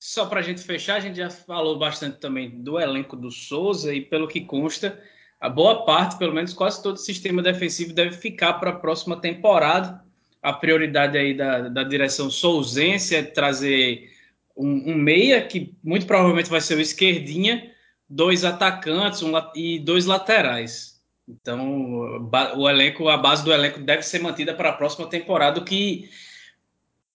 Só 0.00 0.26
para 0.26 0.40
a 0.40 0.42
gente 0.42 0.62
fechar, 0.62 0.96
a 0.96 1.00
gente 1.00 1.16
já 1.16 1.30
falou 1.30 1.78
bastante 1.78 2.18
também 2.18 2.62
do 2.62 2.78
elenco 2.78 3.16
do 3.16 3.30
Souza 3.30 3.94
e, 3.94 4.00
pelo 4.00 4.26
que 4.26 4.40
consta, 4.40 5.00
a 5.40 5.48
boa 5.48 5.84
parte, 5.84 6.18
pelo 6.18 6.34
menos 6.34 6.52
quase 6.52 6.82
todo 6.82 6.96
o 6.96 6.98
sistema 6.98 7.42
defensivo 7.42 7.92
deve 7.92 8.16
ficar 8.16 8.54
para 8.54 8.70
a 8.70 8.76
próxima 8.76 9.20
temporada. 9.20 10.04
A 10.42 10.52
prioridade 10.52 11.16
aí 11.16 11.34
da, 11.34 11.68
da 11.68 11.82
direção 11.82 12.30
souzense 12.30 13.14
é 13.14 13.22
trazer 13.22 14.10
um, 14.56 14.92
um 14.92 14.94
meia, 14.94 15.44
que 15.44 15.74
muito 15.84 16.06
provavelmente 16.06 16.50
vai 16.50 16.60
ser 16.60 16.76
o 16.76 16.80
esquerdinha, 16.80 17.72
dois 18.08 18.44
atacantes 18.44 19.22
um, 19.22 19.32
e 19.54 19.78
dois 19.78 20.06
laterais. 20.06 20.96
Então, 21.28 22.20
o 22.56 22.70
elenco, 22.70 23.08
a 23.08 23.16
base 23.16 23.44
do 23.44 23.52
elenco 23.52 23.80
deve 23.80 24.02
ser 24.02 24.20
mantida 24.20 24.54
para 24.54 24.70
a 24.70 24.72
próxima 24.72 25.08
temporada, 25.08 25.60
que 25.60 26.08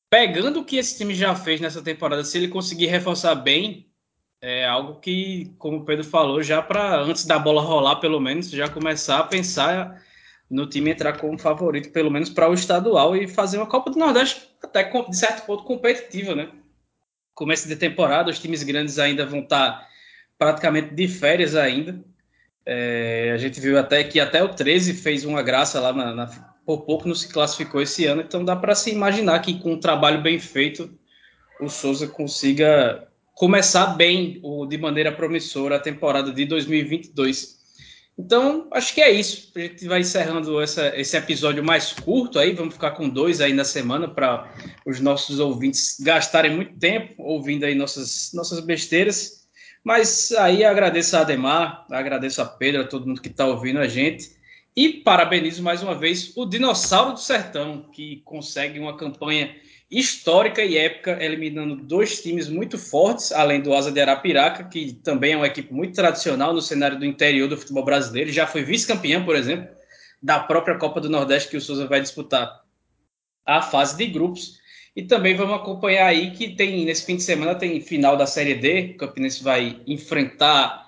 pegando 0.09 0.59
o 0.59 0.65
que 0.65 0.75
esse 0.75 0.97
time 0.97 1.15
já 1.15 1.33
fez 1.33 1.61
nessa 1.61 1.81
temporada, 1.81 2.23
se 2.23 2.37
ele 2.37 2.49
conseguir 2.49 2.87
reforçar 2.87 3.35
bem, 3.35 3.87
é 4.41 4.65
algo 4.67 4.99
que, 4.99 5.53
como 5.57 5.77
o 5.77 5.85
Pedro 5.85 6.03
falou, 6.03 6.43
já 6.43 6.61
para 6.61 6.99
antes 6.99 7.25
da 7.25 7.39
bola 7.39 7.61
rolar, 7.61 7.97
pelo 7.97 8.19
menos, 8.19 8.49
já 8.49 8.67
começar 8.67 9.19
a 9.19 9.23
pensar 9.23 10.03
no 10.49 10.67
time 10.67 10.91
entrar 10.91 11.17
como 11.17 11.39
favorito, 11.39 11.91
pelo 11.91 12.11
menos 12.11 12.29
para 12.29 12.49
o 12.49 12.53
estadual 12.53 13.15
e 13.15 13.27
fazer 13.27 13.57
uma 13.57 13.67
Copa 13.67 13.89
do 13.89 13.99
Nordeste 13.99 14.49
até 14.61 14.83
de 14.83 15.15
certo 15.15 15.45
ponto 15.45 15.63
competitiva, 15.63 16.35
né? 16.35 16.49
Começo 17.33 17.67
de 17.67 17.77
temporada, 17.77 18.29
os 18.29 18.39
times 18.39 18.61
grandes 18.61 18.99
ainda 18.99 19.25
vão 19.25 19.39
estar 19.39 19.71
tá 19.71 19.87
praticamente 20.41 20.95
de 20.95 21.07
férias 21.07 21.55
ainda. 21.55 22.03
É, 22.65 23.31
a 23.31 23.37
gente 23.37 23.61
viu 23.61 23.77
até 23.77 24.03
que 24.03 24.19
até 24.19 24.43
o 24.43 24.49
13 24.49 24.95
fez 24.95 25.23
uma 25.23 25.43
graça 25.43 25.79
lá 25.79 25.93
na, 25.93 26.15
na 26.15 26.25
por 26.65 26.81
pouco 26.81 27.07
não 27.07 27.13
se 27.13 27.27
classificou 27.27 27.79
esse 27.79 28.07
ano, 28.07 28.21
então 28.21 28.43
dá 28.43 28.55
para 28.55 28.73
se 28.73 28.89
imaginar 28.89 29.39
que 29.41 29.59
com 29.59 29.73
um 29.73 29.79
trabalho 29.79 30.19
bem 30.19 30.39
feito 30.39 30.89
o 31.59 31.69
Souza 31.69 32.07
consiga 32.07 33.07
começar 33.35 33.85
bem 33.97 34.39
ou 34.41 34.65
de 34.65 34.79
maneira 34.79 35.11
promissora 35.11 35.75
a 35.75 35.79
temporada 35.79 36.31
de 36.31 36.43
2022. 36.45 37.59
Então, 38.17 38.67
acho 38.71 38.95
que 38.95 39.01
é 39.01 39.11
isso. 39.11 39.51
A 39.55 39.59
gente 39.59 39.87
vai 39.87 39.99
encerrando 39.99 40.59
essa, 40.59 40.99
esse 40.99 41.15
episódio 41.15 41.63
mais 41.63 41.93
curto 41.93 42.39
aí. 42.39 42.53
Vamos 42.53 42.73
ficar 42.73 42.91
com 42.91 43.07
dois 43.07 43.41
aí 43.41 43.53
na 43.53 43.63
semana 43.63 44.07
para 44.07 44.51
os 44.85 44.99
nossos 44.99 45.39
ouvintes 45.39 45.97
gastarem 45.99 46.55
muito 46.55 46.77
tempo 46.79 47.13
ouvindo 47.19 47.63
aí 47.63 47.75
nossas, 47.75 48.31
nossas 48.33 48.59
besteiras. 48.59 49.40
Mas 49.84 50.32
aí 50.34 50.63
agradeço 50.63 51.17
a 51.17 51.21
Ademar, 51.21 51.86
agradeço 51.89 52.41
a 52.41 52.45
Pedro, 52.45 52.82
a 52.82 52.88
todo 52.88 53.07
mundo 53.07 53.21
que 53.21 53.29
está 53.29 53.45
ouvindo 53.45 53.79
a 53.79 53.88
gente. 53.88 54.32
E 54.75 54.89
parabenizo 54.89 55.61
mais 55.61 55.84
uma 55.84 55.95
vez 55.95 56.32
o 56.36 56.45
Dinossauro 56.45 57.13
do 57.13 57.19
Sertão, 57.19 57.89
que 57.91 58.21
consegue 58.23 58.79
uma 58.79 58.95
campanha 58.95 59.55
histórica 59.89 60.63
e 60.63 60.77
épica, 60.77 61.21
eliminando 61.21 61.75
dois 61.75 62.21
times 62.21 62.47
muito 62.47 62.77
fortes, 62.77 63.34
além 63.34 63.59
do 63.59 63.73
Asa 63.73 63.91
de 63.91 63.99
Arapiraca, 63.99 64.63
que 64.63 64.93
também 64.93 65.34
é 65.34 65.38
uma 65.38 65.47
equipe 65.47 65.73
muito 65.73 65.93
tradicional 65.93 66.53
no 66.53 66.61
cenário 66.61 66.97
do 66.97 67.05
interior 67.05 67.49
do 67.49 67.57
futebol 67.57 67.84
brasileiro. 67.84 68.32
Já 68.32 68.47
foi 68.47 68.63
vice-campeão, 68.63 69.25
por 69.25 69.36
exemplo, 69.36 69.67
da 70.23 70.39
própria 70.39 70.77
Copa 70.77 71.01
do 71.01 71.09
Nordeste 71.09 71.49
que 71.49 71.57
o 71.57 71.61
Souza 71.61 71.88
vai 71.88 71.99
disputar 71.99 72.61
a 73.45 73.61
fase 73.61 73.97
de 73.97 74.05
grupos. 74.05 74.61
E 74.95 75.03
também 75.03 75.35
vamos 75.35 75.55
acompanhar 75.55 76.07
aí 76.07 76.31
que 76.31 76.49
tem 76.49 76.83
nesse 76.83 77.05
fim 77.05 77.15
de 77.15 77.23
semana 77.23 77.55
tem 77.55 77.79
final 77.79 78.17
da 78.17 78.25
Série 78.25 78.55
D. 78.55 78.91
O 78.95 78.97
Campinense 78.97 79.41
vai 79.41 79.79
enfrentar 79.87 80.85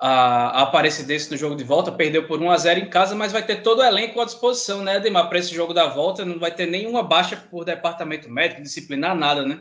a, 0.00 0.62
Aparecidense 0.62 1.30
no 1.30 1.36
jogo 1.36 1.54
de 1.54 1.62
volta, 1.62 1.92
perdeu 1.92 2.26
por 2.26 2.40
1 2.40 2.50
a 2.50 2.56
0 2.56 2.80
em 2.80 2.88
casa, 2.88 3.14
mas 3.14 3.30
vai 3.30 3.44
ter 3.44 3.62
todo 3.62 3.78
o 3.78 3.84
elenco 3.84 4.20
à 4.20 4.24
disposição, 4.24 4.82
né, 4.82 4.96
Ademar, 4.96 5.28
para 5.28 5.38
esse 5.38 5.54
jogo 5.54 5.72
da 5.72 5.86
volta, 5.86 6.24
não 6.24 6.40
vai 6.40 6.50
ter 6.50 6.66
nenhuma 6.66 7.04
baixa 7.04 7.36
por 7.36 7.64
departamento 7.64 8.28
médico, 8.28 8.62
disciplinar, 8.62 9.14
nada, 9.14 9.46
né? 9.46 9.60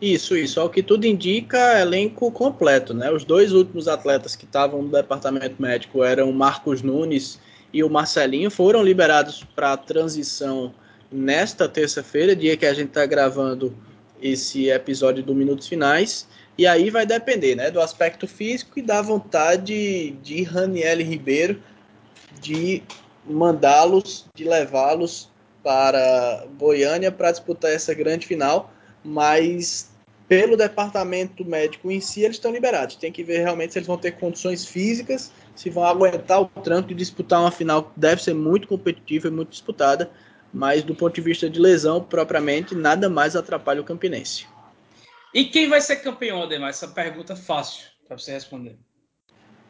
Isso, 0.00 0.36
isso. 0.36 0.60
Ao 0.60 0.70
que 0.70 0.82
tudo 0.82 1.04
indica, 1.06 1.80
elenco 1.80 2.30
completo, 2.32 2.94
né? 2.94 3.10
Os 3.10 3.24
dois 3.24 3.52
últimos 3.52 3.86
atletas 3.86 4.34
que 4.34 4.44
estavam 4.44 4.82
no 4.82 4.90
departamento 4.90 5.60
médico 5.60 6.02
eram 6.02 6.30
o 6.30 6.34
Marcos 6.34 6.82
Nunes 6.82 7.40
e 7.72 7.84
o 7.84 7.90
Marcelinho, 7.90 8.50
foram 8.50 8.82
liberados 8.82 9.44
para 9.54 9.72
a 9.72 9.76
transição 9.76 10.72
nesta 11.10 11.68
terça-feira, 11.68 12.36
dia 12.36 12.56
que 12.56 12.66
a 12.66 12.74
gente 12.74 12.88
está 12.88 13.06
gravando 13.06 13.74
esse 14.20 14.68
episódio 14.68 15.22
do 15.22 15.34
Minutos 15.34 15.66
Finais. 15.66 16.28
E 16.56 16.66
aí 16.66 16.90
vai 16.90 17.06
depender 17.06 17.54
né, 17.54 17.70
do 17.70 17.80
aspecto 17.80 18.26
físico 18.26 18.78
e 18.78 18.82
da 18.82 19.00
vontade 19.00 20.10
de 20.22 20.42
Raniel 20.42 20.98
Ribeiro 20.98 21.62
de 22.40 22.82
mandá-los, 23.24 24.26
de 24.34 24.44
levá-los 24.44 25.30
para 25.62 26.46
Goiânia 26.58 27.12
para 27.12 27.30
disputar 27.30 27.70
essa 27.70 27.94
grande 27.94 28.26
final, 28.26 28.72
mas 29.04 29.90
pelo 30.26 30.56
departamento 30.56 31.44
médico 31.44 31.90
em 31.90 32.00
si, 32.00 32.22
eles 32.22 32.36
estão 32.36 32.52
liberados. 32.52 32.96
Tem 32.96 33.10
que 33.10 33.24
ver 33.24 33.38
realmente 33.38 33.72
se 33.72 33.78
eles 33.78 33.86
vão 33.86 33.96
ter 33.96 34.12
condições 34.12 34.66
físicas, 34.66 35.32
se 35.54 35.70
vão 35.70 35.84
aguentar 35.84 36.42
o 36.42 36.46
tranco 36.46 36.88
de 36.88 36.94
disputar 36.94 37.40
uma 37.40 37.50
final 37.50 37.84
que 37.84 37.90
deve 37.96 38.22
ser 38.22 38.34
muito 38.34 38.68
competitiva 38.68 39.28
e 39.28 39.30
muito 39.30 39.50
disputada, 39.50 40.10
mas 40.52 40.82
do 40.82 40.94
ponto 40.94 41.14
de 41.14 41.20
vista 41.20 41.48
de 41.48 41.60
lesão 41.60 42.02
propriamente, 42.02 42.74
nada 42.74 43.08
mais 43.08 43.36
atrapalha 43.36 43.80
o 43.80 43.84
Campinense. 43.84 44.46
E 45.34 45.44
quem 45.44 45.68
vai 45.68 45.80
ser 45.80 45.96
campeão, 45.96 46.42
Ademar? 46.42 46.70
Essa 46.70 46.88
pergunta 46.88 47.36
fácil 47.36 47.84
para 48.06 48.16
você 48.16 48.32
responder. 48.32 48.76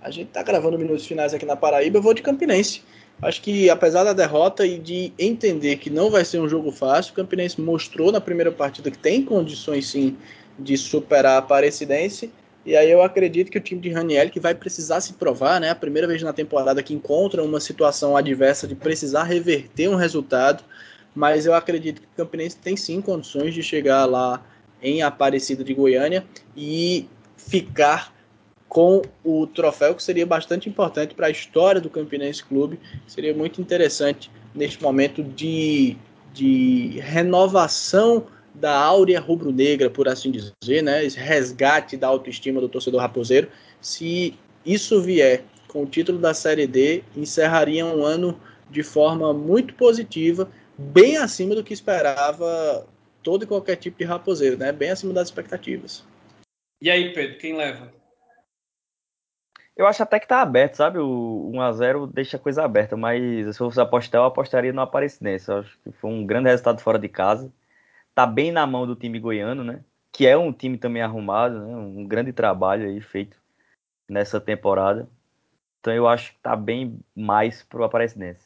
A 0.00 0.10
gente 0.10 0.28
está 0.28 0.42
gravando 0.42 0.78
minutos 0.78 1.04
finais 1.06 1.34
aqui 1.34 1.44
na 1.44 1.56
Paraíba, 1.56 1.98
eu 1.98 2.02
vou 2.02 2.14
de 2.14 2.22
Campinense. 2.22 2.82
Acho 3.20 3.42
que 3.42 3.68
apesar 3.68 4.04
da 4.04 4.12
derrota 4.12 4.64
e 4.64 4.78
de 4.78 5.12
entender 5.18 5.76
que 5.76 5.90
não 5.90 6.08
vai 6.08 6.24
ser 6.24 6.38
um 6.38 6.48
jogo 6.48 6.70
fácil, 6.70 7.12
o 7.12 7.16
Campinense 7.16 7.60
mostrou 7.60 8.12
na 8.12 8.20
primeira 8.20 8.52
partida 8.52 8.92
que 8.92 8.98
tem 8.98 9.24
condições 9.24 9.88
sim 9.88 10.16
de 10.56 10.76
superar 10.76 11.34
a 11.34 11.38
Aparecidense. 11.38 12.32
E 12.68 12.76
aí 12.76 12.90
eu 12.90 13.00
acredito 13.00 13.50
que 13.50 13.56
o 13.56 13.62
time 13.62 13.80
de 13.80 13.88
Raniel 13.88 14.28
que 14.28 14.38
vai 14.38 14.54
precisar 14.54 15.00
se 15.00 15.14
provar, 15.14 15.58
né? 15.58 15.70
A 15.70 15.74
primeira 15.74 16.06
vez 16.06 16.22
na 16.22 16.34
temporada 16.34 16.82
que 16.82 16.92
encontra 16.92 17.42
uma 17.42 17.60
situação 17.60 18.14
adversa 18.14 18.68
de 18.68 18.74
precisar 18.74 19.22
reverter 19.22 19.88
um 19.88 19.94
resultado, 19.94 20.62
mas 21.14 21.46
eu 21.46 21.54
acredito 21.54 22.02
que 22.02 22.06
o 22.06 22.10
Campinense 22.14 22.58
tem 22.58 22.76
sim 22.76 23.00
condições 23.00 23.54
de 23.54 23.62
chegar 23.62 24.04
lá 24.04 24.44
em 24.82 25.00
Aparecida 25.00 25.64
de 25.64 25.72
Goiânia 25.72 26.26
e 26.54 27.08
ficar 27.38 28.14
com 28.68 29.00
o 29.24 29.46
troféu, 29.46 29.94
que 29.94 30.02
seria 30.02 30.26
bastante 30.26 30.68
importante 30.68 31.14
para 31.14 31.28
a 31.28 31.30
história 31.30 31.80
do 31.80 31.88
Campinense 31.88 32.44
Clube. 32.44 32.78
Seria 33.06 33.32
muito 33.32 33.62
interessante 33.62 34.30
neste 34.54 34.82
momento 34.82 35.22
de, 35.22 35.96
de 36.34 37.00
renovação 37.00 38.26
da 38.54 38.76
áurea 38.76 39.20
rubro-negra, 39.20 39.88
por 39.90 40.08
assim 40.08 40.30
dizer, 40.30 40.82
né? 40.82 41.04
Esse 41.04 41.18
resgate 41.18 41.96
da 41.96 42.08
autoestima 42.08 42.60
do 42.60 42.68
torcedor 42.68 43.00
raposeiro. 43.00 43.48
Se 43.80 44.38
isso 44.64 45.00
vier 45.00 45.44
com 45.68 45.82
o 45.82 45.86
título 45.86 46.18
da 46.18 46.34
Série 46.34 46.66
D, 46.66 47.04
encerraria 47.16 47.84
um 47.84 48.04
ano 48.04 48.40
de 48.70 48.82
forma 48.82 49.32
muito 49.32 49.74
positiva, 49.74 50.50
bem 50.76 51.16
acima 51.16 51.54
do 51.54 51.64
que 51.64 51.72
esperava 51.72 52.86
todo 53.22 53.44
e 53.44 53.46
qualquer 53.46 53.76
tipo 53.76 53.98
de 53.98 54.04
raposeiro, 54.04 54.56
né? 54.56 54.72
Bem 54.72 54.90
acima 54.90 55.12
das 55.12 55.28
expectativas. 55.28 56.04
E 56.80 56.90
aí, 56.90 57.12
Pedro, 57.12 57.38
quem 57.38 57.56
leva? 57.56 57.92
Eu 59.76 59.86
acho 59.86 60.02
até 60.02 60.18
que 60.18 60.26
tá 60.26 60.42
aberto, 60.42 60.74
sabe? 60.74 60.98
O 60.98 61.52
1x0 61.54 62.10
deixa 62.12 62.36
a 62.36 62.40
coisa 62.40 62.64
aberta, 62.64 62.96
mas 62.96 63.22
se 63.54 63.62
eu 63.62 63.66
fosse 63.68 63.80
apostar, 63.80 64.20
eu 64.20 64.24
apostaria 64.24 64.72
no 64.72 64.80
Aparecidense. 64.80 65.48
Eu 65.48 65.58
acho 65.58 65.78
que 65.84 65.92
foi 65.92 66.10
um 66.10 66.26
grande 66.26 66.48
resultado 66.48 66.80
fora 66.80 66.98
de 66.98 67.08
casa. 67.08 67.52
Tá 68.18 68.26
bem 68.26 68.50
na 68.50 68.66
mão 68.66 68.84
do 68.84 68.96
time 68.96 69.20
goiano, 69.20 69.62
né? 69.62 69.84
Que 70.10 70.26
é 70.26 70.36
um 70.36 70.52
time 70.52 70.76
também 70.76 71.00
arrumado, 71.00 71.60
né? 71.60 71.76
Um 71.76 72.04
grande 72.04 72.32
trabalho 72.32 72.88
aí 72.88 73.00
feito 73.00 73.36
nessa 74.08 74.40
temporada. 74.40 75.08
Então 75.78 75.94
eu 75.94 76.08
acho 76.08 76.32
que 76.32 76.40
tá 76.40 76.56
bem 76.56 76.98
mais 77.14 77.62
pro 77.62 77.84
Aparecidense. 77.84 78.44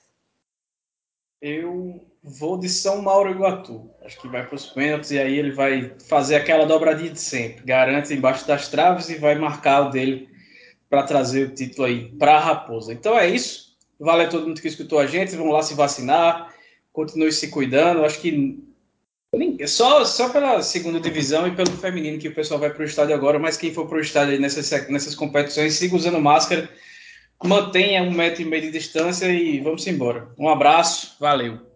Eu 1.41 2.07
vou 2.23 2.59
de 2.59 2.69
São 2.69 3.01
Mauro 3.01 3.31
Iguatu. 3.31 3.89
Acho 4.05 4.21
que 4.21 4.29
vai 4.29 4.47
para 4.47 4.57
os 4.57 4.67
pênaltis 4.67 5.11
e 5.11 5.19
aí 5.19 5.39
ele 5.39 5.53
vai 5.53 5.97
fazer 6.07 6.37
aquela 6.37 6.67
dobradinha 6.67 7.11
de 7.11 7.21
sempre. 7.21 7.65
Garante 7.65 8.13
embaixo 8.13 8.47
das 8.47 8.69
traves 8.69 9.09
e 9.09 9.15
vai 9.15 9.37
marcar 9.37 9.89
o 9.89 9.91
dele 9.91 10.29
para 10.91 11.05
trazer 11.05 11.49
o 11.49 11.55
título 11.55 11.87
aí 11.87 12.13
para 12.19 12.37
a 12.37 12.41
Raposa. 12.41 12.93
Então 12.93 13.19
é 13.19 13.27
isso. 13.27 13.75
Valeu 13.99 14.27
a 14.27 14.29
todo 14.31 14.47
mundo 14.47 14.61
que 14.61 14.69
escutou 14.69 14.99
a 14.99 15.07
gente. 15.07 15.35
Vamos 15.35 15.55
lá 15.55 15.63
se 15.63 15.73
vacinar. 15.73 16.55
Continue 16.93 17.33
se 17.33 17.49
cuidando. 17.49 18.05
Acho 18.05 18.21
que 18.21 18.71
só, 19.67 20.05
só 20.05 20.29
pela 20.29 20.63
segunda 20.63 21.01
divisão 21.01 21.47
e 21.47 21.55
pelo 21.55 21.73
feminino 21.73 22.19
que 22.19 22.29
o 22.29 22.35
pessoal 22.35 22.61
vai 22.61 22.71
para 22.71 22.83
o 22.83 22.87
estádio 22.87 23.15
agora. 23.15 23.39
Mas 23.39 23.57
quem 23.57 23.73
for 23.73 23.87
para 23.87 23.99
o 23.99 24.01
estádio 24.01 24.41
nessas, 24.41 24.71
nessas 24.89 25.15
competições, 25.15 25.75
siga 25.75 25.97
usando 25.97 26.21
máscara 26.21 26.69
mantenha 27.47 28.03
um 28.03 28.11
metro 28.11 28.43
e 28.43 28.45
meio 28.45 28.63
de 28.63 28.71
distância 28.71 29.27
e 29.27 29.61
vamos 29.61 29.87
embora. 29.87 30.29
Um 30.39 30.49
abraço, 30.49 31.17
valeu. 31.19 31.72